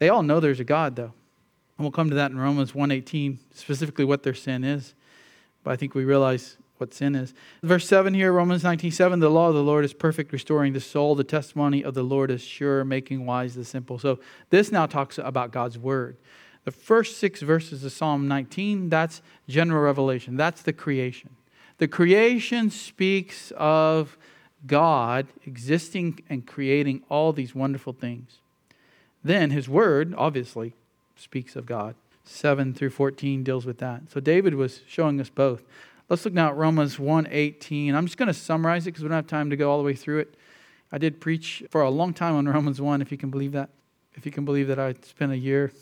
They 0.00 0.08
all 0.08 0.24
know 0.24 0.40
there's 0.40 0.58
a 0.58 0.64
God, 0.64 0.96
though. 0.96 1.12
And 1.76 1.84
we'll 1.84 1.92
come 1.92 2.08
to 2.10 2.16
that 2.16 2.32
in 2.32 2.38
Romans 2.38 2.72
1.18, 2.72 3.38
specifically 3.52 4.04
what 4.04 4.24
their 4.24 4.34
sin 4.34 4.64
is. 4.64 4.94
But 5.62 5.70
I 5.70 5.76
think 5.76 5.94
we 5.94 6.04
realize 6.04 6.56
what 6.78 6.92
sin 6.92 7.14
is. 7.14 7.34
Verse 7.62 7.86
7 7.86 8.14
here, 8.14 8.32
Romans 8.32 8.62
19:7, 8.62 9.20
the 9.20 9.30
law 9.30 9.48
of 9.48 9.54
the 9.54 9.62
Lord 9.62 9.84
is 9.84 9.94
perfect, 9.94 10.32
restoring 10.32 10.72
the 10.72 10.80
soul. 10.80 11.14
The 11.14 11.24
testimony 11.24 11.82
of 11.84 11.94
the 11.94 12.02
Lord 12.02 12.30
is 12.30 12.42
sure, 12.42 12.84
making 12.84 13.26
wise 13.26 13.54
the 13.54 13.64
simple. 13.64 13.98
So 13.98 14.18
this 14.50 14.72
now 14.72 14.86
talks 14.86 15.18
about 15.18 15.52
God's 15.52 15.78
word. 15.78 16.16
The 16.64 16.70
first 16.70 17.18
six 17.18 17.42
verses 17.42 17.84
of 17.84 17.92
Psalm 17.92 18.26
19, 18.26 18.88
that's 18.88 19.22
general 19.48 19.82
revelation. 19.82 20.36
That's 20.36 20.62
the 20.62 20.72
creation. 20.72 21.30
The 21.78 21.88
creation 21.88 22.70
speaks 22.70 23.52
of 23.56 24.16
God 24.66 25.26
existing 25.44 26.20
and 26.30 26.46
creating 26.46 27.02
all 27.10 27.32
these 27.32 27.54
wonderful 27.54 27.92
things. 27.92 28.38
Then 29.22 29.50
his 29.50 29.68
word, 29.68 30.14
obviously, 30.16 30.74
speaks 31.16 31.56
of 31.56 31.66
God. 31.66 31.94
7 32.24 32.72
through 32.72 32.90
14 32.90 33.42
deals 33.42 33.66
with 33.66 33.78
that. 33.78 34.10
So 34.10 34.20
David 34.20 34.54
was 34.54 34.80
showing 34.86 35.20
us 35.20 35.28
both. 35.28 35.62
Let's 36.08 36.24
look 36.24 36.34
now 36.34 36.48
at 36.48 36.56
Romans 36.56 36.96
1:18. 36.96 37.94
I'm 37.94 38.04
just 38.04 38.18
going 38.18 38.26
to 38.26 38.34
summarize 38.34 38.86
it 38.86 38.90
because 38.90 39.02
we 39.02 39.08
don't 39.08 39.16
have 39.16 39.26
time 39.26 39.50
to 39.50 39.56
go 39.56 39.70
all 39.70 39.78
the 39.78 39.84
way 39.84 39.94
through 39.94 40.18
it. 40.18 40.34
I 40.92 40.98
did 40.98 41.20
preach 41.20 41.64
for 41.70 41.82
a 41.82 41.90
long 41.90 42.12
time 42.12 42.34
on 42.34 42.46
Romans 42.46 42.80
1, 42.80 43.00
if 43.00 43.10
you 43.10 43.18
can 43.18 43.30
believe 43.30 43.52
that. 43.52 43.70
If 44.14 44.26
you 44.26 44.32
can 44.32 44.44
believe 44.44 44.68
that 44.68 44.78
I 44.78 44.94
spent 45.02 45.32
a 45.32 45.36
year 45.36 45.72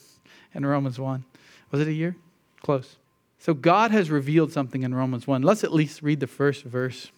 in 0.55 0.65
Romans 0.65 0.99
1. 0.99 1.25
Was 1.71 1.81
it 1.81 1.89
a 1.89 1.93
year? 1.93 2.17
Close. 2.63 2.97
So 3.39 3.53
God 3.53 3.91
has 3.91 4.11
revealed 4.11 4.53
something 4.53 4.85
in 4.85 4.95
Romans 4.95 5.27
1. 5.27 5.43
Let's 5.43 5.65
at 5.65 5.73
least 5.73 6.01
read 6.03 6.21
the 6.21 6.27
first 6.27 6.65
verse. 6.65 7.11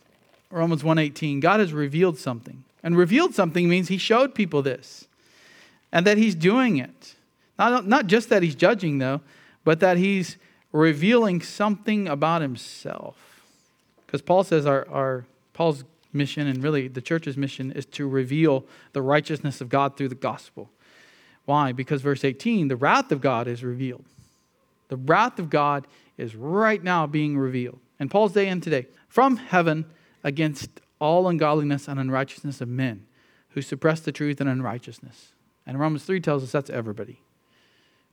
Romans 0.50 0.82
1:18. 0.82 1.40
God 1.40 1.60
has 1.60 1.72
revealed 1.72 2.16
something. 2.16 2.64
And 2.82 2.96
revealed 2.96 3.34
something 3.34 3.68
means 3.68 3.88
he 3.88 3.98
showed 3.98 4.34
people 4.34 4.62
this. 4.62 5.06
And 5.92 6.06
that 6.06 6.18
he's 6.18 6.34
doing 6.34 6.78
it. 6.78 7.14
Not, 7.58 7.86
not 7.86 8.06
just 8.06 8.28
that 8.30 8.42
he's 8.42 8.54
judging 8.54 8.98
though, 8.98 9.20
but 9.64 9.80
that 9.80 9.96
he's 9.98 10.36
revealing 10.74 11.40
something 11.40 12.08
about 12.08 12.42
himself. 12.42 13.16
Because 14.04 14.20
Paul 14.20 14.42
says 14.42 14.66
our, 14.66 14.86
our 14.90 15.24
Paul's 15.52 15.84
mission 16.12 16.48
and 16.48 16.62
really 16.62 16.88
the 16.88 17.00
church's 17.00 17.36
mission 17.36 17.70
is 17.72 17.86
to 17.86 18.08
reveal 18.08 18.64
the 18.92 19.00
righteousness 19.00 19.60
of 19.60 19.68
God 19.68 19.96
through 19.96 20.08
the 20.08 20.16
gospel. 20.16 20.68
Why? 21.44 21.70
Because 21.70 22.02
verse 22.02 22.24
18, 22.24 22.68
the 22.68 22.76
wrath 22.76 23.12
of 23.12 23.20
God 23.20 23.46
is 23.46 23.62
revealed. 23.62 24.04
The 24.88 24.96
wrath 24.96 25.38
of 25.38 25.48
God 25.48 25.86
is 26.18 26.34
right 26.34 26.82
now 26.82 27.06
being 27.06 27.38
revealed. 27.38 27.78
And 28.00 28.10
Paul's 28.10 28.32
day 28.32 28.48
and 28.48 28.62
today, 28.62 28.88
from 29.08 29.36
heaven 29.36 29.84
against 30.24 30.80
all 30.98 31.28
ungodliness 31.28 31.86
and 31.86 32.00
unrighteousness 32.00 32.60
of 32.60 32.68
men 32.68 33.06
who 33.50 33.62
suppress 33.62 34.00
the 34.00 34.12
truth 34.12 34.40
and 34.40 34.50
unrighteousness. 34.50 35.34
And 35.66 35.78
Romans 35.78 36.02
3 36.04 36.20
tells 36.20 36.42
us 36.42 36.50
that's 36.50 36.70
everybody. 36.70 37.20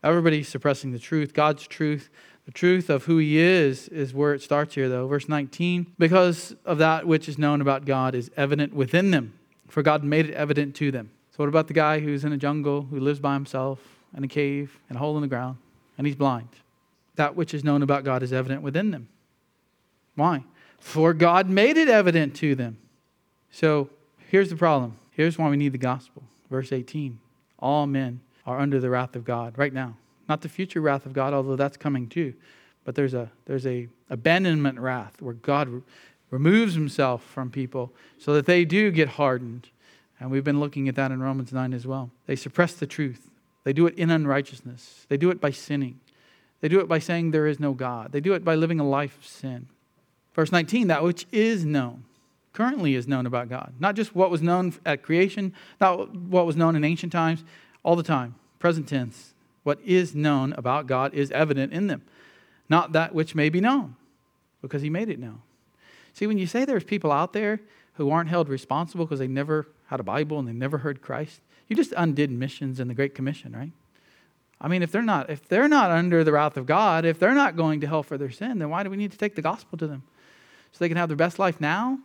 Everybody 0.04 0.44
suppressing 0.44 0.92
the 0.92 1.00
truth, 1.00 1.34
God's 1.34 1.68
truth, 1.68 2.10
the 2.46 2.52
truth 2.52 2.90
of 2.90 3.06
who 3.06 3.18
he 3.18 3.38
is 3.38 3.88
is 3.90 4.14
where 4.14 4.34
it 4.34 4.42
starts 4.42 4.76
here, 4.76 4.90
though. 4.90 5.08
Verse 5.08 5.30
19 5.30 5.94
because 5.98 6.56
of 6.66 6.80
that 6.80 7.06
which 7.06 7.30
is 7.30 7.38
known 7.38 7.62
about 7.62 7.86
God 7.86 8.16
is 8.16 8.32
evident 8.36 8.74
within 8.74 9.12
them, 9.12 9.38
for 9.68 9.84
God 9.84 10.04
made 10.04 10.30
it 10.30 10.34
evident 10.34 10.76
to 10.78 10.92
them. 10.92 11.12
So, 11.32 11.38
what 11.38 11.50
about 11.50 11.68
the 11.68 11.74
guy 11.74 12.00
who's 12.00 12.26
in 12.26 12.34
a 12.34 12.38
jungle, 12.38 12.84
who 12.84 13.00
lives 13.00 13.20
by 13.20 13.34
himself, 13.34 13.80
in 14.16 14.24
a 14.24 14.28
cave, 14.28 14.80
in 14.90 14.96
a 14.96 15.00
hole 15.00 15.16
in 15.16 15.22
the 15.22 15.28
ground, 15.28 15.58
and 15.98 16.08
he's 16.08 16.16
blind? 16.16 16.50
That 17.16 17.36
which 17.36 17.54
is 17.54 17.64
known 17.64 17.84
about 17.84 18.04
God 18.04 18.24
is 18.24 18.34
evident 18.34 18.64
within 18.64 18.92
them. 18.92 19.08
Why? 20.16 20.44
For 20.80 21.14
God 21.14 21.48
made 21.48 21.78
it 21.78 21.90
evident 21.90 22.36
to 22.38 22.56
them. 22.56 22.78
So, 23.52 23.90
here's 24.30 24.50
the 24.50 24.56
problem. 24.56 24.98
Here's 25.12 25.38
why 25.38 25.50
we 25.50 25.58
need 25.58 25.74
the 25.74 25.78
gospel. 25.78 26.24
Verse 26.50 26.72
18 26.72 27.20
All 27.60 27.86
men 27.86 28.22
are 28.46 28.60
under 28.60 28.80
the 28.80 28.90
wrath 28.90 29.16
of 29.16 29.24
God 29.24 29.58
right 29.58 29.74
now 29.74 29.96
Not 30.32 30.40
the 30.40 30.48
future 30.48 30.80
wrath 30.80 31.06
of 31.06 31.12
God, 31.12 31.34
although 31.34 31.58
that's 31.58 31.76
coming 31.76 32.08
too. 32.08 32.34
But 32.86 32.96
there's 32.96 33.14
a 33.14 33.30
there's 33.48 33.68
a 33.68 33.90
abandonment 34.10 34.80
wrath 34.80 35.22
where 35.22 35.34
God 35.34 35.68
re- 35.68 35.82
removes 36.30 36.74
himself 36.74 37.22
from 37.22 37.52
people 37.52 37.92
so 38.18 38.34
that 38.36 38.46
they 38.46 38.64
do 38.64 38.92
get 38.92 39.10
hardened. 39.10 39.68
And 40.22 40.32
we've 40.32 40.46
been 40.46 40.62
looking 40.62 40.88
at 40.88 40.96
that 40.96 41.12
in 41.12 41.22
Romans 41.22 41.52
9 41.52 41.74
as 41.74 41.86
well. 41.86 42.12
They 42.28 42.38
suppress 42.38 42.72
the 42.76 42.88
truth. 42.88 43.30
They 43.66 43.74
do 43.74 43.86
it 43.88 43.96
in 43.96 44.10
unrighteousness. 44.10 45.06
They 45.10 45.18
do 45.18 45.32
it 45.32 45.42
by 45.42 45.52
sinning. 45.52 46.00
They 46.62 46.70
do 46.70 46.80
it 46.80 46.88
by 46.88 47.00
saying 47.00 47.32
there 47.32 47.46
is 47.46 47.60
no 47.60 47.74
God. 47.74 48.14
They 48.14 48.22
do 48.22 48.32
it 48.32 48.46
by 48.46 48.56
living 48.56 48.80
a 48.80 48.88
life 48.88 49.18
of 49.18 49.26
sin. 49.26 49.68
Verse 50.34 50.54
19, 50.54 50.88
that 50.88 51.04
which 51.04 51.28
is 51.34 51.66
known, 51.66 52.06
currently 52.54 52.96
is 52.96 53.06
known 53.06 53.26
about 53.26 53.50
God. 53.50 53.74
Not 53.82 53.98
just 53.98 54.16
what 54.16 54.32
was 54.32 54.42
known 54.42 54.76
at 54.86 55.04
creation, 55.04 55.52
not 55.82 56.16
what 56.16 56.46
was 56.46 56.56
known 56.56 56.78
in 56.78 56.86
ancient 56.86 57.12
times, 57.12 57.44
all 57.84 57.98
the 57.98 58.02
time, 58.02 58.36
present 58.60 58.88
tense. 58.88 59.31
What 59.64 59.80
is 59.82 60.16
known 60.16 60.54
about 60.54 60.88
God 60.88 61.14
is 61.14 61.32
evident 61.32 61.74
in 61.74 61.88
them, 61.88 62.02
not 62.70 62.94
that 62.94 63.14
which 63.14 63.36
may 63.36 63.50
be 63.50 63.62
known, 63.62 63.96
because 64.62 64.82
He 64.82 64.90
made 64.90 65.10
it 65.10 65.20
known. 65.20 65.42
See, 66.14 66.28
when 66.28 66.38
you 66.38 66.48
say 66.48 66.66
there's 66.66 66.84
people 66.84 67.12
out 67.12 67.34
there 67.34 67.62
who 67.94 68.10
aren't 68.10 68.30
held 68.30 68.50
responsible 68.50 69.06
because 69.06 69.20
they 69.20 69.28
never 69.28 69.68
had 69.88 70.00
a 70.00 70.04
Bible 70.04 70.40
and 70.40 70.48
they 70.48 70.54
never 70.54 70.80
heard 70.80 71.02
Christ, 71.02 71.42
you 71.68 71.76
just 71.76 71.94
undid 71.96 72.32
missions 72.32 72.80
and 72.80 72.90
the 72.90 72.94
Great 72.94 73.16
Commission, 73.16 73.54
right? 73.54 73.72
I 74.60 74.68
mean, 74.68 74.84
if 74.84 74.92
they're 74.92 75.02
not 75.02 75.30
if 75.30 75.48
they're 75.48 75.68
not 75.68 75.90
under 75.90 76.24
the 76.24 76.32
wrath 76.32 76.58
of 76.58 76.66
God, 76.66 77.06
if 77.06 77.18
they're 77.18 77.34
not 77.34 77.56
going 77.56 77.82
to 77.82 77.88
hell 77.88 78.04
for 78.04 78.18
their 78.18 78.30
sin, 78.30 78.60
then 78.60 78.70
why 78.70 78.84
do 78.84 78.90
we 78.90 78.98
need 78.98 79.12
to 79.12 79.18
take 79.18 79.36
the 79.36 79.42
gospel 79.42 79.78
to 79.78 79.88
them? 79.88 80.04
So 80.72 80.78
they 80.80 80.88
can 80.88 80.98
have 80.98 81.10
their 81.10 81.18
best 81.18 81.40
life 81.40 81.60
now? 81.60 82.00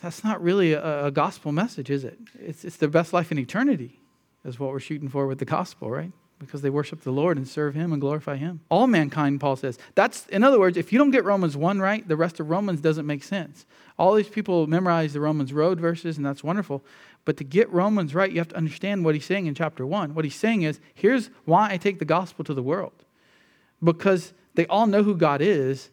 That's 0.00 0.24
not 0.24 0.42
really 0.42 0.72
a, 0.72 1.06
a 1.06 1.10
gospel 1.10 1.52
message, 1.52 1.90
is 1.90 2.04
it? 2.04 2.18
It's, 2.38 2.64
it's 2.64 2.76
their 2.76 2.88
best 2.88 3.12
life 3.12 3.30
in 3.30 3.38
eternity, 3.38 4.00
is 4.44 4.58
what 4.58 4.70
we're 4.70 4.80
shooting 4.80 5.08
for 5.08 5.26
with 5.26 5.38
the 5.38 5.44
gospel, 5.44 5.90
right? 5.90 6.12
Because 6.40 6.62
they 6.62 6.70
worship 6.70 7.02
the 7.02 7.12
Lord 7.12 7.36
and 7.36 7.46
serve 7.46 7.74
Him 7.74 7.92
and 7.92 8.00
glorify 8.00 8.36
Him. 8.36 8.60
All 8.68 8.86
mankind, 8.86 9.38
Paul 9.40 9.54
says. 9.54 9.78
That's, 9.94 10.26
in 10.28 10.42
other 10.42 10.58
words, 10.58 10.76
if 10.76 10.92
you 10.92 10.98
don't 10.98 11.12
get 11.12 11.24
Romans 11.24 11.56
1 11.56 11.78
right, 11.78 12.06
the 12.08 12.16
rest 12.16 12.40
of 12.40 12.50
Romans 12.50 12.80
doesn't 12.80 13.06
make 13.06 13.22
sense. 13.22 13.66
All 13.98 14.14
these 14.14 14.28
people 14.28 14.66
memorize 14.66 15.12
the 15.12 15.20
Romans 15.20 15.52
road 15.52 15.78
verses, 15.78 16.16
and 16.16 16.24
that's 16.24 16.42
wonderful. 16.42 16.82
But 17.26 17.36
to 17.36 17.44
get 17.44 17.70
Romans 17.70 18.14
right, 18.14 18.32
you 18.32 18.38
have 18.38 18.48
to 18.48 18.56
understand 18.56 19.04
what 19.04 19.14
he's 19.14 19.26
saying 19.26 19.46
in 19.46 19.54
chapter 19.54 19.86
1. 19.86 20.14
What 20.14 20.24
he's 20.24 20.34
saying 20.34 20.62
is 20.62 20.80
here's 20.94 21.28
why 21.44 21.70
I 21.70 21.76
take 21.76 21.98
the 21.98 22.04
gospel 22.06 22.44
to 22.46 22.54
the 22.54 22.62
world. 22.62 23.04
Because 23.84 24.32
they 24.54 24.66
all 24.66 24.86
know 24.86 25.02
who 25.02 25.14
God 25.14 25.40
is, 25.42 25.90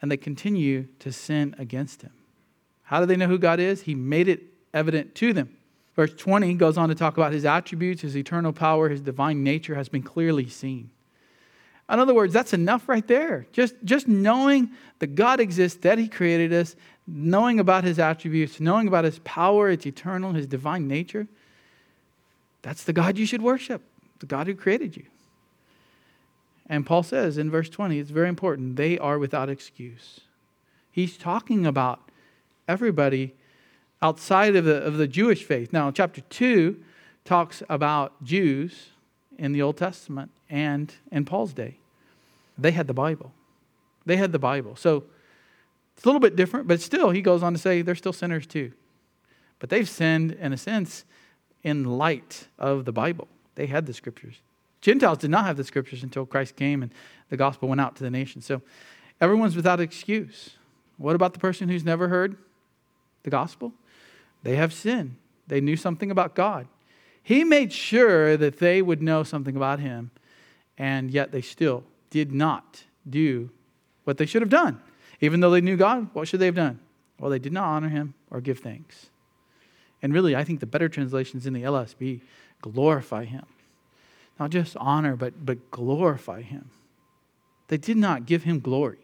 and 0.00 0.10
they 0.10 0.16
continue 0.16 0.86
to 1.00 1.12
sin 1.12 1.54
against 1.58 2.02
him. 2.02 2.12
How 2.84 3.00
do 3.00 3.06
they 3.06 3.16
know 3.16 3.26
who 3.26 3.38
God 3.38 3.60
is? 3.60 3.82
He 3.82 3.94
made 3.94 4.28
it 4.28 4.42
evident 4.72 5.14
to 5.16 5.32
them. 5.32 5.56
Verse 5.96 6.14
20 6.14 6.54
goes 6.54 6.78
on 6.78 6.88
to 6.88 6.94
talk 6.94 7.16
about 7.16 7.32
his 7.32 7.44
attributes, 7.44 8.02
his 8.02 8.16
eternal 8.16 8.52
power, 8.52 8.88
his 8.88 9.00
divine 9.00 9.42
nature 9.42 9.74
has 9.74 9.88
been 9.88 10.02
clearly 10.02 10.48
seen. 10.48 10.90
In 11.90 11.98
other 11.98 12.14
words, 12.14 12.32
that's 12.32 12.52
enough 12.52 12.88
right 12.88 13.06
there. 13.06 13.46
Just, 13.52 13.74
just 13.84 14.06
knowing 14.06 14.70
that 15.00 15.16
God 15.16 15.40
exists, 15.40 15.80
that 15.80 15.98
he 15.98 16.06
created 16.06 16.52
us, 16.52 16.76
knowing 17.06 17.58
about 17.58 17.82
his 17.82 17.98
attributes, 17.98 18.60
knowing 18.60 18.86
about 18.86 19.04
his 19.04 19.18
power, 19.20 19.68
its 19.68 19.86
eternal, 19.86 20.32
his 20.32 20.46
divine 20.46 20.86
nature, 20.86 21.26
that's 22.62 22.84
the 22.84 22.92
God 22.92 23.18
you 23.18 23.26
should 23.26 23.42
worship, 23.42 23.82
the 24.20 24.26
God 24.26 24.46
who 24.46 24.54
created 24.54 24.96
you. 24.96 25.04
And 26.68 26.86
Paul 26.86 27.02
says 27.02 27.36
in 27.36 27.50
verse 27.50 27.68
20, 27.68 27.98
it's 27.98 28.12
very 28.12 28.28
important, 28.28 28.76
they 28.76 28.96
are 28.96 29.18
without 29.18 29.48
excuse. 29.48 30.20
He's 30.92 31.16
talking 31.16 31.66
about 31.66 32.10
everybody 32.68 33.34
outside 34.02 34.56
of 34.56 34.64
the, 34.64 34.82
of 34.82 34.96
the 34.96 35.06
Jewish 35.06 35.44
faith. 35.44 35.72
Now, 35.72 35.90
chapter 35.90 36.20
2 36.22 36.82
talks 37.24 37.62
about 37.68 38.22
Jews 38.24 38.90
in 39.38 39.52
the 39.52 39.62
Old 39.62 39.76
Testament 39.76 40.30
and 40.48 40.92
in 41.10 41.24
Paul's 41.24 41.52
day. 41.52 41.78
They 42.58 42.72
had 42.72 42.86
the 42.86 42.94
Bible. 42.94 43.32
They 44.06 44.16
had 44.16 44.32
the 44.32 44.38
Bible. 44.38 44.76
So 44.76 45.04
it's 45.96 46.04
a 46.04 46.08
little 46.08 46.20
bit 46.20 46.36
different, 46.36 46.66
but 46.66 46.80
still, 46.80 47.10
he 47.10 47.22
goes 47.22 47.42
on 47.42 47.52
to 47.52 47.58
say 47.58 47.82
they're 47.82 47.94
still 47.94 48.12
sinners 48.12 48.46
too. 48.46 48.72
But 49.58 49.68
they've 49.68 49.88
sinned, 49.88 50.32
in 50.32 50.52
a 50.52 50.56
sense, 50.56 51.04
in 51.62 51.84
light 51.84 52.48
of 52.58 52.86
the 52.86 52.92
Bible. 52.92 53.28
They 53.54 53.66
had 53.66 53.86
the 53.86 53.92
scriptures. 53.92 54.36
Gentiles 54.80 55.18
did 55.18 55.30
not 55.30 55.44
have 55.44 55.58
the 55.58 55.64
scriptures 55.64 56.02
until 56.02 56.24
Christ 56.24 56.56
came 56.56 56.82
and 56.82 56.92
the 57.28 57.36
gospel 57.36 57.68
went 57.68 57.80
out 57.80 57.96
to 57.96 58.02
the 58.02 58.10
nations. 58.10 58.46
So 58.46 58.62
everyone's 59.20 59.56
without 59.56 59.78
excuse. 59.80 60.56
What 60.96 61.14
about 61.14 61.34
the 61.34 61.38
person 61.38 61.68
who's 61.68 61.84
never 61.84 62.08
heard 62.08 62.36
the 63.22 63.30
gospel? 63.30 63.74
They 64.42 64.56
have 64.56 64.72
sin. 64.72 65.16
They 65.46 65.60
knew 65.60 65.76
something 65.76 66.10
about 66.10 66.34
God. 66.34 66.66
He 67.22 67.44
made 67.44 67.72
sure 67.72 68.36
that 68.36 68.58
they 68.58 68.80
would 68.82 69.02
know 69.02 69.22
something 69.22 69.56
about 69.56 69.80
him, 69.80 70.10
and 70.78 71.10
yet 71.10 71.32
they 71.32 71.42
still 71.42 71.84
did 72.10 72.32
not 72.32 72.84
do 73.08 73.50
what 74.04 74.16
they 74.16 74.26
should 74.26 74.42
have 74.42 74.48
done. 74.48 74.80
Even 75.20 75.40
though 75.40 75.50
they 75.50 75.60
knew 75.60 75.76
God, 75.76 76.08
what 76.12 76.28
should 76.28 76.40
they 76.40 76.46
have 76.46 76.54
done? 76.54 76.80
Well, 77.18 77.30
they 77.30 77.38
did 77.38 77.52
not 77.52 77.64
honor 77.64 77.88
him 77.88 78.14
or 78.30 78.40
give 78.40 78.60
thanks. 78.60 79.10
And 80.02 80.14
really, 80.14 80.34
I 80.34 80.44
think 80.44 80.60
the 80.60 80.66
better 80.66 80.88
translations 80.88 81.46
in 81.46 81.52
the 81.52 81.62
LSB 81.62 82.22
glorify 82.62 83.24
him. 83.26 83.44
Not 84.38 84.50
just 84.50 84.76
honor, 84.78 85.16
but, 85.16 85.44
but 85.44 85.70
glorify 85.70 86.40
him. 86.40 86.70
They 87.68 87.76
did 87.76 87.98
not 87.98 88.24
give 88.24 88.44
him 88.44 88.60
glory. 88.60 88.98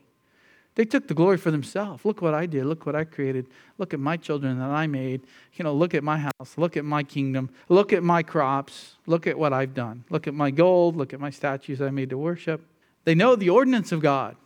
They 0.77 0.85
took 0.85 1.09
the 1.09 1.15
glory 1.15 1.39
for 1.39 1.51
themselves. 1.51 2.05
Look 2.05 2.21
what 2.21 2.35
I 2.35 2.45
did. 2.45 2.67
Look 2.67 2.85
what 2.85 2.95
I 2.95 3.05
created. 3.05 3.47
Look 3.79 3.95
at 3.95 3.99
my 3.99 4.19
children 4.19 4.59
that 4.59 4.69
I 4.69 4.87
made. 4.87 5.23
You 5.55 5.65
know, 5.65 5.73
look 5.73 5.95
at 5.95 6.05
my 6.05 6.19
house. 6.19 6.59
Look 6.59 6.77
at 6.77 6.85
my 6.85 7.03
kingdom. 7.03 7.49
Look 7.71 7.95
at 7.95 8.03
my 8.03 8.23
crops. 8.23 8.97
Look 9.07 9.27
at 9.27 9.39
what 9.39 9.55
I've 9.55 9.73
done. 9.73 10.05
Look 10.11 10.27
at 10.27 10.35
my 10.35 10.51
gold. 10.51 10.95
Look 10.95 11.15
at 11.15 11.21
my 11.21 11.31
statues 11.31 11.81
I 11.81 11.89
made 11.89 12.11
to 12.11 12.19
worship. 12.19 12.63
They 13.05 13.15
know 13.15 13.37
the 13.37 13.49
ordinance 13.49 13.91
of 13.91 14.01
God. 14.01 14.37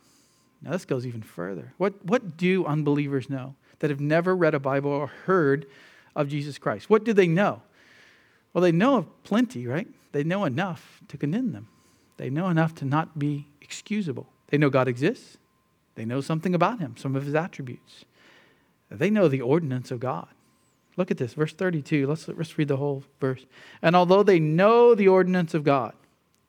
Now, 0.61 0.71
this 0.71 0.85
goes 0.85 1.05
even 1.05 1.21
further. 1.21 1.73
What, 1.77 2.05
what 2.05 2.37
do 2.37 2.65
unbelievers 2.65 3.29
know 3.29 3.55
that 3.79 3.89
have 3.89 3.99
never 3.99 4.33
read 4.33 4.53
a 4.53 4.59
Bible 4.59 4.91
or 4.91 5.07
heard 5.07 5.65
of 6.15 6.29
Jesus 6.29 6.57
Christ? 6.57 6.89
What 6.89 7.03
do 7.03 7.11
they 7.11 7.27
know? 7.27 7.61
Well, 8.53 8.61
they 8.61 8.71
know 8.71 8.95
of 8.95 9.23
plenty, 9.23 9.67
right? 9.67 9.87
They 10.13 10.23
know 10.23 10.45
enough 10.45 11.01
to 11.09 11.17
condemn 11.17 11.51
them. 11.51 11.67
They 12.15 12.29
know 12.29 12.47
enough 12.47 12.73
to 12.75 12.85
not 12.85 13.19
be 13.19 13.47
excusable. 13.59 14.27
They 14.47 14.57
know 14.57 14.69
God 14.69 14.87
exists. 14.87 15.37
They 15.95 16.05
know 16.05 16.21
something 16.21 16.55
about 16.55 16.79
him, 16.79 16.95
some 16.97 17.15
of 17.15 17.25
his 17.25 17.35
attributes. 17.35 18.05
They 18.89 19.09
know 19.09 19.27
the 19.27 19.41
ordinance 19.41 19.91
of 19.91 19.99
God. 19.99 20.27
Look 20.97 21.11
at 21.11 21.17
this, 21.17 21.33
verse 21.33 21.53
32. 21.53 22.05
Let's, 22.07 22.27
let's 22.27 22.57
read 22.57 22.67
the 22.67 22.77
whole 22.77 23.03
verse. 23.19 23.45
And 23.81 23.95
although 23.95 24.23
they 24.23 24.39
know 24.39 24.93
the 24.93 25.07
ordinance 25.07 25.53
of 25.53 25.63
God, 25.63 25.93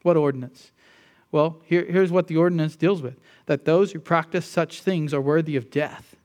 what 0.02 0.16
ordinance? 0.16 0.72
Well, 1.30 1.60
here, 1.64 1.86
here's 1.88 2.10
what 2.10 2.26
the 2.26 2.36
ordinance 2.36 2.76
deals 2.76 3.00
with 3.00 3.18
that 3.46 3.64
those 3.64 3.92
who 3.92 3.98
practice 3.98 4.46
such 4.46 4.82
things 4.82 5.14
are 5.14 5.20
worthy 5.20 5.56
of 5.56 5.70
death. 5.70 6.16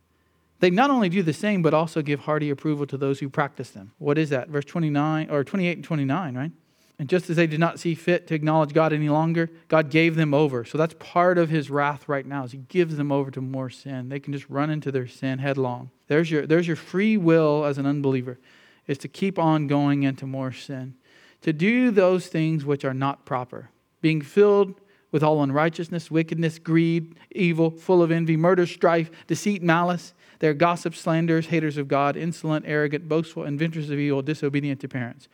They 0.59 0.69
not 0.69 0.89
only 0.89 1.09
do 1.09 1.21
the 1.21 1.33
same, 1.33 1.61
but 1.61 1.73
also 1.73 2.01
give 2.01 2.21
hearty 2.21 2.49
approval 2.49 2.87
to 2.87 2.97
those 2.97 3.19
who 3.19 3.29
practice 3.29 3.69
them. 3.69 3.91
What 3.99 4.17
is 4.17 4.29
that? 4.29 4.49
Verse 4.49 4.65
29 4.65 5.29
or 5.29 5.43
28 5.43 5.77
and 5.77 5.83
29, 5.83 6.35
right? 6.35 6.51
And 6.99 7.07
just 7.07 7.29
as 7.29 7.35
they 7.35 7.45
did 7.45 7.59
not 7.59 7.79
see 7.79 7.93
fit 7.93 8.25
to 8.27 8.33
acknowledge 8.33 8.73
God 8.73 8.91
any 8.91 9.09
longer, 9.09 9.51
God 9.67 9.91
gave 9.91 10.15
them 10.15 10.33
over. 10.33 10.65
So 10.65 10.79
that's 10.79 10.95
part 10.97 11.37
of 11.37 11.49
his 11.49 11.69
wrath 11.69 12.09
right 12.09 12.25
now, 12.25 12.43
is 12.43 12.53
he 12.53 12.57
gives 12.57 12.97
them 12.97 13.11
over 13.11 13.29
to 13.31 13.41
more 13.41 13.69
sin. 13.69 14.09
They 14.09 14.19
can 14.19 14.33
just 14.33 14.49
run 14.49 14.71
into 14.71 14.91
their 14.91 15.07
sin 15.07 15.37
headlong. 15.37 15.91
There's 16.07 16.31
your, 16.31 16.47
there's 16.47 16.65
your 16.65 16.75
free 16.75 17.15
will 17.15 17.65
as 17.65 17.77
an 17.77 17.85
unbeliever, 17.85 18.39
is 18.87 18.97
to 18.99 19.07
keep 19.07 19.37
on 19.37 19.67
going 19.67 20.03
into 20.03 20.25
more 20.25 20.51
sin. 20.51 20.95
To 21.41 21.53
do 21.53 21.91
those 21.91 22.27
things 22.27 22.65
which 22.65 22.83
are 22.83 22.95
not 22.95 23.25
proper. 23.25 23.69
Being 24.01 24.21
filled 24.21 24.81
with 25.11 25.21
all 25.23 25.43
unrighteousness, 25.43 26.09
wickedness, 26.09 26.57
greed, 26.57 27.15
evil, 27.31 27.69
full 27.69 28.01
of 28.01 28.11
envy, 28.11 28.37
murder, 28.37 28.65
strife, 28.65 29.11
deceit, 29.27 29.61
malice. 29.61 30.13
They're 30.39 30.53
gossips, 30.53 30.99
slanderers, 30.99 31.47
haters 31.47 31.77
of 31.77 31.87
God, 31.87 32.17
insolent, 32.17 32.65
arrogant, 32.67 33.07
boastful, 33.07 33.43
inventors 33.43 33.89
of 33.89 33.99
evil, 33.99 34.21
disobedient 34.21 34.81
to 34.81 34.87
parents, 34.87 35.27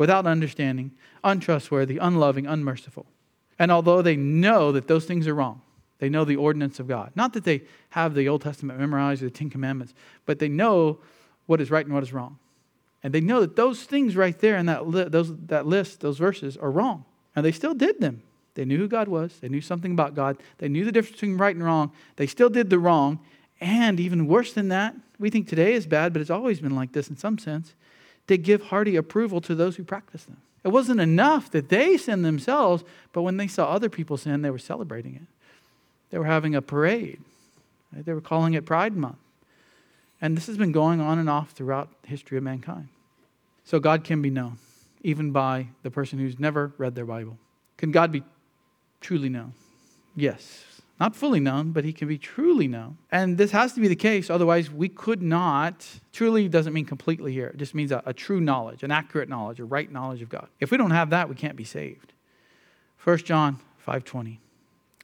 without 0.00 0.26
understanding, 0.26 0.90
untrustworthy, 1.22 1.98
unloving, 1.98 2.46
unmerciful. 2.46 3.04
And 3.58 3.70
although 3.70 4.00
they 4.00 4.16
know 4.16 4.72
that 4.72 4.88
those 4.88 5.04
things 5.04 5.28
are 5.28 5.34
wrong, 5.34 5.60
they 5.98 6.08
know 6.08 6.24
the 6.24 6.36
ordinance 6.36 6.80
of 6.80 6.88
God. 6.88 7.12
Not 7.14 7.34
that 7.34 7.44
they 7.44 7.64
have 7.90 8.14
the 8.14 8.26
Old 8.26 8.40
Testament 8.40 8.80
memorized 8.80 9.22
or 9.22 9.26
the 9.26 9.30
Ten 9.30 9.50
Commandments, 9.50 9.92
but 10.24 10.38
they 10.38 10.48
know 10.48 11.00
what 11.44 11.60
is 11.60 11.70
right 11.70 11.84
and 11.84 11.94
what 11.94 12.02
is 12.02 12.14
wrong. 12.14 12.38
And 13.02 13.12
they 13.12 13.20
know 13.20 13.42
that 13.42 13.56
those 13.56 13.82
things 13.82 14.16
right 14.16 14.38
there 14.38 14.56
in 14.56 14.64
that, 14.64 14.88
li- 14.88 15.04
those, 15.04 15.36
that 15.48 15.66
list, 15.66 16.00
those 16.00 16.16
verses, 16.16 16.56
are 16.56 16.70
wrong. 16.70 17.04
And 17.36 17.44
they 17.44 17.52
still 17.52 17.74
did 17.74 18.00
them. 18.00 18.22
They 18.54 18.64
knew 18.64 18.78
who 18.78 18.88
God 18.88 19.06
was. 19.06 19.36
They 19.40 19.50
knew 19.50 19.60
something 19.60 19.92
about 19.92 20.14
God. 20.14 20.38
They 20.56 20.70
knew 20.70 20.86
the 20.86 20.92
difference 20.92 21.16
between 21.16 21.36
right 21.36 21.54
and 21.54 21.62
wrong. 21.62 21.92
They 22.16 22.26
still 22.26 22.48
did 22.48 22.70
the 22.70 22.78
wrong. 22.78 23.20
And 23.60 24.00
even 24.00 24.26
worse 24.26 24.54
than 24.54 24.68
that, 24.68 24.94
we 25.18 25.28
think 25.28 25.46
today 25.46 25.74
is 25.74 25.86
bad, 25.86 26.14
but 26.14 26.22
it's 26.22 26.30
always 26.30 26.58
been 26.58 26.74
like 26.74 26.92
this 26.92 27.10
in 27.10 27.18
some 27.18 27.36
sense. 27.36 27.74
They 28.30 28.38
give 28.38 28.62
hearty 28.62 28.94
approval 28.94 29.40
to 29.40 29.56
those 29.56 29.74
who 29.74 29.82
practice 29.82 30.22
them. 30.22 30.36
It 30.62 30.68
wasn't 30.68 31.00
enough 31.00 31.50
that 31.50 31.68
they 31.68 31.96
sinned 31.96 32.24
themselves, 32.24 32.84
but 33.12 33.22
when 33.22 33.38
they 33.38 33.48
saw 33.48 33.64
other 33.64 33.88
people 33.88 34.16
sin, 34.16 34.42
they 34.42 34.50
were 34.50 34.58
celebrating 34.58 35.16
it. 35.16 35.26
They 36.10 36.18
were 36.18 36.26
having 36.26 36.54
a 36.54 36.62
parade. 36.62 37.20
Right? 37.92 38.04
They 38.04 38.12
were 38.12 38.20
calling 38.20 38.54
it 38.54 38.64
Pride 38.64 38.96
Month. 38.96 39.16
And 40.20 40.36
this 40.36 40.46
has 40.46 40.56
been 40.56 40.70
going 40.70 41.00
on 41.00 41.18
and 41.18 41.28
off 41.28 41.50
throughout 41.50 41.88
the 42.02 42.08
history 42.08 42.38
of 42.38 42.44
mankind. 42.44 42.86
So 43.64 43.80
God 43.80 44.04
can 44.04 44.22
be 44.22 44.30
known, 44.30 44.58
even 45.02 45.32
by 45.32 45.66
the 45.82 45.90
person 45.90 46.20
who's 46.20 46.38
never 46.38 46.72
read 46.78 46.94
their 46.94 47.06
Bible. 47.06 47.36
Can 47.78 47.90
God 47.90 48.12
be 48.12 48.22
truly 49.00 49.28
known. 49.28 49.54
Yes. 50.14 50.64
Not 51.00 51.16
fully 51.16 51.40
known, 51.40 51.72
but 51.72 51.82
he 51.86 51.94
can 51.94 52.08
be 52.08 52.18
truly 52.18 52.68
known. 52.68 52.98
And 53.10 53.38
this 53.38 53.52
has 53.52 53.72
to 53.72 53.80
be 53.80 53.88
the 53.88 53.96
case, 53.96 54.28
otherwise, 54.28 54.70
we 54.70 54.90
could 54.90 55.22
not. 55.22 55.86
Truly 56.12 56.46
doesn't 56.46 56.74
mean 56.74 56.84
completely 56.84 57.32
here. 57.32 57.46
It 57.46 57.56
just 57.56 57.74
means 57.74 57.90
a, 57.90 58.02
a 58.04 58.12
true 58.12 58.38
knowledge, 58.38 58.82
an 58.82 58.90
accurate 58.90 59.30
knowledge, 59.30 59.60
a 59.60 59.64
right 59.64 59.90
knowledge 59.90 60.20
of 60.20 60.28
God. 60.28 60.48
If 60.60 60.70
we 60.70 60.76
don't 60.76 60.90
have 60.90 61.08
that, 61.10 61.30
we 61.30 61.34
can't 61.34 61.56
be 61.56 61.64
saved. 61.64 62.12
1 63.02 63.18
John 63.18 63.60
5:20. 63.86 64.40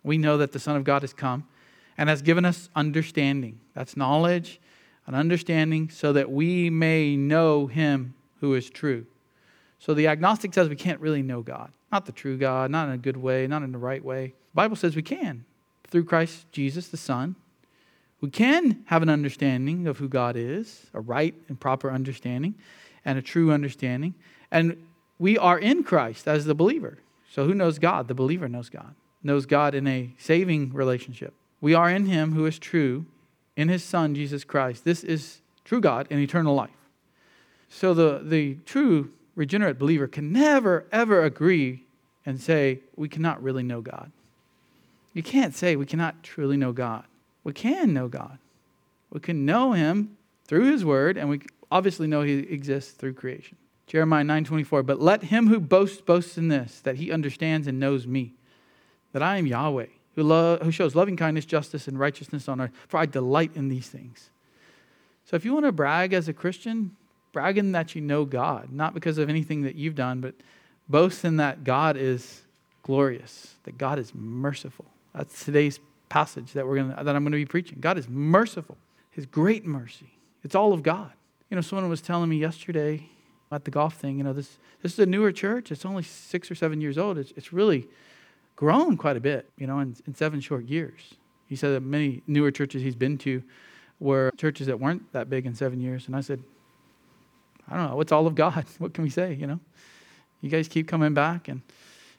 We 0.05 0.19
know 0.19 0.37
that 0.37 0.53
the 0.53 0.59
Son 0.59 0.77
of 0.77 0.85
God 0.85 1.01
has 1.01 1.15
come 1.15 1.49
and 1.97 2.11
has 2.11 2.21
given 2.21 2.45
us 2.45 2.69
understanding. 2.77 3.59
That's 3.73 3.97
knowledge, 3.97 4.61
an 5.07 5.15
understanding, 5.15 5.89
so 5.89 6.13
that 6.13 6.31
we 6.31 6.69
may 6.69 7.17
know 7.17 7.69
him 7.69 8.13
who 8.41 8.55
is 8.55 8.69
true. 8.69 9.07
So 9.79 9.95
the 9.95 10.09
agnostic 10.09 10.53
says 10.53 10.69
we 10.69 10.77
can't 10.77 11.01
really 11.01 11.23
know 11.23 11.41
God. 11.41 11.73
Not 11.91 12.05
the 12.05 12.13
true 12.13 12.37
God, 12.37 12.71
not 12.71 12.89
in 12.89 12.95
a 12.95 12.99
good 12.99 13.17
way, 13.17 13.47
not 13.47 13.63
in 13.63 13.73
the 13.73 13.79
right 13.79 14.05
way. 14.05 14.35
The 14.53 14.57
Bible 14.57 14.77
says 14.77 14.95
we 14.95 15.01
can 15.01 15.47
through 15.89 16.05
Christ 16.05 16.51
Jesus, 16.53 16.89
the 16.89 16.97
Son. 16.97 17.37
We 18.21 18.31
can 18.31 18.83
have 18.87 19.03
an 19.03 19.09
understanding 19.09 19.87
of 19.87 19.99
who 19.99 20.09
God 20.09 20.37
is, 20.37 20.87
a 20.95 21.01
right 21.01 21.35
and 21.49 21.61
proper 21.61 21.91
understanding, 21.91 22.55
and 23.05 23.19
a 23.19 23.23
true 23.23 23.53
understanding. 23.53 24.15
And 24.51 24.83
we 25.19 25.39
are 25.39 25.59
in 25.59 25.85
Christ 25.85 26.27
as 26.27 26.45
the 26.45 26.55
believer. 26.55 26.99
So 27.31 27.45
who 27.45 27.55
knows 27.55 27.79
God? 27.79 28.09
The 28.09 28.15
believer 28.15 28.49
knows 28.49 28.71
God, 28.71 28.95
knows 29.23 29.47
God 29.47 29.75
in 29.75 29.87
a 29.87 30.11
saving 30.19 30.73
relationship. 30.73 31.35
We 31.61 31.75
are 31.75 31.91
in 31.91 32.07
Him 32.07 32.33
who 32.33 32.47
is 32.47 32.59
true, 32.59 33.07
in 33.57 33.69
His 33.69 33.85
Son, 33.85 34.15
Jesus 34.15 34.45
Christ. 34.45 34.85
This 34.85 35.05
is 35.05 35.41
true 35.65 35.81
God 35.81 36.07
and 36.11 36.21
eternal 36.21 36.55
life. 36.55 36.71
So 37.69 37.93
the, 37.95 38.21
the 38.23 38.55
true 38.65 39.11
regenerate 39.35 39.79
believer 39.79 40.07
can 40.07 40.33
never, 40.33 40.87
ever 40.93 41.25
agree 41.25 41.85
and 42.25 42.41
say, 42.41 42.81
we 42.97 43.09
cannot 43.09 43.43
really 43.43 43.63
know 43.63 43.81
God. 43.81 44.11
You 45.17 45.23
can't 45.23 45.55
say 45.55 45.77
we 45.77 45.87
cannot 45.87 46.23
truly 46.23 46.59
know 46.59 46.73
God. 46.73 47.07
We 47.43 47.55
can 47.55 47.95
know 47.95 48.07
God. 48.07 48.37
We 49.11 49.19
can 49.19 49.47
know 49.47 49.73
him 49.73 50.19
through 50.45 50.71
his 50.71 50.85
word, 50.85 51.17
and 51.17 51.31
we 51.31 51.41
obviously 51.71 52.07
know 52.07 52.21
he 52.21 52.35
exists 52.41 52.93
through 52.93 53.15
creation. 53.15 53.57
Jeremiah 53.87 54.25
9:24, 54.25 54.85
but 54.85 55.01
let 55.01 55.23
him 55.23 55.47
who 55.47 55.59
boasts 55.59 56.03
boast 56.03 56.37
in 56.37 56.49
this, 56.49 56.81
that 56.83 56.97
he 56.97 57.11
understands 57.11 57.67
and 57.67 57.81
knows 57.81 58.07
me, 58.07 58.35
that 59.13 59.23
I 59.23 59.39
am 59.39 59.47
Yahweh, 59.47 59.87
who, 60.17 60.23
lo- 60.23 60.59
who 60.59 60.71
shows 60.71 60.95
loving 60.95 61.17
kindness, 61.17 61.47
justice, 61.47 61.89
and 61.89 61.99
righteousness 61.99 62.47
on 62.47 62.61
earth, 62.61 62.73
for 62.87 62.99
I 62.99 63.07
delight 63.07 63.53
in 63.55 63.71
these 63.71 63.89
things. 63.89 64.29
So 65.25 65.35
if 65.35 65.47
you 65.47 65.55
want 65.55 65.65
to 65.65 65.73
brag 65.73 66.13
as 66.13 66.29
a 66.29 66.35
Christian, 66.35 66.95
brag 67.33 67.57
in 67.57 67.73
that 67.73 67.95
you 67.95 68.03
know 68.03 68.27
God, 68.27 68.71
not 68.71 68.93
because 68.93 69.17
of 69.17 69.31
anything 69.31 69.63
that 69.63 69.77
you've 69.77 69.95
done, 69.95 70.21
but 70.21 70.35
boast 70.91 71.25
in 71.25 71.39
that 71.39 71.65
God 71.65 71.97
is 71.97 72.43
glorious, 72.83 73.55
that 73.65 73.79
God 73.79 73.99
is 73.99 74.15
merciful, 74.15 74.85
that's 75.17 75.45
today's 75.45 75.81
passage 76.09 76.53
that 76.53 76.67
we're 76.67 76.77
gonna 76.77 77.03
that 77.03 77.17
I'm 77.17 77.25
gonna 77.25 77.37
be 77.37 77.47
preaching. 77.47 77.79
God 77.81 77.99
is 77.99 78.09
merciful. 78.09 78.77
His 79.11 79.27
great 79.27 79.65
mercy. 79.65 80.13
It's 80.45 80.55
all 80.55 80.73
of 80.73 80.83
God. 80.83 81.13
You 81.51 81.55
know, 81.55 81.63
someone 81.63 81.89
was 81.89 82.01
telling 82.01 82.29
me 82.29 82.37
yesterday 82.37 83.09
at 83.51 83.65
the 83.65 83.71
golf 83.71 83.95
thing, 83.95 84.19
you 84.19 84.25
know, 84.25 84.33
this 84.33 84.59
this 84.83 84.93
is 84.93 84.99
a 84.99 85.07
newer 85.07 85.33
church. 85.33 85.73
It's 85.73 85.85
only 85.85 86.03
six 86.03 86.51
or 86.51 86.55
seven 86.55 86.81
years 86.81 86.99
old. 86.99 87.19
It's, 87.19 87.33
it's 87.37 87.53
really 87.53 87.89
grown 88.55 88.97
quite 88.97 89.17
a 89.17 89.21
bit, 89.21 89.49
you 89.57 89.67
know, 89.67 89.81
in, 89.81 89.97
in 90.07 90.15
seven 90.15 90.41
short 90.41 90.67
years. 90.67 91.15
He 91.47 91.57
said 91.57 91.75
that 91.75 91.81
many 91.81 92.23
newer 92.27 92.51
churches 92.51 92.83
he's 92.83 92.97
been 92.97 93.19
to 93.19 93.43
were 94.01 94.33
churches 94.37 94.67
that 94.67 94.79
weren't 94.79 95.11
that 95.13 95.31
big 95.31 95.47
in 95.47 95.55
seven 95.55 95.81
years. 95.81 96.07
And 96.07 96.17
I 96.17 96.21
said, 96.21 96.43
I 97.69 97.77
don't 97.77 97.91
know, 97.91 98.01
it's 98.01 98.13
all 98.13 98.27
of 98.27 98.35
God. 98.35 98.65
What 98.79 98.93
can 98.95 99.05
we 99.05 99.11
say, 99.11 99.35
you 99.35 99.47
know? 99.47 99.61
You 100.41 100.51
guys 100.51 100.69
keep 100.69 100.87
coming 100.87 101.15
back 101.15 101.49
and 101.49 101.63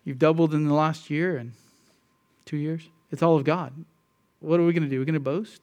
you've 0.03 0.17
doubled 0.17 0.53
in 0.53 0.67
the 0.67 0.73
last 0.73 1.09
year 1.09 1.37
and 1.37 1.53
two 2.47 2.57
years. 2.57 2.89
It's 3.11 3.21
all 3.21 3.35
of 3.35 3.43
God. 3.43 3.73
What 4.39 4.59
are 4.59 4.65
we 4.65 4.73
going 4.73 4.83
to 4.83 4.89
do? 4.89 4.99
We're 4.99 5.05
going 5.05 5.13
to 5.13 5.19
boast, 5.19 5.61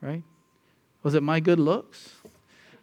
right? 0.00 0.22
Was 1.02 1.14
it 1.14 1.22
my 1.22 1.40
good 1.40 1.58
looks? 1.58 2.14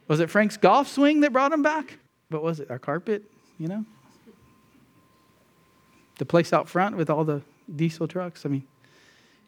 Was 0.08 0.20
it 0.20 0.30
Frank's 0.30 0.58
golf 0.58 0.88
swing 0.88 1.22
that 1.22 1.34
brought 1.34 1.52
him 1.52 1.62
back? 1.62 2.00
But 2.30 2.44
was 2.44 2.60
it 2.60 2.70
our 2.70 2.80
carpet, 2.80 3.24
you 3.58 3.68
know? 3.68 3.86
The 6.18 6.26
place 6.26 6.54
out 6.54 6.68
front 6.68 6.98
with 6.98 7.10
all 7.10 7.24
the 7.24 7.42
diesel 7.74 8.08
trucks? 8.08 8.46
I 8.46 8.50
mean, 8.50 8.64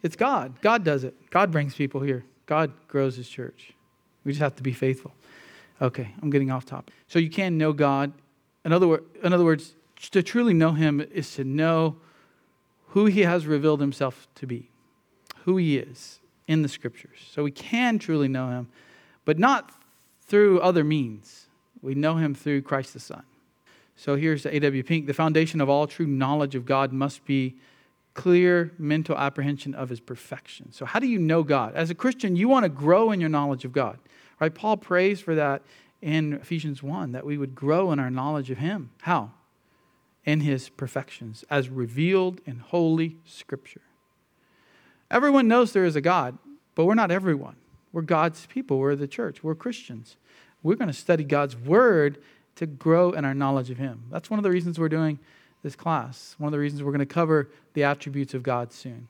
it's 0.04 0.16
God. 0.16 0.62
God 0.62 0.84
does 0.84 1.04
it. 1.04 1.16
God 1.30 1.52
brings 1.52 1.76
people 1.76 2.02
here. 2.02 2.24
God 2.46 2.72
grows 2.88 3.16
his 3.16 3.28
church. 3.28 3.74
We 4.24 4.32
just 4.32 4.42
have 4.42 4.56
to 4.58 4.64
be 4.64 4.74
faithful. 4.74 5.14
Okay, 5.82 6.14
I'm 6.22 6.30
getting 6.30 6.52
off 6.52 6.66
topic. 6.66 6.94
So 7.08 7.20
you 7.20 7.30
can 7.30 7.58
know 7.58 7.74
God. 7.74 8.12
In 8.66 8.74
other, 8.74 8.88
word, 8.88 9.06
in 9.24 9.34
other 9.34 9.46
words, 9.46 9.74
to 10.12 10.22
truly 10.22 10.54
know 10.54 10.72
him 10.74 11.02
is 11.14 11.34
to 11.36 11.44
know 11.44 11.98
who 12.90 13.06
he 13.06 13.22
has 13.22 13.46
revealed 13.46 13.82
himself 13.82 14.28
to 14.36 14.48
be, 14.48 14.70
who 15.44 15.58
he 15.58 15.78
is 15.78 16.20
in 16.48 16.62
the 16.62 16.70
scriptures. 16.70 17.20
So 17.32 17.44
we 17.44 17.52
can 17.52 18.00
truly 18.00 18.28
know 18.28 18.50
him, 18.50 18.68
but 19.26 19.38
not 19.38 19.72
through 20.22 20.60
other 20.60 20.84
means. 20.84 21.48
We 21.82 21.96
know 21.96 22.16
him 22.16 22.36
through 22.36 22.64
Christ 22.64 22.94
the 22.94 23.00
Son. 23.00 23.24
So 23.96 24.16
here's 24.16 24.46
A.W. 24.46 24.84
Pink. 24.84 25.08
The 25.08 25.14
foundation 25.14 25.62
of 25.62 25.70
all 25.70 25.86
true 25.86 26.08
knowledge 26.08 26.56
of 26.56 26.66
God 26.66 26.92
must 26.94 27.26
be 27.26 27.56
clear 28.14 28.72
mental 28.78 29.18
apprehension 29.18 29.76
of 29.76 29.90
his 29.90 30.00
perfection. 30.00 30.72
So, 30.72 30.86
how 30.86 31.00
do 31.00 31.08
you 31.08 31.20
know 31.20 31.44
God? 31.44 31.76
As 31.76 31.90
a 31.90 31.96
Christian, 31.96 32.36
you 32.36 32.50
want 32.50 32.64
to 32.64 32.70
grow 32.70 33.12
in 33.12 33.20
your 33.20 33.30
knowledge 33.30 33.66
of 33.66 33.72
God. 33.72 34.00
Right? 34.40 34.54
Paul 34.54 34.78
prays 34.78 35.20
for 35.20 35.36
that 35.36 35.62
in 36.02 36.34
Ephesians 36.34 36.82
1 36.82 37.12
that 37.12 37.26
we 37.26 37.38
would 37.38 37.54
grow 37.54 37.92
in 37.92 38.00
our 38.00 38.10
knowledge 38.10 38.50
of 38.50 38.58
him. 38.58 38.90
How? 39.02 39.32
In 40.26 40.42
his 40.42 40.70
perfections 40.70 41.44
as 41.50 41.70
revealed 41.70 42.42
in 42.46 42.60
Holy 42.60 43.18
Scripture. 43.26 43.82
Everyone 45.10 45.48
knows 45.48 45.74
there 45.74 45.86
is 45.86 45.96
a 45.96 46.02
God, 46.02 46.38
but 46.76 46.86
we're 46.86 46.94
not 46.94 47.12
everyone. 47.12 47.56
We're 47.92 48.04
God's 48.04 48.46
people. 48.46 48.78
We're 48.78 48.96
the 48.96 49.08
church. 49.08 49.44
We're 49.44 49.56
Christians. 49.56 50.18
We're 50.62 50.76
going 50.76 50.90
to 50.90 50.94
study 50.94 51.24
God's 51.24 51.56
Word 51.56 52.20
to 52.56 52.66
grow 52.66 53.12
in 53.12 53.26
our 53.26 53.34
knowledge 53.34 53.70
of 53.70 53.78
Him. 53.78 54.04
That's 54.12 54.30
one 54.30 54.38
of 54.38 54.44
the 54.44 54.52
reasons 54.52 54.78
we're 54.78 54.90
doing 54.90 55.18
this 55.64 55.76
class. 55.76 56.36
One 56.38 56.48
of 56.48 56.52
the 56.52 56.60
reasons 56.60 56.84
we're 56.84 56.92
going 56.92 57.00
to 57.00 57.06
cover 57.06 57.50
the 57.74 57.84
attributes 57.84 58.34
of 58.34 58.44
God 58.44 58.72
soon. 58.72 59.08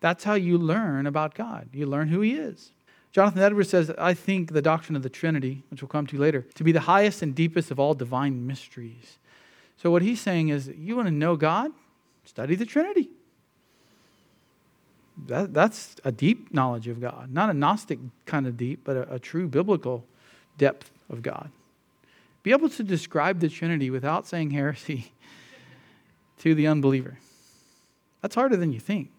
That's 0.00 0.24
how 0.24 0.34
you 0.34 0.58
learn 0.58 1.06
about 1.06 1.34
God. 1.34 1.68
You 1.72 1.86
learn 1.86 2.08
who 2.08 2.20
He 2.20 2.32
is. 2.32 2.72
Jonathan 3.12 3.42
Edwards 3.42 3.68
says, 3.68 3.92
I 3.96 4.12
think 4.12 4.52
the 4.52 4.60
doctrine 4.60 4.96
of 4.96 5.02
the 5.02 5.08
Trinity, 5.08 5.62
which 5.70 5.80
we'll 5.80 5.88
come 5.88 6.06
to 6.08 6.18
later, 6.18 6.44
to 6.56 6.64
be 6.64 6.72
the 6.72 6.80
highest 6.80 7.22
and 7.22 7.34
deepest 7.34 7.70
of 7.70 7.78
all 7.78 7.94
divine 7.94 8.44
mysteries. 8.44 9.18
So, 9.76 9.90
what 9.90 10.02
he's 10.02 10.20
saying 10.20 10.48
is, 10.48 10.68
you 10.68 10.96
want 10.96 11.08
to 11.08 11.14
know 11.14 11.36
God? 11.36 11.72
Study 12.24 12.54
the 12.54 12.64
Trinity. 12.64 13.10
That, 15.26 15.54
that's 15.54 15.96
a 16.04 16.10
deep 16.10 16.52
knowledge 16.52 16.88
of 16.88 17.00
God. 17.00 17.32
Not 17.32 17.50
a 17.50 17.54
Gnostic 17.54 17.98
kind 18.26 18.46
of 18.46 18.56
deep, 18.56 18.80
but 18.84 18.96
a, 18.96 19.14
a 19.14 19.18
true 19.18 19.48
biblical 19.48 20.04
depth 20.58 20.90
of 21.08 21.22
God. 21.22 21.50
Be 22.42 22.50
able 22.50 22.68
to 22.70 22.82
describe 22.82 23.40
the 23.40 23.48
Trinity 23.48 23.90
without 23.90 24.26
saying 24.26 24.50
heresy 24.50 25.12
to 26.38 26.54
the 26.54 26.66
unbeliever. 26.66 27.18
That's 28.22 28.34
harder 28.34 28.56
than 28.56 28.72
you 28.72 28.80
think. 28.80 29.10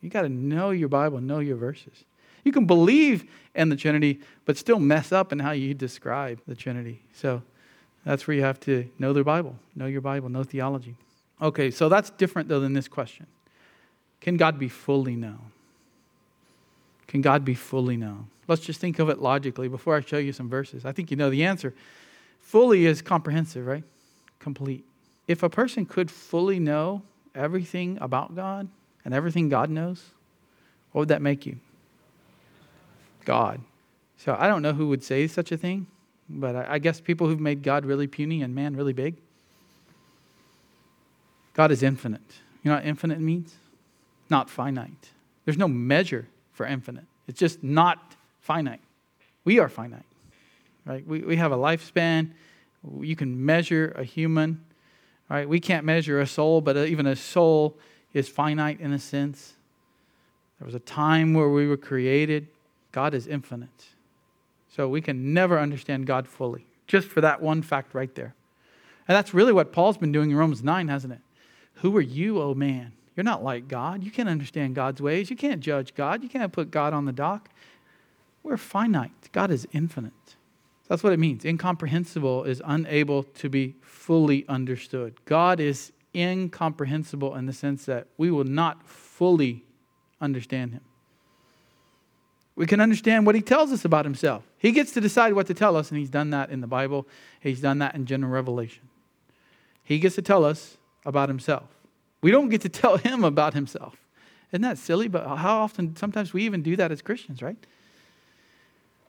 You 0.00 0.10
got 0.10 0.22
to 0.22 0.28
know 0.28 0.70
your 0.70 0.88
Bible, 0.88 1.20
know 1.20 1.40
your 1.40 1.56
verses. 1.56 2.04
You 2.44 2.52
can 2.52 2.66
believe 2.66 3.24
in 3.54 3.68
the 3.68 3.76
Trinity, 3.76 4.20
but 4.44 4.56
still 4.56 4.78
mess 4.78 5.12
up 5.12 5.32
in 5.32 5.38
how 5.40 5.50
you 5.50 5.74
describe 5.74 6.40
the 6.46 6.54
Trinity. 6.54 7.02
So, 7.12 7.42
that's 8.04 8.26
where 8.26 8.36
you 8.36 8.42
have 8.42 8.60
to 8.60 8.88
know 8.98 9.12
the 9.12 9.24
Bible, 9.24 9.56
know 9.74 9.86
your 9.86 10.00
Bible, 10.00 10.28
know 10.28 10.44
theology. 10.44 10.96
Okay, 11.40 11.70
so 11.70 11.88
that's 11.88 12.10
different 12.10 12.48
though 12.48 12.60
than 12.60 12.72
this 12.72 12.88
question. 12.88 13.26
Can 14.20 14.36
God 14.36 14.58
be 14.58 14.68
fully 14.68 15.16
known? 15.16 15.52
Can 17.06 17.20
God 17.22 17.44
be 17.44 17.54
fully 17.54 17.96
known? 17.96 18.28
Let's 18.48 18.62
just 18.62 18.80
think 18.80 18.98
of 18.98 19.08
it 19.08 19.20
logically 19.20 19.68
before 19.68 19.96
I 19.96 20.00
show 20.00 20.18
you 20.18 20.32
some 20.32 20.48
verses. 20.48 20.84
I 20.84 20.92
think 20.92 21.10
you 21.10 21.16
know 21.16 21.30
the 21.30 21.44
answer. 21.44 21.74
Fully 22.40 22.86
is 22.86 23.02
comprehensive, 23.02 23.66
right? 23.66 23.84
Complete. 24.38 24.84
If 25.26 25.42
a 25.42 25.50
person 25.50 25.84
could 25.84 26.10
fully 26.10 26.58
know 26.58 27.02
everything 27.34 27.98
about 28.00 28.34
God 28.34 28.68
and 29.04 29.12
everything 29.14 29.48
God 29.48 29.70
knows, 29.70 30.02
what 30.92 31.00
would 31.00 31.08
that 31.08 31.22
make 31.22 31.44
you? 31.44 31.58
God. 33.24 33.60
So 34.16 34.34
I 34.38 34.48
don't 34.48 34.62
know 34.62 34.72
who 34.72 34.88
would 34.88 35.04
say 35.04 35.26
such 35.26 35.52
a 35.52 35.56
thing. 35.56 35.86
But 36.28 36.56
I, 36.56 36.74
I 36.74 36.78
guess 36.78 37.00
people 37.00 37.26
who've 37.26 37.40
made 37.40 37.62
God 37.62 37.86
really 37.86 38.06
puny 38.06 38.42
and 38.42 38.54
man 38.54 38.76
really 38.76 38.92
big. 38.92 39.16
God 41.54 41.72
is 41.72 41.82
infinite. 41.82 42.20
You 42.62 42.70
know 42.70 42.76
what 42.76 42.86
infinite 42.86 43.20
means? 43.20 43.54
Not 44.30 44.50
finite. 44.50 45.10
There's 45.44 45.58
no 45.58 45.68
measure 45.68 46.26
for 46.52 46.66
infinite. 46.66 47.04
It's 47.26 47.38
just 47.38 47.62
not 47.62 48.14
finite. 48.40 48.80
We 49.44 49.58
are 49.58 49.68
finite, 49.68 50.02
right? 50.84 51.06
We, 51.06 51.20
we 51.20 51.36
have 51.36 51.52
a 51.52 51.56
lifespan. 51.56 52.32
You 53.00 53.16
can 53.16 53.44
measure 53.44 53.92
a 53.96 54.04
human, 54.04 54.64
right? 55.28 55.48
We 55.48 55.60
can't 55.60 55.84
measure 55.84 56.20
a 56.20 56.26
soul, 56.26 56.60
but 56.60 56.76
even 56.76 57.06
a 57.06 57.16
soul 57.16 57.76
is 58.12 58.28
finite 58.28 58.80
in 58.80 58.92
a 58.92 58.98
sense. 58.98 59.54
There 60.58 60.66
was 60.66 60.74
a 60.74 60.80
time 60.80 61.34
where 61.34 61.48
we 61.48 61.66
were 61.66 61.76
created. 61.76 62.48
God 62.92 63.14
is 63.14 63.26
infinite. 63.26 63.86
So 64.78 64.88
we 64.88 65.00
can 65.00 65.34
never 65.34 65.58
understand 65.58 66.06
God 66.06 66.28
fully, 66.28 66.64
just 66.86 67.08
for 67.08 67.20
that 67.20 67.42
one 67.42 67.62
fact 67.62 67.94
right 67.94 68.14
there. 68.14 68.36
And 69.08 69.16
that's 69.16 69.34
really 69.34 69.52
what 69.52 69.72
Paul's 69.72 69.98
been 69.98 70.12
doing 70.12 70.30
in 70.30 70.36
Romans 70.36 70.62
9, 70.62 70.86
hasn't 70.86 71.14
it? 71.14 71.18
Who 71.82 71.96
are 71.96 72.00
you, 72.00 72.40
oh 72.40 72.54
man? 72.54 72.92
You're 73.16 73.24
not 73.24 73.42
like 73.42 73.66
God. 73.66 74.04
You 74.04 74.12
can't 74.12 74.28
understand 74.28 74.76
God's 74.76 75.02
ways. 75.02 75.30
You 75.30 75.36
can't 75.36 75.60
judge 75.60 75.96
God. 75.96 76.22
You 76.22 76.28
can't 76.28 76.52
put 76.52 76.70
God 76.70 76.92
on 76.92 77.06
the 77.06 77.12
dock. 77.12 77.48
We're 78.44 78.56
finite. 78.56 79.32
God 79.32 79.50
is 79.50 79.66
infinite. 79.72 80.12
That's 80.86 81.02
what 81.02 81.12
it 81.12 81.18
means. 81.18 81.44
Incomprehensible 81.44 82.44
is 82.44 82.62
unable 82.64 83.24
to 83.24 83.48
be 83.48 83.74
fully 83.80 84.46
understood. 84.48 85.16
God 85.24 85.58
is 85.58 85.90
incomprehensible 86.14 87.34
in 87.34 87.46
the 87.46 87.52
sense 87.52 87.84
that 87.86 88.06
we 88.16 88.30
will 88.30 88.44
not 88.44 88.86
fully 88.86 89.64
understand 90.20 90.74
him. 90.74 90.82
We 92.54 92.66
can 92.66 92.80
understand 92.80 93.26
what 93.26 93.34
he 93.34 93.40
tells 93.40 93.72
us 93.72 93.84
about 93.84 94.04
himself. 94.04 94.44
He 94.58 94.72
gets 94.72 94.92
to 94.92 95.00
decide 95.00 95.34
what 95.34 95.46
to 95.46 95.54
tell 95.54 95.76
us, 95.76 95.90
and 95.90 95.98
he's 95.98 96.10
done 96.10 96.30
that 96.30 96.50
in 96.50 96.60
the 96.60 96.66
Bible. 96.66 97.06
He's 97.40 97.60
done 97.60 97.78
that 97.78 97.94
in 97.94 98.06
general 98.06 98.32
revelation. 98.32 98.88
He 99.84 99.98
gets 99.98 100.16
to 100.16 100.22
tell 100.22 100.44
us 100.44 100.76
about 101.06 101.28
himself. 101.28 101.68
We 102.20 102.30
don't 102.30 102.48
get 102.48 102.60
to 102.62 102.68
tell 102.68 102.96
him 102.96 103.24
about 103.24 103.54
himself. 103.54 103.96
Isn't 104.52 104.62
that 104.62 104.78
silly? 104.78 105.08
But 105.08 105.26
how 105.36 105.60
often, 105.60 105.94
sometimes 105.96 106.32
we 106.32 106.44
even 106.44 106.62
do 106.62 106.76
that 106.76 106.90
as 106.90 107.02
Christians, 107.02 107.40
right? 107.40 107.56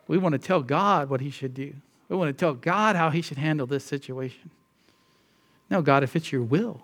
We 0.07 0.17
want 0.17 0.33
to 0.33 0.39
tell 0.39 0.61
God 0.61 1.09
what 1.09 1.21
he 1.21 1.29
should 1.29 1.53
do. 1.53 1.73
We 2.09 2.15
want 2.15 2.35
to 2.35 2.39
tell 2.39 2.53
God 2.53 2.95
how 2.95 3.09
he 3.09 3.21
should 3.21 3.37
handle 3.37 3.67
this 3.67 3.83
situation. 3.83 4.49
No, 5.69 5.81
God, 5.81 6.03
if 6.03 6.15
it's 6.15 6.31
your 6.31 6.41
will, 6.41 6.81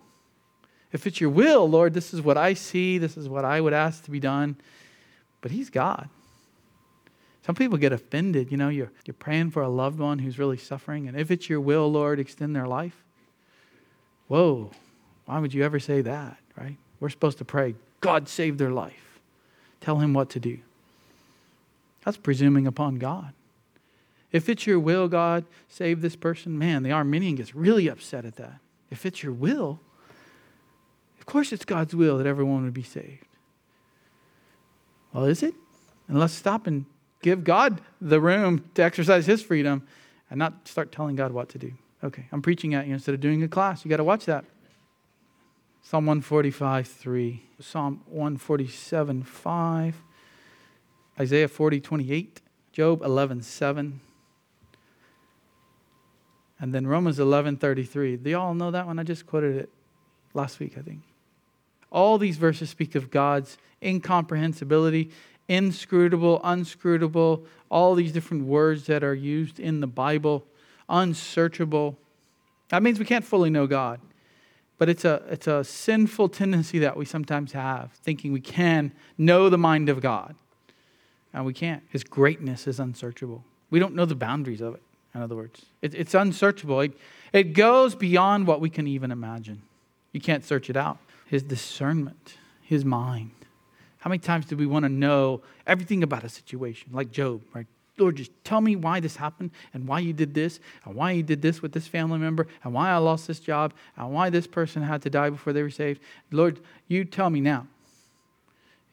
if 0.91 1.07
it's 1.07 1.19
your 1.19 1.31
will, 1.31 1.67
Lord, 1.67 1.93
this 1.93 2.13
is 2.13 2.21
what 2.21 2.37
I 2.37 2.53
see, 2.53 2.97
this 2.97 3.17
is 3.17 3.27
what 3.27 3.43
I 3.43 3.59
would 3.59 3.73
ask 3.73 4.03
to 4.05 4.11
be 4.11 4.19
done. 4.19 4.55
But 5.41 5.51
he's 5.51 5.69
God. 5.69 6.09
Some 7.45 7.53
people 7.53 7.77
get 7.77 7.93
offended. 7.93 8.51
You 8.51 8.57
know, 8.57 8.69
you're, 8.69 8.91
you're 9.05 9.13
praying 9.13 9.51
for 9.51 9.61
a 9.61 9.69
loved 9.69 9.99
one 9.99 10.17
who's 10.17 10.39
really 10.39 10.57
suffering, 10.57 11.07
and 11.07 11.15
if 11.15 11.29
it's 11.29 11.47
your 11.47 11.61
will, 11.61 11.91
Lord, 11.91 12.19
extend 12.19 12.55
their 12.55 12.67
life. 12.67 13.03
Whoa, 14.27 14.71
why 15.25 15.37
would 15.37 15.53
you 15.53 15.63
ever 15.63 15.79
say 15.79 16.01
that, 16.01 16.37
right? 16.57 16.77
We're 16.99 17.09
supposed 17.09 17.37
to 17.37 17.45
pray, 17.45 17.75
God 18.01 18.27
save 18.27 18.57
their 18.57 18.71
life. 18.71 19.19
Tell 19.79 19.99
him 19.99 20.13
what 20.15 20.31
to 20.31 20.39
do. 20.39 20.57
That's 22.03 22.17
presuming 22.17 22.65
upon 22.65 22.95
God. 22.95 23.33
If 24.31 24.49
it's 24.49 24.65
your 24.65 24.79
will, 24.79 25.07
God, 25.07 25.45
save 25.67 26.01
this 26.01 26.15
person, 26.15 26.57
man, 26.57 26.81
the 26.81 26.91
Arminian 26.91 27.35
gets 27.35 27.53
really 27.53 27.87
upset 27.87 28.25
at 28.25 28.37
that. 28.37 28.59
If 28.89 29.05
it's 29.05 29.21
your 29.21 29.33
will, 29.33 29.79
of 31.19 31.27
course 31.27 31.53
it's 31.53 31.65
God's 31.65 31.95
will 31.95 32.17
that 32.17 32.25
everyone 32.25 32.63
would 32.63 32.73
be 32.73 32.83
saved. 32.83 33.27
Well, 35.13 35.25
is 35.25 35.43
it? 35.43 35.53
And 36.07 36.19
let's 36.19 36.33
stop 36.33 36.65
and 36.65 36.85
give 37.25 37.43
God 37.43 37.81
the 37.99 38.21
room 38.21 38.63
to 38.75 38.83
exercise 38.83 39.25
his 39.25 39.41
freedom 39.41 39.81
and 40.29 40.37
not 40.37 40.67
start 40.67 40.91
telling 40.91 41.15
God 41.15 41.31
what 41.31 41.49
to 41.49 41.57
do. 41.57 41.73
Okay, 42.03 42.27
I'm 42.31 42.43
preaching 42.43 42.75
at 42.75 42.85
you 42.85 42.93
instead 42.93 43.15
of 43.15 43.19
doing 43.19 43.41
a 43.41 43.47
class. 43.47 43.83
You 43.83 43.89
got 43.89 43.97
to 43.97 44.03
watch 44.03 44.25
that. 44.25 44.45
Psalm 45.81 46.05
145, 46.05 46.87
3. 46.87 47.43
Psalm 47.59 48.01
147, 48.05 49.23
5. 49.23 50.03
Isaiah 51.19 51.47
40, 51.47 51.81
28. 51.81 52.41
Job 52.71 53.01
11, 53.01 53.41
7. 53.41 53.99
And 56.59 56.73
then 56.75 56.85
Romans 56.85 57.19
11, 57.19 57.57
33. 57.57 58.17
Do 58.17 58.29
y'all 58.29 58.53
know 58.53 58.69
that 58.69 58.85
one? 58.85 58.99
I 58.99 59.03
just 59.03 59.25
quoted 59.25 59.55
it 59.57 59.69
last 60.35 60.59
week, 60.59 60.77
I 60.77 60.81
think. 60.81 61.01
All 61.91 62.19
these 62.19 62.37
verses 62.37 62.69
speak 62.69 62.93
of 62.93 63.09
God's 63.09 63.57
incomprehensibility 63.81 65.09
inscrutable, 65.47 66.41
unscrutable, 66.43 67.45
all 67.69 67.95
these 67.95 68.11
different 68.11 68.45
words 68.45 68.85
that 68.85 69.03
are 69.03 69.13
used 69.13 69.59
in 69.59 69.79
the 69.79 69.87
Bible, 69.87 70.43
unsearchable. 70.89 71.97
That 72.69 72.83
means 72.83 72.99
we 72.99 73.05
can't 73.05 73.25
fully 73.25 73.49
know 73.49 73.67
God. 73.67 73.99
But 74.77 74.89
it's 74.89 75.05
a, 75.05 75.23
it's 75.29 75.47
a 75.47 75.63
sinful 75.63 76.29
tendency 76.29 76.79
that 76.79 76.97
we 76.97 77.05
sometimes 77.05 77.53
have, 77.53 77.91
thinking 77.93 78.33
we 78.33 78.41
can 78.41 78.91
know 79.17 79.49
the 79.49 79.57
mind 79.57 79.87
of 79.87 80.01
God. 80.01 80.35
And 81.33 81.45
we 81.45 81.53
can't. 81.53 81.83
His 81.89 82.03
greatness 82.03 82.67
is 82.67 82.79
unsearchable. 82.79 83.43
We 83.69 83.79
don't 83.79 83.95
know 83.95 84.05
the 84.05 84.15
boundaries 84.15 84.61
of 84.61 84.75
it, 84.75 84.81
in 85.13 85.21
other 85.21 85.35
words. 85.35 85.65
It, 85.81 85.93
it's 85.93 86.13
unsearchable. 86.13 86.81
It, 86.81 86.97
it 87.33 87.53
goes 87.53 87.95
beyond 87.95 88.47
what 88.47 88.61
we 88.61 88.69
can 88.69 88.87
even 88.87 89.11
imagine. 89.11 89.61
You 90.11 90.21
can't 90.21 90.45
search 90.45 90.69
it 90.69 90.77
out. 90.77 90.97
His 91.25 91.43
discernment, 91.43 92.37
his 92.61 92.85
mind. 92.85 93.31
How 94.05 94.09
many 94.09 94.19
times 94.19 94.45
do 94.45 94.55
we 94.55 94.67
want 94.67 94.83
to 94.83 94.89
know 94.89 95.41
everything 95.65 96.03
about 96.03 96.23
a 96.23 96.29
situation, 96.29 96.91
like 96.93 97.11
Job, 97.11 97.41
right? 97.55 97.65
Lord, 97.97 98.17
just 98.17 98.29
tell 98.43 98.61
me 98.61 98.75
why 98.75 98.99
this 98.99 99.15
happened 99.15 99.49
and 99.73 99.87
why 99.87 99.97
you 99.97 100.13
did 100.13 100.35
this 100.35 100.59
and 100.83 100.93
why 100.93 101.09
you 101.09 101.23
did 101.23 101.41
this 101.41 101.63
with 101.63 101.71
this 101.71 101.87
family 101.87 102.19
member 102.19 102.45
and 102.63 102.71
why 102.71 102.91
I 102.91 102.97
lost 102.97 103.25
this 103.25 103.39
job 103.39 103.73
and 103.97 104.13
why 104.13 104.29
this 104.29 104.45
person 104.45 104.83
had 104.83 105.01
to 105.01 105.09
die 105.09 105.31
before 105.31 105.53
they 105.53 105.63
were 105.63 105.71
saved. 105.71 106.03
Lord, 106.29 106.59
you 106.87 107.03
tell 107.03 107.31
me 107.31 107.41
now. 107.41 107.65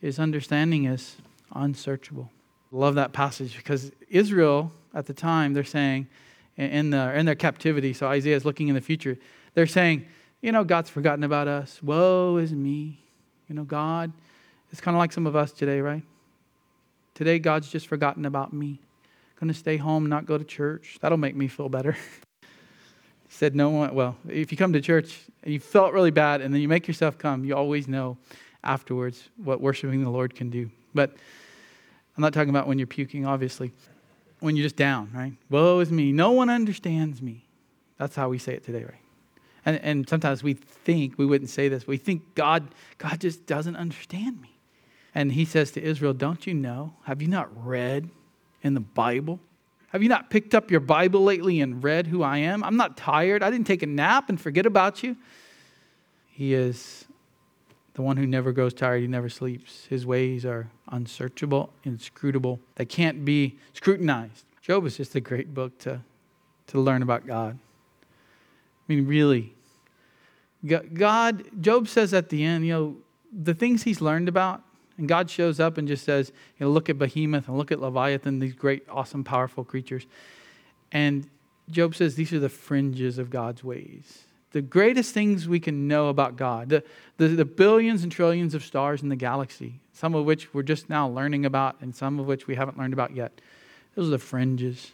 His 0.00 0.18
understanding 0.18 0.86
is 0.86 1.16
unsearchable. 1.54 2.30
Love 2.70 2.94
that 2.94 3.12
passage 3.12 3.58
because 3.58 3.92
Israel 4.08 4.72
at 4.94 5.04
the 5.04 5.12
time, 5.12 5.52
they're 5.52 5.62
saying, 5.62 6.06
in, 6.56 6.88
the, 6.88 7.14
in 7.18 7.26
their 7.26 7.34
captivity, 7.34 7.92
so 7.92 8.06
Isaiah 8.06 8.36
is 8.36 8.46
looking 8.46 8.68
in 8.68 8.74
the 8.74 8.80
future, 8.80 9.18
they're 9.52 9.66
saying, 9.66 10.06
you 10.40 10.52
know, 10.52 10.64
God's 10.64 10.88
forgotten 10.88 11.22
about 11.22 11.48
us. 11.48 11.82
Woe 11.82 12.38
is 12.38 12.54
me. 12.54 12.98
You 13.46 13.56
know, 13.56 13.64
God, 13.64 14.10
it's 14.72 14.80
kind 14.80 14.96
of 14.96 14.98
like 14.98 15.12
some 15.12 15.26
of 15.26 15.36
us 15.36 15.52
today, 15.52 15.80
right? 15.80 16.02
Today, 17.14 17.38
God's 17.38 17.68
just 17.68 17.86
forgotten 17.86 18.24
about 18.24 18.52
me. 18.52 18.80
Going 19.38 19.52
to 19.52 19.58
stay 19.58 19.76
home, 19.76 20.06
not 20.06 20.26
go 20.26 20.38
to 20.38 20.44
church. 20.44 20.98
That'll 21.00 21.18
make 21.18 21.36
me 21.36 21.46
feel 21.46 21.68
better. 21.68 21.96
said 23.28 23.56
no 23.56 23.70
one, 23.70 23.94
well, 23.94 24.16
if 24.28 24.52
you 24.52 24.58
come 24.58 24.72
to 24.74 24.80
church 24.80 25.18
and 25.42 25.52
you 25.52 25.58
felt 25.58 25.92
really 25.92 26.10
bad 26.10 26.42
and 26.42 26.52
then 26.52 26.60
you 26.60 26.68
make 26.68 26.86
yourself 26.86 27.16
come, 27.16 27.44
you 27.44 27.56
always 27.56 27.88
know 27.88 28.16
afterwards 28.62 29.30
what 29.36 29.60
worshiping 29.60 30.04
the 30.04 30.10
Lord 30.10 30.34
can 30.34 30.50
do. 30.50 30.70
But 30.94 31.10
I'm 32.16 32.20
not 32.20 32.34
talking 32.34 32.50
about 32.50 32.66
when 32.66 32.78
you're 32.78 32.86
puking, 32.86 33.24
obviously. 33.24 33.72
When 34.40 34.54
you're 34.54 34.64
just 34.64 34.76
down, 34.76 35.10
right? 35.14 35.32
Woe 35.48 35.80
is 35.80 35.90
me. 35.90 36.12
No 36.12 36.32
one 36.32 36.50
understands 36.50 37.22
me. 37.22 37.46
That's 37.96 38.14
how 38.14 38.28
we 38.28 38.38
say 38.38 38.54
it 38.54 38.64
today, 38.64 38.84
right? 38.84 39.00
And, 39.64 39.80
and 39.82 40.08
sometimes 40.08 40.42
we 40.42 40.54
think, 40.54 41.16
we 41.16 41.24
wouldn't 41.24 41.50
say 41.50 41.68
this, 41.68 41.86
we 41.86 41.96
think 41.96 42.34
God, 42.34 42.74
God 42.98 43.20
just 43.20 43.46
doesn't 43.46 43.76
understand 43.76 44.40
me. 44.40 44.51
And 45.14 45.32
he 45.32 45.44
says 45.44 45.70
to 45.72 45.82
Israel, 45.82 46.14
Don't 46.14 46.46
you 46.46 46.54
know? 46.54 46.94
Have 47.04 47.20
you 47.20 47.28
not 47.28 47.48
read 47.66 48.10
in 48.62 48.74
the 48.74 48.80
Bible? 48.80 49.40
Have 49.88 50.02
you 50.02 50.08
not 50.08 50.30
picked 50.30 50.54
up 50.54 50.70
your 50.70 50.80
Bible 50.80 51.22
lately 51.22 51.60
and 51.60 51.84
read 51.84 52.06
who 52.06 52.22
I 52.22 52.38
am? 52.38 52.64
I'm 52.64 52.76
not 52.76 52.96
tired. 52.96 53.42
I 53.42 53.50
didn't 53.50 53.66
take 53.66 53.82
a 53.82 53.86
nap 53.86 54.30
and 54.30 54.40
forget 54.40 54.64
about 54.64 55.02
you. 55.02 55.16
He 56.30 56.54
is 56.54 57.04
the 57.94 58.02
one 58.02 58.16
who 58.16 58.26
never 58.26 58.52
grows 58.52 58.72
tired, 58.72 59.02
he 59.02 59.06
never 59.06 59.28
sleeps. 59.28 59.84
His 59.86 60.06
ways 60.06 60.46
are 60.46 60.70
unsearchable, 60.88 61.72
inscrutable. 61.84 62.58
They 62.76 62.86
can't 62.86 63.24
be 63.24 63.58
scrutinized. 63.74 64.46
Job 64.62 64.86
is 64.86 64.96
just 64.96 65.14
a 65.14 65.20
great 65.20 65.52
book 65.52 65.78
to, 65.80 66.00
to 66.68 66.80
learn 66.80 67.02
about 67.02 67.26
God. 67.26 67.58
I 67.58 68.92
mean, 68.92 69.06
really. 69.06 69.54
God, 70.94 71.44
Job 71.60 71.88
says 71.88 72.14
at 72.14 72.28
the 72.28 72.44
end, 72.44 72.66
you 72.66 72.72
know, 72.72 72.96
the 73.32 73.52
things 73.52 73.82
he's 73.82 74.00
learned 74.00 74.28
about, 74.28 74.62
and 74.98 75.08
God 75.08 75.30
shows 75.30 75.58
up 75.58 75.78
and 75.78 75.88
just 75.88 76.04
says, 76.04 76.32
you 76.58 76.66
know, 76.66 76.72
look 76.72 76.88
at 76.88 76.98
Behemoth 76.98 77.48
and 77.48 77.56
look 77.56 77.72
at 77.72 77.80
Leviathan, 77.80 78.38
these 78.38 78.52
great, 78.52 78.84
awesome, 78.88 79.24
powerful 79.24 79.64
creatures. 79.64 80.06
And 80.90 81.28
Job 81.70 81.94
says 81.94 82.14
these 82.14 82.32
are 82.32 82.38
the 82.38 82.48
fringes 82.48 83.18
of 83.18 83.30
God's 83.30 83.64
ways. 83.64 84.24
The 84.52 84.60
greatest 84.60 85.14
things 85.14 85.48
we 85.48 85.60
can 85.60 85.88
know 85.88 86.08
about 86.08 86.36
God, 86.36 86.68
the, 86.68 86.84
the, 87.16 87.28
the 87.28 87.44
billions 87.44 88.02
and 88.02 88.12
trillions 88.12 88.54
of 88.54 88.62
stars 88.62 89.02
in 89.02 89.08
the 89.08 89.16
galaxy, 89.16 89.80
some 89.94 90.14
of 90.14 90.26
which 90.26 90.52
we're 90.52 90.62
just 90.62 90.90
now 90.90 91.08
learning 91.08 91.46
about 91.46 91.76
and 91.80 91.96
some 91.96 92.20
of 92.20 92.26
which 92.26 92.46
we 92.46 92.54
haven't 92.54 92.78
learned 92.78 92.92
about 92.92 93.16
yet. 93.16 93.40
Those 93.94 94.08
are 94.08 94.10
the 94.10 94.18
fringes. 94.18 94.92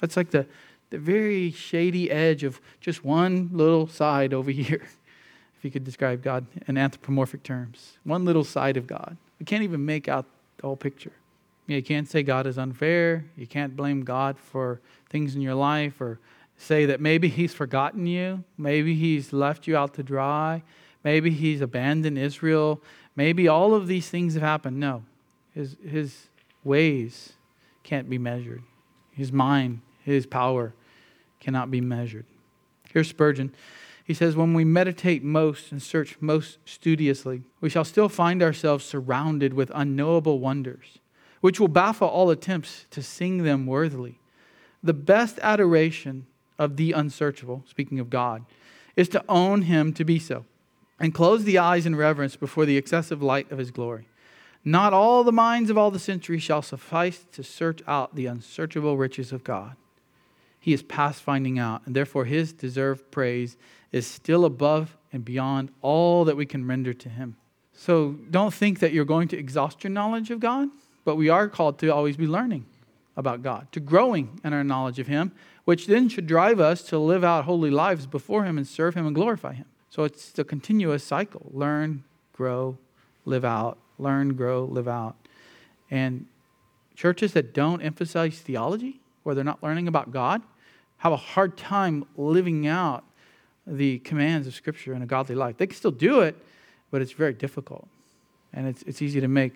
That's 0.00 0.18
like 0.18 0.30
the, 0.30 0.46
the 0.90 0.98
very 0.98 1.50
shady 1.50 2.10
edge 2.10 2.44
of 2.44 2.60
just 2.80 3.02
one 3.02 3.48
little 3.52 3.86
side 3.86 4.34
over 4.34 4.50
here, 4.50 4.82
if 5.56 5.64
you 5.64 5.70
could 5.70 5.84
describe 5.84 6.22
God 6.22 6.46
in 6.68 6.76
anthropomorphic 6.76 7.42
terms. 7.42 7.98
One 8.04 8.26
little 8.26 8.44
side 8.44 8.76
of 8.76 8.86
God. 8.86 9.16
We 9.40 9.46
can't 9.46 9.64
even 9.64 9.84
make 9.84 10.06
out 10.06 10.26
the 10.58 10.68
whole 10.68 10.76
picture. 10.76 11.12
You 11.66 11.82
can't 11.82 12.08
say 12.08 12.22
God 12.22 12.46
is 12.46 12.58
unfair. 12.58 13.24
You 13.36 13.46
can't 13.46 13.74
blame 13.74 14.04
God 14.04 14.38
for 14.38 14.80
things 15.08 15.34
in 15.34 15.40
your 15.40 15.54
life 15.54 16.00
or 16.00 16.20
say 16.56 16.86
that 16.86 17.00
maybe 17.00 17.28
He's 17.28 17.54
forgotten 17.54 18.06
you. 18.06 18.44
Maybe 18.58 18.94
He's 18.94 19.32
left 19.32 19.66
you 19.66 19.76
out 19.76 19.94
to 19.94 20.02
dry. 20.02 20.62
Maybe 21.02 21.30
He's 21.30 21.60
abandoned 21.60 22.18
Israel. 22.18 22.80
Maybe 23.16 23.48
all 23.48 23.74
of 23.74 23.86
these 23.86 24.08
things 24.10 24.34
have 24.34 24.42
happened. 24.42 24.78
No. 24.78 25.04
His, 25.54 25.76
his 25.84 26.26
ways 26.62 27.32
can't 27.82 28.08
be 28.08 28.18
measured, 28.18 28.62
His 29.12 29.32
mind, 29.32 29.80
His 30.04 30.26
power 30.26 30.74
cannot 31.40 31.70
be 31.70 31.80
measured. 31.80 32.26
Here's 32.92 33.08
Spurgeon. 33.08 33.52
He 34.10 34.14
says, 34.14 34.34
When 34.34 34.54
we 34.54 34.64
meditate 34.64 35.22
most 35.22 35.70
and 35.70 35.80
search 35.80 36.16
most 36.20 36.58
studiously, 36.64 37.44
we 37.60 37.70
shall 37.70 37.84
still 37.84 38.08
find 38.08 38.42
ourselves 38.42 38.84
surrounded 38.84 39.54
with 39.54 39.70
unknowable 39.72 40.40
wonders, 40.40 40.98
which 41.40 41.60
will 41.60 41.68
baffle 41.68 42.08
all 42.08 42.28
attempts 42.28 42.86
to 42.90 43.04
sing 43.04 43.44
them 43.44 43.66
worthily. 43.66 44.18
The 44.82 44.94
best 44.94 45.38
adoration 45.44 46.26
of 46.58 46.76
the 46.76 46.90
unsearchable, 46.90 47.62
speaking 47.68 48.00
of 48.00 48.10
God, 48.10 48.44
is 48.96 49.08
to 49.10 49.24
own 49.28 49.62
Him 49.62 49.92
to 49.92 50.04
be 50.04 50.18
so. 50.18 50.44
and 50.98 51.14
close 51.14 51.44
the 51.44 51.58
eyes 51.58 51.86
in 51.86 51.94
reverence 51.94 52.34
before 52.34 52.66
the 52.66 52.76
excessive 52.76 53.22
light 53.22 53.52
of 53.52 53.58
his 53.58 53.70
glory. 53.70 54.08
Not 54.64 54.92
all 54.92 55.22
the 55.22 55.30
minds 55.30 55.70
of 55.70 55.78
all 55.78 55.92
the 55.92 56.00
centuries 56.00 56.42
shall 56.42 56.62
suffice 56.62 57.26
to 57.30 57.44
search 57.44 57.80
out 57.86 58.16
the 58.16 58.26
unsearchable 58.26 58.96
riches 58.96 59.30
of 59.30 59.44
God. 59.44 59.76
He 60.60 60.72
is 60.72 60.82
past 60.82 61.22
finding 61.22 61.58
out, 61.58 61.82
and 61.86 61.96
therefore 61.96 62.26
his 62.26 62.52
deserved 62.52 63.10
praise 63.10 63.56
is 63.90 64.06
still 64.06 64.44
above 64.44 64.96
and 65.12 65.24
beyond 65.24 65.70
all 65.80 66.24
that 66.26 66.36
we 66.36 66.46
can 66.46 66.66
render 66.66 66.92
to 66.92 67.08
him. 67.08 67.36
So 67.72 68.12
don't 68.30 68.52
think 68.52 68.78
that 68.80 68.92
you're 68.92 69.06
going 69.06 69.28
to 69.28 69.38
exhaust 69.38 69.82
your 69.82 69.90
knowledge 69.90 70.30
of 70.30 70.38
God, 70.38 70.68
but 71.04 71.16
we 71.16 71.30
are 71.30 71.48
called 71.48 71.78
to 71.78 71.88
always 71.88 72.16
be 72.16 72.26
learning 72.26 72.66
about 73.16 73.42
God, 73.42 73.72
to 73.72 73.80
growing 73.80 74.38
in 74.44 74.52
our 74.52 74.62
knowledge 74.62 74.98
of 74.98 75.06
him, 75.06 75.32
which 75.64 75.86
then 75.86 76.08
should 76.08 76.26
drive 76.26 76.60
us 76.60 76.82
to 76.84 76.98
live 76.98 77.24
out 77.24 77.44
holy 77.44 77.70
lives 77.70 78.06
before 78.06 78.44
him 78.44 78.58
and 78.58 78.68
serve 78.68 78.94
him 78.94 79.06
and 79.06 79.14
glorify 79.14 79.54
him. 79.54 79.66
So 79.88 80.04
it's 80.04 80.38
a 80.38 80.44
continuous 80.44 81.02
cycle 81.02 81.50
learn, 81.52 82.04
grow, 82.32 82.78
live 83.24 83.44
out, 83.44 83.78
learn, 83.98 84.34
grow, 84.34 84.64
live 84.64 84.88
out. 84.88 85.16
And 85.90 86.26
churches 86.94 87.32
that 87.32 87.54
don't 87.54 87.80
emphasize 87.80 88.38
theology, 88.40 89.00
where 89.22 89.34
they're 89.34 89.44
not 89.44 89.62
learning 89.62 89.88
about 89.88 90.12
God, 90.12 90.42
have 91.00 91.12
a 91.12 91.16
hard 91.16 91.56
time 91.56 92.04
living 92.16 92.66
out 92.66 93.04
the 93.66 93.98
commands 94.00 94.46
of 94.46 94.54
Scripture 94.54 94.92
in 94.92 95.00
a 95.00 95.06
godly 95.06 95.34
life. 95.34 95.56
They 95.56 95.66
can 95.66 95.76
still 95.76 95.90
do 95.90 96.20
it, 96.20 96.36
but 96.90 97.00
it's 97.00 97.12
very 97.12 97.32
difficult. 97.32 97.88
And 98.52 98.68
it's, 98.68 98.82
it's 98.82 99.00
easy 99.00 99.18
to 99.20 99.28
make 99.28 99.54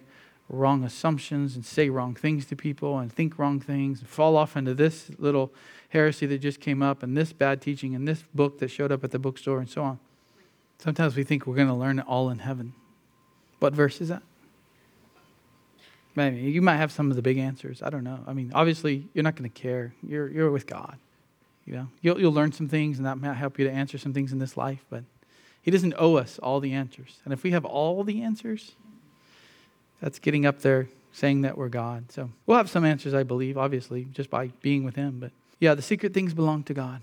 wrong 0.49 0.85
assumptions 0.85 1.55
and 1.55 1.65
say 1.65 1.91
wrong 1.91 2.15
things 2.15 2.47
to 2.47 2.57
people 2.57 2.99
and 2.99 3.13
think 3.13 3.39
wrong 3.39 3.61
things 3.61 4.01
and 4.01 4.09
fall 4.09 4.37
off 4.37 4.57
into 4.57 4.73
this 4.73 5.11
little 5.19 5.53
heresy 5.91 6.25
that 6.25 6.39
just 6.39 6.61
came 6.61 6.83
up 6.83 7.03
and 7.03 7.15
this 7.15 7.35
bad 7.35 7.61
teaching 7.61 7.95
and 7.95 8.09
this 8.09 8.25
book 8.35 8.59
that 8.61 8.71
showed 8.71 8.91
up 8.91 9.05
at 9.05 9.11
the 9.11 9.19
bookstore 9.19 9.59
and 9.59 9.69
so 9.69 9.83
on. 9.83 9.99
Sometimes 10.79 11.15
we 11.15 11.25
think 11.25 11.47
we're 11.47 11.57
going 11.57 11.69
to 11.69 11.75
learn 11.75 11.99
it 11.99 12.07
all 12.09 12.31
in 12.31 12.39
heaven. 12.39 12.73
What 13.59 13.75
verse 13.75 14.01
is 14.01 14.09
that? 14.09 14.23
Maybe 16.17 16.39
you 16.39 16.63
might 16.63 16.77
have 16.77 16.91
some 16.91 17.11
of 17.11 17.17
the 17.17 17.23
big 17.23 17.37
answers. 17.37 17.83
I 17.83 17.91
don't 17.91 18.05
know. 18.05 18.21
I 18.27 18.33
mean, 18.33 18.51
obviously, 18.55 19.09
you're 19.13 19.25
not 19.25 19.37
going 19.37 19.51
to 19.51 19.61
care. 19.61 19.95
You're, 20.07 20.31
you're 20.31 20.51
with 20.51 20.67
God. 20.67 20.97
You 21.67 21.75
know, 21.75 21.89
you'll, 22.03 22.21
you'll 22.21 22.33
learn 22.33 22.53
some 22.53 22.69
things, 22.69 22.99
and 22.99 23.07
that 23.07 23.17
might 23.17 23.35
help 23.35 23.59
you 23.59 23.67
to 23.67 23.73
answer 23.73 23.99
some 23.99 24.13
things 24.13 24.33
in 24.33 24.39
this 24.39 24.57
life. 24.57 24.85
But 24.91 25.05
He 25.63 25.71
doesn't 25.71 25.95
owe 25.99 26.17
us 26.17 26.39
all 26.39 26.61
the 26.61 26.73
answers. 26.73 27.21
And 27.25 27.33
if 27.33 27.43
we 27.43 27.53
have 27.53 27.65
all 27.65 28.05
the 28.05 28.23
answers, 28.23 28.73
that's 30.01 30.19
getting 30.19 30.45
up 30.45 30.61
there 30.61 30.89
saying 31.13 31.43
that 31.43 31.57
we're 31.57 31.69
God. 31.69 32.11
So 32.11 32.31
we'll 32.47 32.57
have 32.57 32.69
some 32.69 32.85
answers, 32.85 33.15
I 33.15 33.23
believe, 33.23 33.57
obviously, 33.57 34.07
just 34.13 34.29
by 34.29 34.49
being 34.61 34.85
with 34.85 34.97
Him. 34.97 35.21
But 35.21 35.33
yeah, 35.61 35.75
the 35.75 35.83
secret 35.83 36.13
things 36.13 36.35
belong 36.35 36.65
to 36.65 36.75
God. 36.75 37.01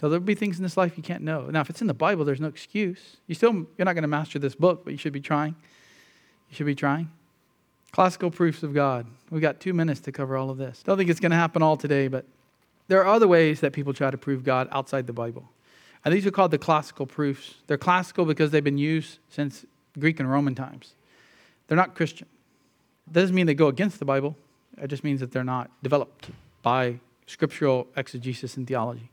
So 0.00 0.08
there'll 0.08 0.24
be 0.24 0.34
things 0.34 0.56
in 0.56 0.64
this 0.64 0.76
life 0.76 0.96
you 0.96 1.02
can't 1.02 1.22
know. 1.22 1.46
Now, 1.46 1.60
if 1.60 1.70
it's 1.70 1.80
in 1.80 1.86
the 1.86 1.94
Bible, 1.94 2.24
there's 2.24 2.40
no 2.40 2.48
excuse. 2.48 3.18
You 3.26 3.34
still 3.34 3.52
you're 3.52 3.84
not 3.84 3.92
going 3.92 4.02
to 4.02 4.08
master 4.08 4.38
this 4.38 4.54
book, 4.54 4.84
but 4.84 4.92
you 4.92 4.98
should 4.98 5.12
be 5.12 5.20
trying. 5.20 5.54
You 6.50 6.56
should 6.56 6.66
be 6.66 6.74
trying. 6.74 7.10
Classical 7.92 8.30
proofs 8.30 8.64
of 8.64 8.74
God. 8.74 9.06
We've 9.30 9.40
got 9.40 9.60
two 9.60 9.72
minutes 9.72 10.00
to 10.00 10.12
cover 10.12 10.36
all 10.36 10.50
of 10.50 10.58
this. 10.58 10.82
Don't 10.82 10.98
think 10.98 11.10
it's 11.10 11.20
going 11.20 11.30
to 11.30 11.36
happen 11.36 11.62
all 11.62 11.76
today, 11.76 12.08
but 12.08 12.24
there 12.88 13.00
are 13.02 13.06
other 13.06 13.28
ways 13.28 13.60
that 13.60 13.72
people 13.72 13.92
try 13.92 14.10
to 14.10 14.18
prove 14.18 14.44
God 14.44 14.68
outside 14.70 15.06
the 15.06 15.12
Bible. 15.12 15.48
And 16.04 16.12
these 16.12 16.26
are 16.26 16.30
called 16.30 16.50
the 16.50 16.58
classical 16.58 17.06
proofs. 17.06 17.54
They're 17.66 17.78
classical 17.78 18.26
because 18.26 18.50
they've 18.50 18.62
been 18.62 18.78
used 18.78 19.18
since 19.30 19.64
Greek 19.98 20.20
and 20.20 20.30
Roman 20.30 20.54
times. 20.54 20.94
They're 21.66 21.76
not 21.76 21.94
Christian. 21.94 22.26
It 23.06 23.14
doesn't 23.14 23.34
mean 23.34 23.46
they 23.46 23.54
go 23.54 23.68
against 23.68 23.98
the 23.98 24.04
Bible. 24.04 24.36
It 24.80 24.88
just 24.88 25.04
means 25.04 25.20
that 25.20 25.32
they're 25.32 25.44
not 25.44 25.70
developed 25.82 26.30
by 26.62 27.00
scriptural 27.26 27.86
exegesis 27.96 28.56
and 28.56 28.66
theology. 28.66 29.10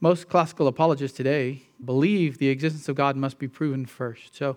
Most 0.00 0.28
classical 0.28 0.68
apologists 0.68 1.16
today 1.16 1.62
believe 1.84 2.38
the 2.38 2.48
existence 2.48 2.88
of 2.88 2.96
God 2.96 3.16
must 3.16 3.38
be 3.38 3.48
proven 3.48 3.84
first. 3.84 4.36
So 4.36 4.56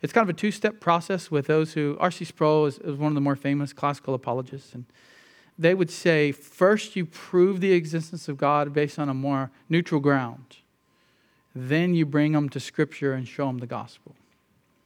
it's 0.00 0.12
kind 0.12 0.22
of 0.22 0.34
a 0.34 0.38
two 0.38 0.50
step 0.50 0.80
process 0.80 1.30
with 1.30 1.46
those 1.46 1.74
who, 1.74 1.96
R.C. 2.00 2.24
Sproul 2.24 2.66
is, 2.66 2.78
is, 2.78 2.96
one 2.96 3.12
of 3.12 3.14
the 3.14 3.20
more 3.20 3.36
famous 3.36 3.72
classical 3.72 4.14
apologists. 4.14 4.74
And 4.74 4.86
they 5.58 5.74
would 5.74 5.90
say 5.90 6.30
first 6.30 6.94
you 6.94 7.04
prove 7.04 7.60
the 7.60 7.72
existence 7.72 8.28
of 8.28 8.36
God 8.36 8.72
based 8.72 8.98
on 8.98 9.08
a 9.08 9.14
more 9.14 9.50
neutral 9.68 10.00
ground. 10.00 10.58
Then 11.54 11.94
you 11.94 12.06
bring 12.06 12.32
them 12.32 12.48
to 12.50 12.60
Scripture 12.60 13.12
and 13.12 13.26
show 13.26 13.46
them 13.46 13.58
the 13.58 13.66
gospel. 13.66 14.14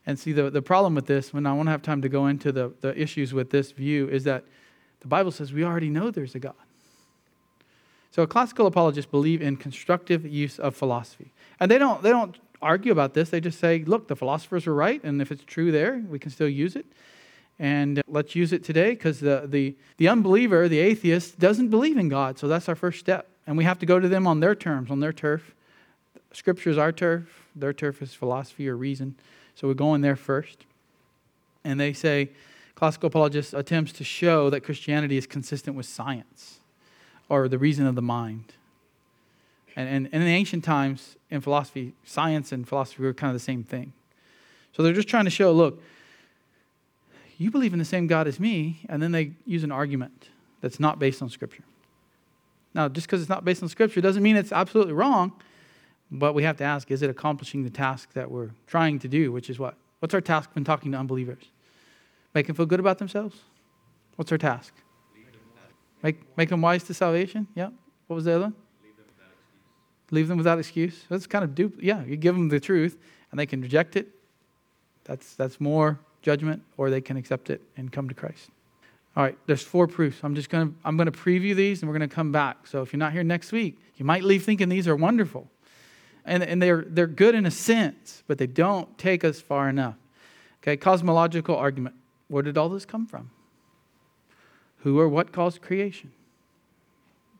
And 0.07 0.19
see, 0.19 0.33
the, 0.33 0.51
the 0.51 0.63
problem 0.63 0.95
with 0.95 1.07
this, 1.07 1.33
when 1.33 1.47
I 1.47 1.53
won't 1.53 1.69
have 1.69 1.83
time 1.83 2.03
to 2.03 2.09
go 2.09 2.27
into 2.27 2.51
the, 2.51 2.73
the 2.81 2.99
issues 3.01 3.33
with 3.33 3.51
this 3.51 3.71
view, 3.71 4.09
is 4.09 4.25
that 4.25 4.45
the 5.01 5.07
Bible 5.07 5.31
says 5.31 5.53
we 5.53 5.65
already 5.65 5.91
know 5.91 6.11
there's 6.11 6.35
a 6.35 6.41
God. 6.41 6.55
So 8.11 8.27
classical 8.27 8.67
apologists 8.67 9.11
believe 9.11 9.41
in 9.41 9.57
constructive 9.57 10.27
use 10.27 10.59
of 10.59 10.75
philosophy. 10.75 11.33
And 11.61 11.71
they 11.71 11.79
don't, 11.79 12.03
they 12.03 12.11
don't 12.11 12.37
argue 12.61 12.93
about 12.93 13.15
this. 13.15 13.31
They 13.31 13.41
just 13.41 13.59
say, 13.59 13.85
look, 13.85 14.09
the 14.09 14.17
philosophers 14.17 14.67
were 14.67 14.75
right, 14.75 15.03
and 15.05 15.21
if 15.23 15.31
it's 15.31 15.45
true 15.45 15.71
there, 15.73 16.03
we 16.09 16.19
can 16.19 16.31
still 16.31 16.49
use 16.49 16.77
it. 16.77 16.87
And 17.59 18.03
let's 18.09 18.35
use 18.35 18.53
it 18.53 18.65
today 18.65 18.91
because 18.91 19.21
the, 19.21 19.45
the, 19.47 19.77
the 19.97 20.09
unbeliever, 20.09 20.69
the 20.69 20.81
atheist, 20.81 21.39
doesn't 21.39 21.69
believe 21.69 21.97
in 21.97 22.09
God. 22.09 22.39
So 22.39 22.49
that's 22.49 22.69
our 22.69 22.75
first 22.75 22.99
step. 22.99 23.29
And 23.47 23.57
we 23.57 23.65
have 23.65 23.79
to 23.81 23.87
go 23.87 24.01
to 24.01 24.09
them 24.09 24.27
on 24.27 24.41
their 24.41 24.55
terms, 24.55 24.91
on 24.91 25.01
their 25.01 25.13
turf. 25.13 25.55
Scripture 26.33 26.71
is 26.71 26.79
our 26.79 26.93
turf, 26.93 27.49
their 27.55 27.73
turf 27.73 28.01
is 28.03 28.15
philosophy 28.15 28.69
or 28.69 28.77
reason. 28.77 29.15
So 29.55 29.69
we 29.69 29.75
go 29.75 29.95
in 29.95 30.01
there 30.01 30.17
first. 30.17 30.65
And 31.65 31.79
they 31.79 31.93
say, 31.93 32.31
classical 32.75 33.09
apologists 33.09 33.53
attempts 33.53 33.93
to 33.93 34.05
show 34.05 34.51
that 34.51 34.63
Christianity 34.63 35.17
is 35.17 35.27
consistent 35.27 35.77
with 35.77 35.87
science 35.87 36.59
or 37.29 37.49
the 37.49 37.59
reason 37.59 37.87
of 37.87 37.95
the 37.95 38.03
mind. 38.03 38.55
And, 39.77 39.89
and, 39.89 40.09
and 40.13 40.23
in 40.23 40.29
ancient 40.29 40.65
times, 40.65 41.17
in 41.31 41.41
philosophy, 41.41 41.95
science 42.05 42.53
and 42.53 42.69
philosophy 42.69 43.03
were 43.03 43.15
kind 43.15 43.31
of 43.31 43.35
the 43.35 43.45
same 43.45 43.63
thing. 43.63 43.93
So 44.77 44.83
they're 44.83 44.93
just 44.93 45.09
trying 45.09 45.25
to 45.25 45.31
show 45.31 45.53
look, 45.53 45.83
you 47.43 47.51
believe 47.51 47.73
in 47.73 47.79
the 47.79 47.85
same 47.85 48.07
God 48.07 48.27
as 48.27 48.39
me, 48.39 48.85
and 48.89 49.03
then 49.03 49.13
they 49.13 49.33
use 49.45 49.65
an 49.65 49.73
argument 49.73 50.29
that's 50.61 50.79
not 50.79 50.99
based 50.99 51.23
on 51.23 51.29
Scripture. 51.29 51.65
Now, 52.75 52.89
just 52.89 53.07
because 53.07 53.21
it's 53.21 53.29
not 53.29 53.45
based 53.45 53.63
on 53.63 53.69
Scripture 53.69 54.01
doesn't 54.01 54.23
mean 54.23 54.37
it's 54.37 54.53
absolutely 54.53 54.95
wrong, 54.95 55.33
but 56.11 56.35
we 56.35 56.43
have 56.45 56.57
to 56.59 56.65
ask 56.65 56.91
is 56.91 57.03
it 57.03 57.11
accomplishing 57.11 57.65
the 57.65 57.71
task 57.71 58.13
that 58.15 58.31
we're 58.31 58.51
trying 58.67 58.99
to 59.01 59.09
do, 59.09 59.33
which 59.33 59.51
is 59.51 59.59
what? 59.59 59.77
What's 59.99 60.15
our 60.15 60.21
task 60.21 60.51
when 60.55 60.65
talking 60.65 60.93
to 60.93 60.99
unbelievers? 60.99 61.45
Make 62.35 62.47
them 62.47 62.57
feel 62.57 62.67
good 62.67 62.81
about 62.81 62.99
themselves? 62.99 63.41
What's 64.17 64.33
our 64.33 64.39
task? 64.39 64.75
Make, 66.03 66.37
make 66.37 66.49
them 66.49 66.61
wise 66.61 66.83
to 66.85 66.95
salvation? 66.95 67.47
Yeah. 67.55 67.71
What 68.07 68.17
was 68.17 68.25
the 68.25 68.33
other 68.33 68.45
one? 68.45 68.55
leave 70.11 70.29
them 70.29 70.37
without 70.37 70.59
excuse. 70.59 71.05
That's 71.09 71.27
kind 71.27 71.43
of 71.43 71.55
dupe. 71.55 71.79
Yeah, 71.81 72.05
you 72.05 72.17
give 72.17 72.35
them 72.35 72.49
the 72.49 72.61
truth 72.61 72.99
and 73.31 73.41
they 73.41 73.47
can 73.47 73.63
reject 73.63 73.97
it. 73.97 74.09
That's, 75.05 75.35
that's 75.35 75.61
more 75.61 75.99
judgment, 76.23 76.63
or 76.77 76.89
they 76.89 77.01
can 77.01 77.17
accept 77.17 77.51
it 77.51 77.61
and 77.77 77.93
come 77.93 78.09
to 78.09 78.15
Christ. 78.15 78.51
All 79.15 79.23
right, 79.23 79.37
there's 79.47 79.63
four 79.63 79.87
proofs. 79.87 80.21
I'm 80.23 80.35
just 80.35 80.49
going 80.49 80.69
to 80.69 80.75
I'm 80.85 80.97
going 80.97 81.11
to 81.11 81.13
preview 81.13 81.55
these 81.55 81.83
and 81.83 81.91
we're 81.91 81.99
going 81.99 82.09
to 82.09 82.15
come 82.15 82.33
back. 82.33 82.67
So 82.67 82.81
if 82.81 82.93
you're 82.93 82.99
not 82.99 83.13
here 83.13 83.23
next 83.23 83.53
week, 83.53 83.79
you 83.97 84.07
might 84.07 84.25
leave 84.25 84.45
thinking 84.45 84.69
these 84.69 84.89
are 84.89 84.97
wonderful. 84.97 85.49
And, 86.25 86.43
and 86.43 86.63
they're, 86.63 86.85
they're 86.87 87.07
good 87.07 87.35
in 87.35 87.47
a 87.47 87.51
sense, 87.51 88.23
but 88.27 88.39
they 88.39 88.47
don't 88.47 88.97
take 88.97 89.25
us 89.25 89.41
far 89.41 89.69
enough. 89.69 89.97
Okay, 90.63 90.77
cosmological 90.77 91.57
argument. 91.57 91.97
Where 92.29 92.43
did 92.43 92.57
all 92.57 92.69
this 92.69 92.85
come 92.85 93.07
from? 93.07 93.31
Who 94.79 94.99
or 94.99 95.09
what 95.09 95.33
caused 95.33 95.61
creation? 95.61 96.13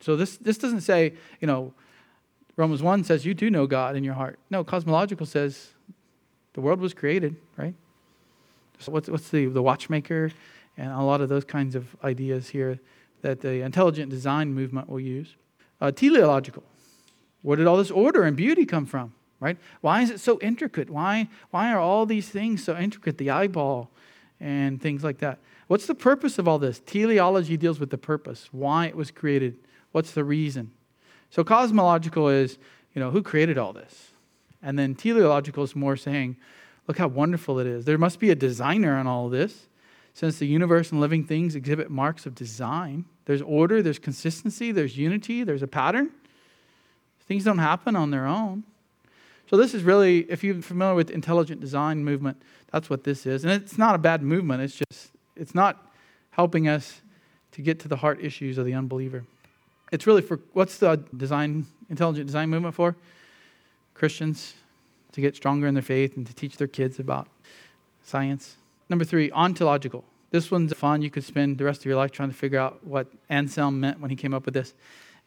So 0.01 0.17
this, 0.17 0.37
this 0.37 0.57
doesn't 0.57 0.81
say, 0.81 1.13
you 1.39 1.47
know, 1.47 1.73
Romans 2.57 2.83
1 2.83 3.05
says 3.05 3.25
you 3.25 3.33
do 3.33 3.49
know 3.49 3.65
God 3.65 3.95
in 3.95 4.03
your 4.03 4.13
heart. 4.13 4.37
No, 4.49 4.63
cosmological 4.63 5.25
says 5.25 5.69
the 6.53 6.61
world 6.61 6.79
was 6.79 6.93
created, 6.93 7.37
right? 7.57 7.73
What's, 8.87 9.09
what's 9.09 9.29
the, 9.29 9.47
the 9.47 9.61
watchmaker 9.61 10.31
and 10.77 10.91
a 10.91 11.01
lot 11.01 11.21
of 11.21 11.29
those 11.29 11.45
kinds 11.45 11.75
of 11.75 11.95
ideas 12.03 12.49
here 12.49 12.79
that 13.21 13.41
the 13.41 13.61
intelligent 13.61 14.09
design 14.09 14.53
movement 14.53 14.89
will 14.89 14.99
use. 14.99 15.35
Uh, 15.81 15.91
teleological. 15.91 16.63
Where 17.41 17.57
did 17.57 17.67
all 17.67 17.77
this 17.77 17.91
order 17.91 18.23
and 18.23 18.35
beauty 18.35 18.65
come 18.65 18.85
from, 18.85 19.13
right? 19.39 19.57
Why 19.81 20.01
is 20.01 20.09
it 20.09 20.19
so 20.19 20.39
intricate? 20.41 20.89
Why, 20.89 21.27
why 21.51 21.71
are 21.73 21.79
all 21.79 22.05
these 22.05 22.29
things 22.29 22.63
so 22.63 22.77
intricate? 22.77 23.17
The 23.17 23.29
eyeball 23.29 23.89
and 24.39 24.81
things 24.81 25.03
like 25.03 25.19
that. 25.19 25.39
What's 25.67 25.85
the 25.85 25.95
purpose 25.95 26.37
of 26.37 26.47
all 26.47 26.59
this? 26.59 26.81
Teleology 26.85 27.57
deals 27.57 27.79
with 27.79 27.89
the 27.89 27.97
purpose, 27.97 28.49
why 28.51 28.87
it 28.87 28.95
was 28.95 29.11
created, 29.11 29.57
what's 29.91 30.11
the 30.11 30.23
reason. 30.23 30.71
So 31.29 31.43
cosmological 31.43 32.29
is, 32.29 32.57
you 32.93 32.99
know, 32.99 33.09
who 33.11 33.23
created 33.23 33.57
all 33.57 33.73
this? 33.73 34.11
And 34.61 34.77
then 34.77 34.95
teleological 34.95 35.63
is 35.63 35.75
more 35.75 35.97
saying, 35.97 36.37
look 36.87 36.97
how 36.97 37.07
wonderful 37.07 37.59
it 37.59 37.67
is. 37.67 37.85
There 37.85 37.97
must 37.97 38.19
be 38.19 38.29
a 38.29 38.35
designer 38.35 38.95
on 38.95 39.07
all 39.07 39.29
this. 39.29 39.67
Since 40.13 40.37
the 40.37 40.45
universe 40.45 40.91
and 40.91 41.01
living 41.01 41.23
things 41.23 41.55
exhibit 41.55 41.89
marks 41.89 42.25
of 42.25 42.35
design, 42.35 43.05
there's 43.25 43.41
order, 43.41 43.81
there's 43.81 43.99
consistency, 43.99 44.71
there's 44.71 44.97
unity, 44.97 45.43
there's 45.43 45.63
a 45.63 45.67
pattern. 45.67 46.11
Things 47.27 47.45
don't 47.45 47.57
happen 47.57 47.95
on 47.95 48.11
their 48.11 48.27
own. 48.27 48.63
So 49.49 49.57
this 49.57 49.73
is 49.73 49.83
really, 49.83 50.19
if 50.29 50.43
you're 50.43 50.61
familiar 50.61 50.95
with 50.95 51.09
intelligent 51.09 51.61
design 51.61 52.03
movement, 52.03 52.41
that's 52.71 52.89
what 52.89 53.03
this 53.03 53.25
is. 53.25 53.43
And 53.43 53.53
it's 53.53 53.77
not 53.77 53.95
a 53.95 53.97
bad 53.97 54.21
movement. 54.21 54.61
It's 54.61 54.75
just, 54.75 55.11
it's 55.35 55.55
not 55.55 55.91
helping 56.31 56.67
us 56.67 57.01
to 57.53 57.61
get 57.61 57.79
to 57.81 57.87
the 57.87 57.97
heart 57.97 58.19
issues 58.21 58.57
of 58.57 58.65
the 58.65 58.73
unbeliever. 58.73 59.23
It's 59.91 60.07
really 60.07 60.21
for 60.21 60.39
what's 60.53 60.77
the 60.77 61.03
design, 61.15 61.65
intelligent 61.89 62.25
design 62.25 62.49
movement 62.49 62.73
for? 62.73 62.95
Christians, 63.93 64.55
to 65.13 65.21
get 65.21 65.35
stronger 65.35 65.65
in 65.67 65.73
their 65.73 65.83
faith 65.83 66.17
and 66.17 66.27
to 66.27 66.33
teach 66.33 66.57
their 66.57 66.67
kids 66.67 66.99
about 66.99 67.27
science. 68.03 68.57
Number 68.89 69.05
three, 69.05 69.31
ontological. 69.31 70.03
This 70.31 70.51
one's 70.51 70.73
fun. 70.73 71.01
You 71.01 71.09
could 71.09 71.23
spend 71.23 71.57
the 71.57 71.63
rest 71.63 71.81
of 71.81 71.85
your 71.85 71.95
life 71.95 72.11
trying 72.11 72.29
to 72.29 72.35
figure 72.35 72.59
out 72.59 72.85
what 72.85 73.07
Anselm 73.29 73.79
meant 73.79 73.99
when 73.99 74.09
he 74.09 74.15
came 74.15 74.33
up 74.33 74.45
with 74.45 74.53
this 74.53 74.73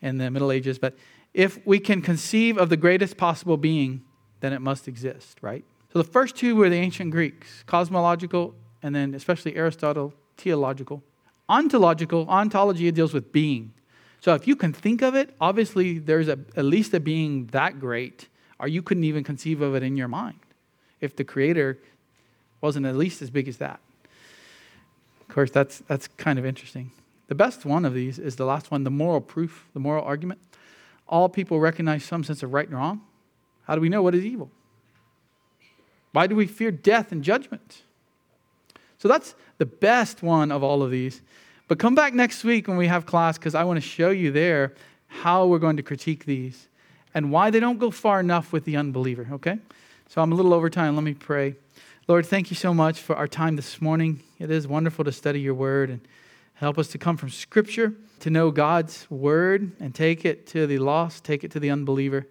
in 0.02 0.18
the 0.18 0.30
Middle 0.30 0.52
Ages. 0.52 0.78
But 0.78 0.96
if 1.32 1.64
we 1.66 1.78
can 1.78 2.02
conceive 2.02 2.58
of 2.58 2.68
the 2.68 2.76
greatest 2.76 3.16
possible 3.16 3.56
being, 3.56 4.02
then 4.40 4.52
it 4.52 4.60
must 4.60 4.88
exist, 4.88 5.38
right? 5.40 5.64
So 5.92 6.00
the 6.00 6.08
first 6.08 6.36
two 6.36 6.56
were 6.56 6.68
the 6.68 6.76
ancient 6.76 7.10
Greeks 7.12 7.62
cosmological, 7.66 8.54
and 8.82 8.94
then 8.94 9.14
especially 9.14 9.56
Aristotle, 9.56 10.12
teleological. 10.36 11.02
Ontological, 11.48 12.26
ontology 12.28 12.90
deals 12.90 13.14
with 13.14 13.32
being. 13.32 13.72
So 14.20 14.34
if 14.34 14.48
you 14.48 14.56
can 14.56 14.72
think 14.72 15.02
of 15.02 15.14
it, 15.14 15.34
obviously 15.40 15.98
there's 15.98 16.28
a, 16.28 16.38
at 16.56 16.64
least 16.64 16.92
a 16.94 17.00
being 17.00 17.46
that 17.52 17.78
great, 17.78 18.28
or 18.58 18.68
you 18.68 18.82
couldn't 18.82 19.04
even 19.04 19.24
conceive 19.24 19.60
of 19.60 19.74
it 19.74 19.82
in 19.82 19.96
your 19.96 20.08
mind 20.08 20.38
if 21.00 21.14
the 21.16 21.24
creator 21.24 21.78
wasn't 22.60 22.86
at 22.86 22.96
least 22.96 23.22
as 23.22 23.30
big 23.30 23.48
as 23.48 23.58
that. 23.58 23.80
Of 25.20 25.34
course, 25.34 25.50
that's, 25.50 25.78
that's 25.88 26.08
kind 26.08 26.38
of 26.38 26.46
interesting. 26.46 26.90
The 27.28 27.34
best 27.34 27.64
one 27.64 27.84
of 27.84 27.94
these 27.94 28.18
is 28.18 28.36
the 28.36 28.44
last 28.44 28.70
one 28.70 28.84
the 28.84 28.90
moral 28.90 29.20
proof, 29.20 29.66
the 29.74 29.80
moral 29.80 30.04
argument. 30.04 30.40
All 31.08 31.28
people 31.28 31.60
recognize 31.60 32.04
some 32.04 32.24
sense 32.24 32.42
of 32.42 32.52
right 32.52 32.66
and 32.66 32.76
wrong. 32.76 33.02
How 33.64 33.74
do 33.74 33.80
we 33.80 33.88
know 33.88 34.02
what 34.02 34.14
is 34.14 34.24
evil? 34.24 34.50
Why 36.12 36.26
do 36.26 36.34
we 36.34 36.46
fear 36.46 36.70
death 36.70 37.12
and 37.12 37.22
judgment? 37.22 37.82
So 38.98 39.08
that's 39.08 39.34
the 39.58 39.66
best 39.66 40.22
one 40.22 40.50
of 40.50 40.62
all 40.62 40.82
of 40.82 40.90
these. 40.90 41.20
But 41.68 41.78
come 41.78 41.94
back 41.94 42.14
next 42.14 42.44
week 42.44 42.68
when 42.68 42.76
we 42.76 42.86
have 42.86 43.06
class 43.06 43.36
because 43.36 43.54
I 43.54 43.64
want 43.64 43.76
to 43.76 43.86
show 43.86 44.10
you 44.10 44.30
there 44.30 44.74
how 45.08 45.46
we're 45.46 45.58
going 45.58 45.76
to 45.76 45.82
critique 45.82 46.24
these 46.24 46.68
and 47.14 47.30
why 47.30 47.50
they 47.50 47.60
don't 47.60 47.78
go 47.78 47.90
far 47.90 48.20
enough 48.20 48.52
with 48.52 48.64
the 48.64 48.76
unbeliever, 48.76 49.28
okay? 49.32 49.58
So 50.08 50.22
I'm 50.22 50.32
a 50.32 50.34
little 50.34 50.54
over 50.54 50.70
time. 50.70 50.94
Let 50.94 51.04
me 51.04 51.14
pray. 51.14 51.56
Lord, 52.08 52.26
thank 52.26 52.50
you 52.50 52.56
so 52.56 52.72
much 52.72 53.00
for 53.00 53.16
our 53.16 53.26
time 53.26 53.56
this 53.56 53.80
morning. 53.80 54.22
It 54.38 54.50
is 54.50 54.68
wonderful 54.68 55.04
to 55.04 55.12
study 55.12 55.40
your 55.40 55.54
word 55.54 55.90
and 55.90 56.00
help 56.54 56.78
us 56.78 56.88
to 56.88 56.98
come 56.98 57.16
from 57.16 57.30
Scripture, 57.30 57.94
to 58.20 58.30
know 58.30 58.50
God's 58.50 59.10
word 59.10 59.72
and 59.80 59.94
take 59.94 60.24
it 60.24 60.46
to 60.48 60.66
the 60.66 60.78
lost, 60.78 61.24
take 61.24 61.42
it 61.42 61.50
to 61.50 61.60
the 61.60 61.70
unbeliever, 61.70 62.26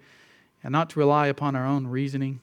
and 0.63 0.71
not 0.71 0.89
to 0.91 0.99
rely 0.99 1.27
upon 1.27 1.55
our 1.55 1.65
own 1.65 1.87
reasoning, 1.87 2.39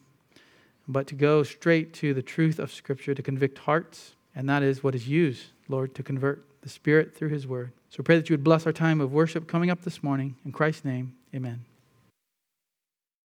but 0.86 1.06
to 1.06 1.14
go 1.14 1.42
straight 1.42 1.94
to 1.94 2.12
the 2.12 2.22
truth 2.22 2.58
of 2.58 2.72
Scripture 2.72 3.14
to 3.14 3.22
convict 3.22 3.58
hearts. 3.58 4.14
And 4.34 4.48
that 4.48 4.62
is 4.62 4.82
what 4.82 4.94
is 4.94 5.08
used, 5.08 5.46
Lord, 5.68 5.94
to 5.94 6.02
convert 6.02 6.44
the 6.62 6.68
Spirit 6.68 7.16
through 7.16 7.30
His 7.30 7.46
word. 7.46 7.72
So 7.90 8.02
pray 8.02 8.16
that 8.16 8.28
you 8.30 8.34
would 8.34 8.44
bless 8.44 8.66
our 8.66 8.72
time 8.72 9.00
of 9.00 9.12
worship 9.12 9.48
coming 9.48 9.70
up 9.70 9.82
this 9.82 10.02
morning. 10.02 10.36
In 10.44 10.52
Christ's 10.52 10.84
name, 10.84 11.14
amen. 11.34 11.64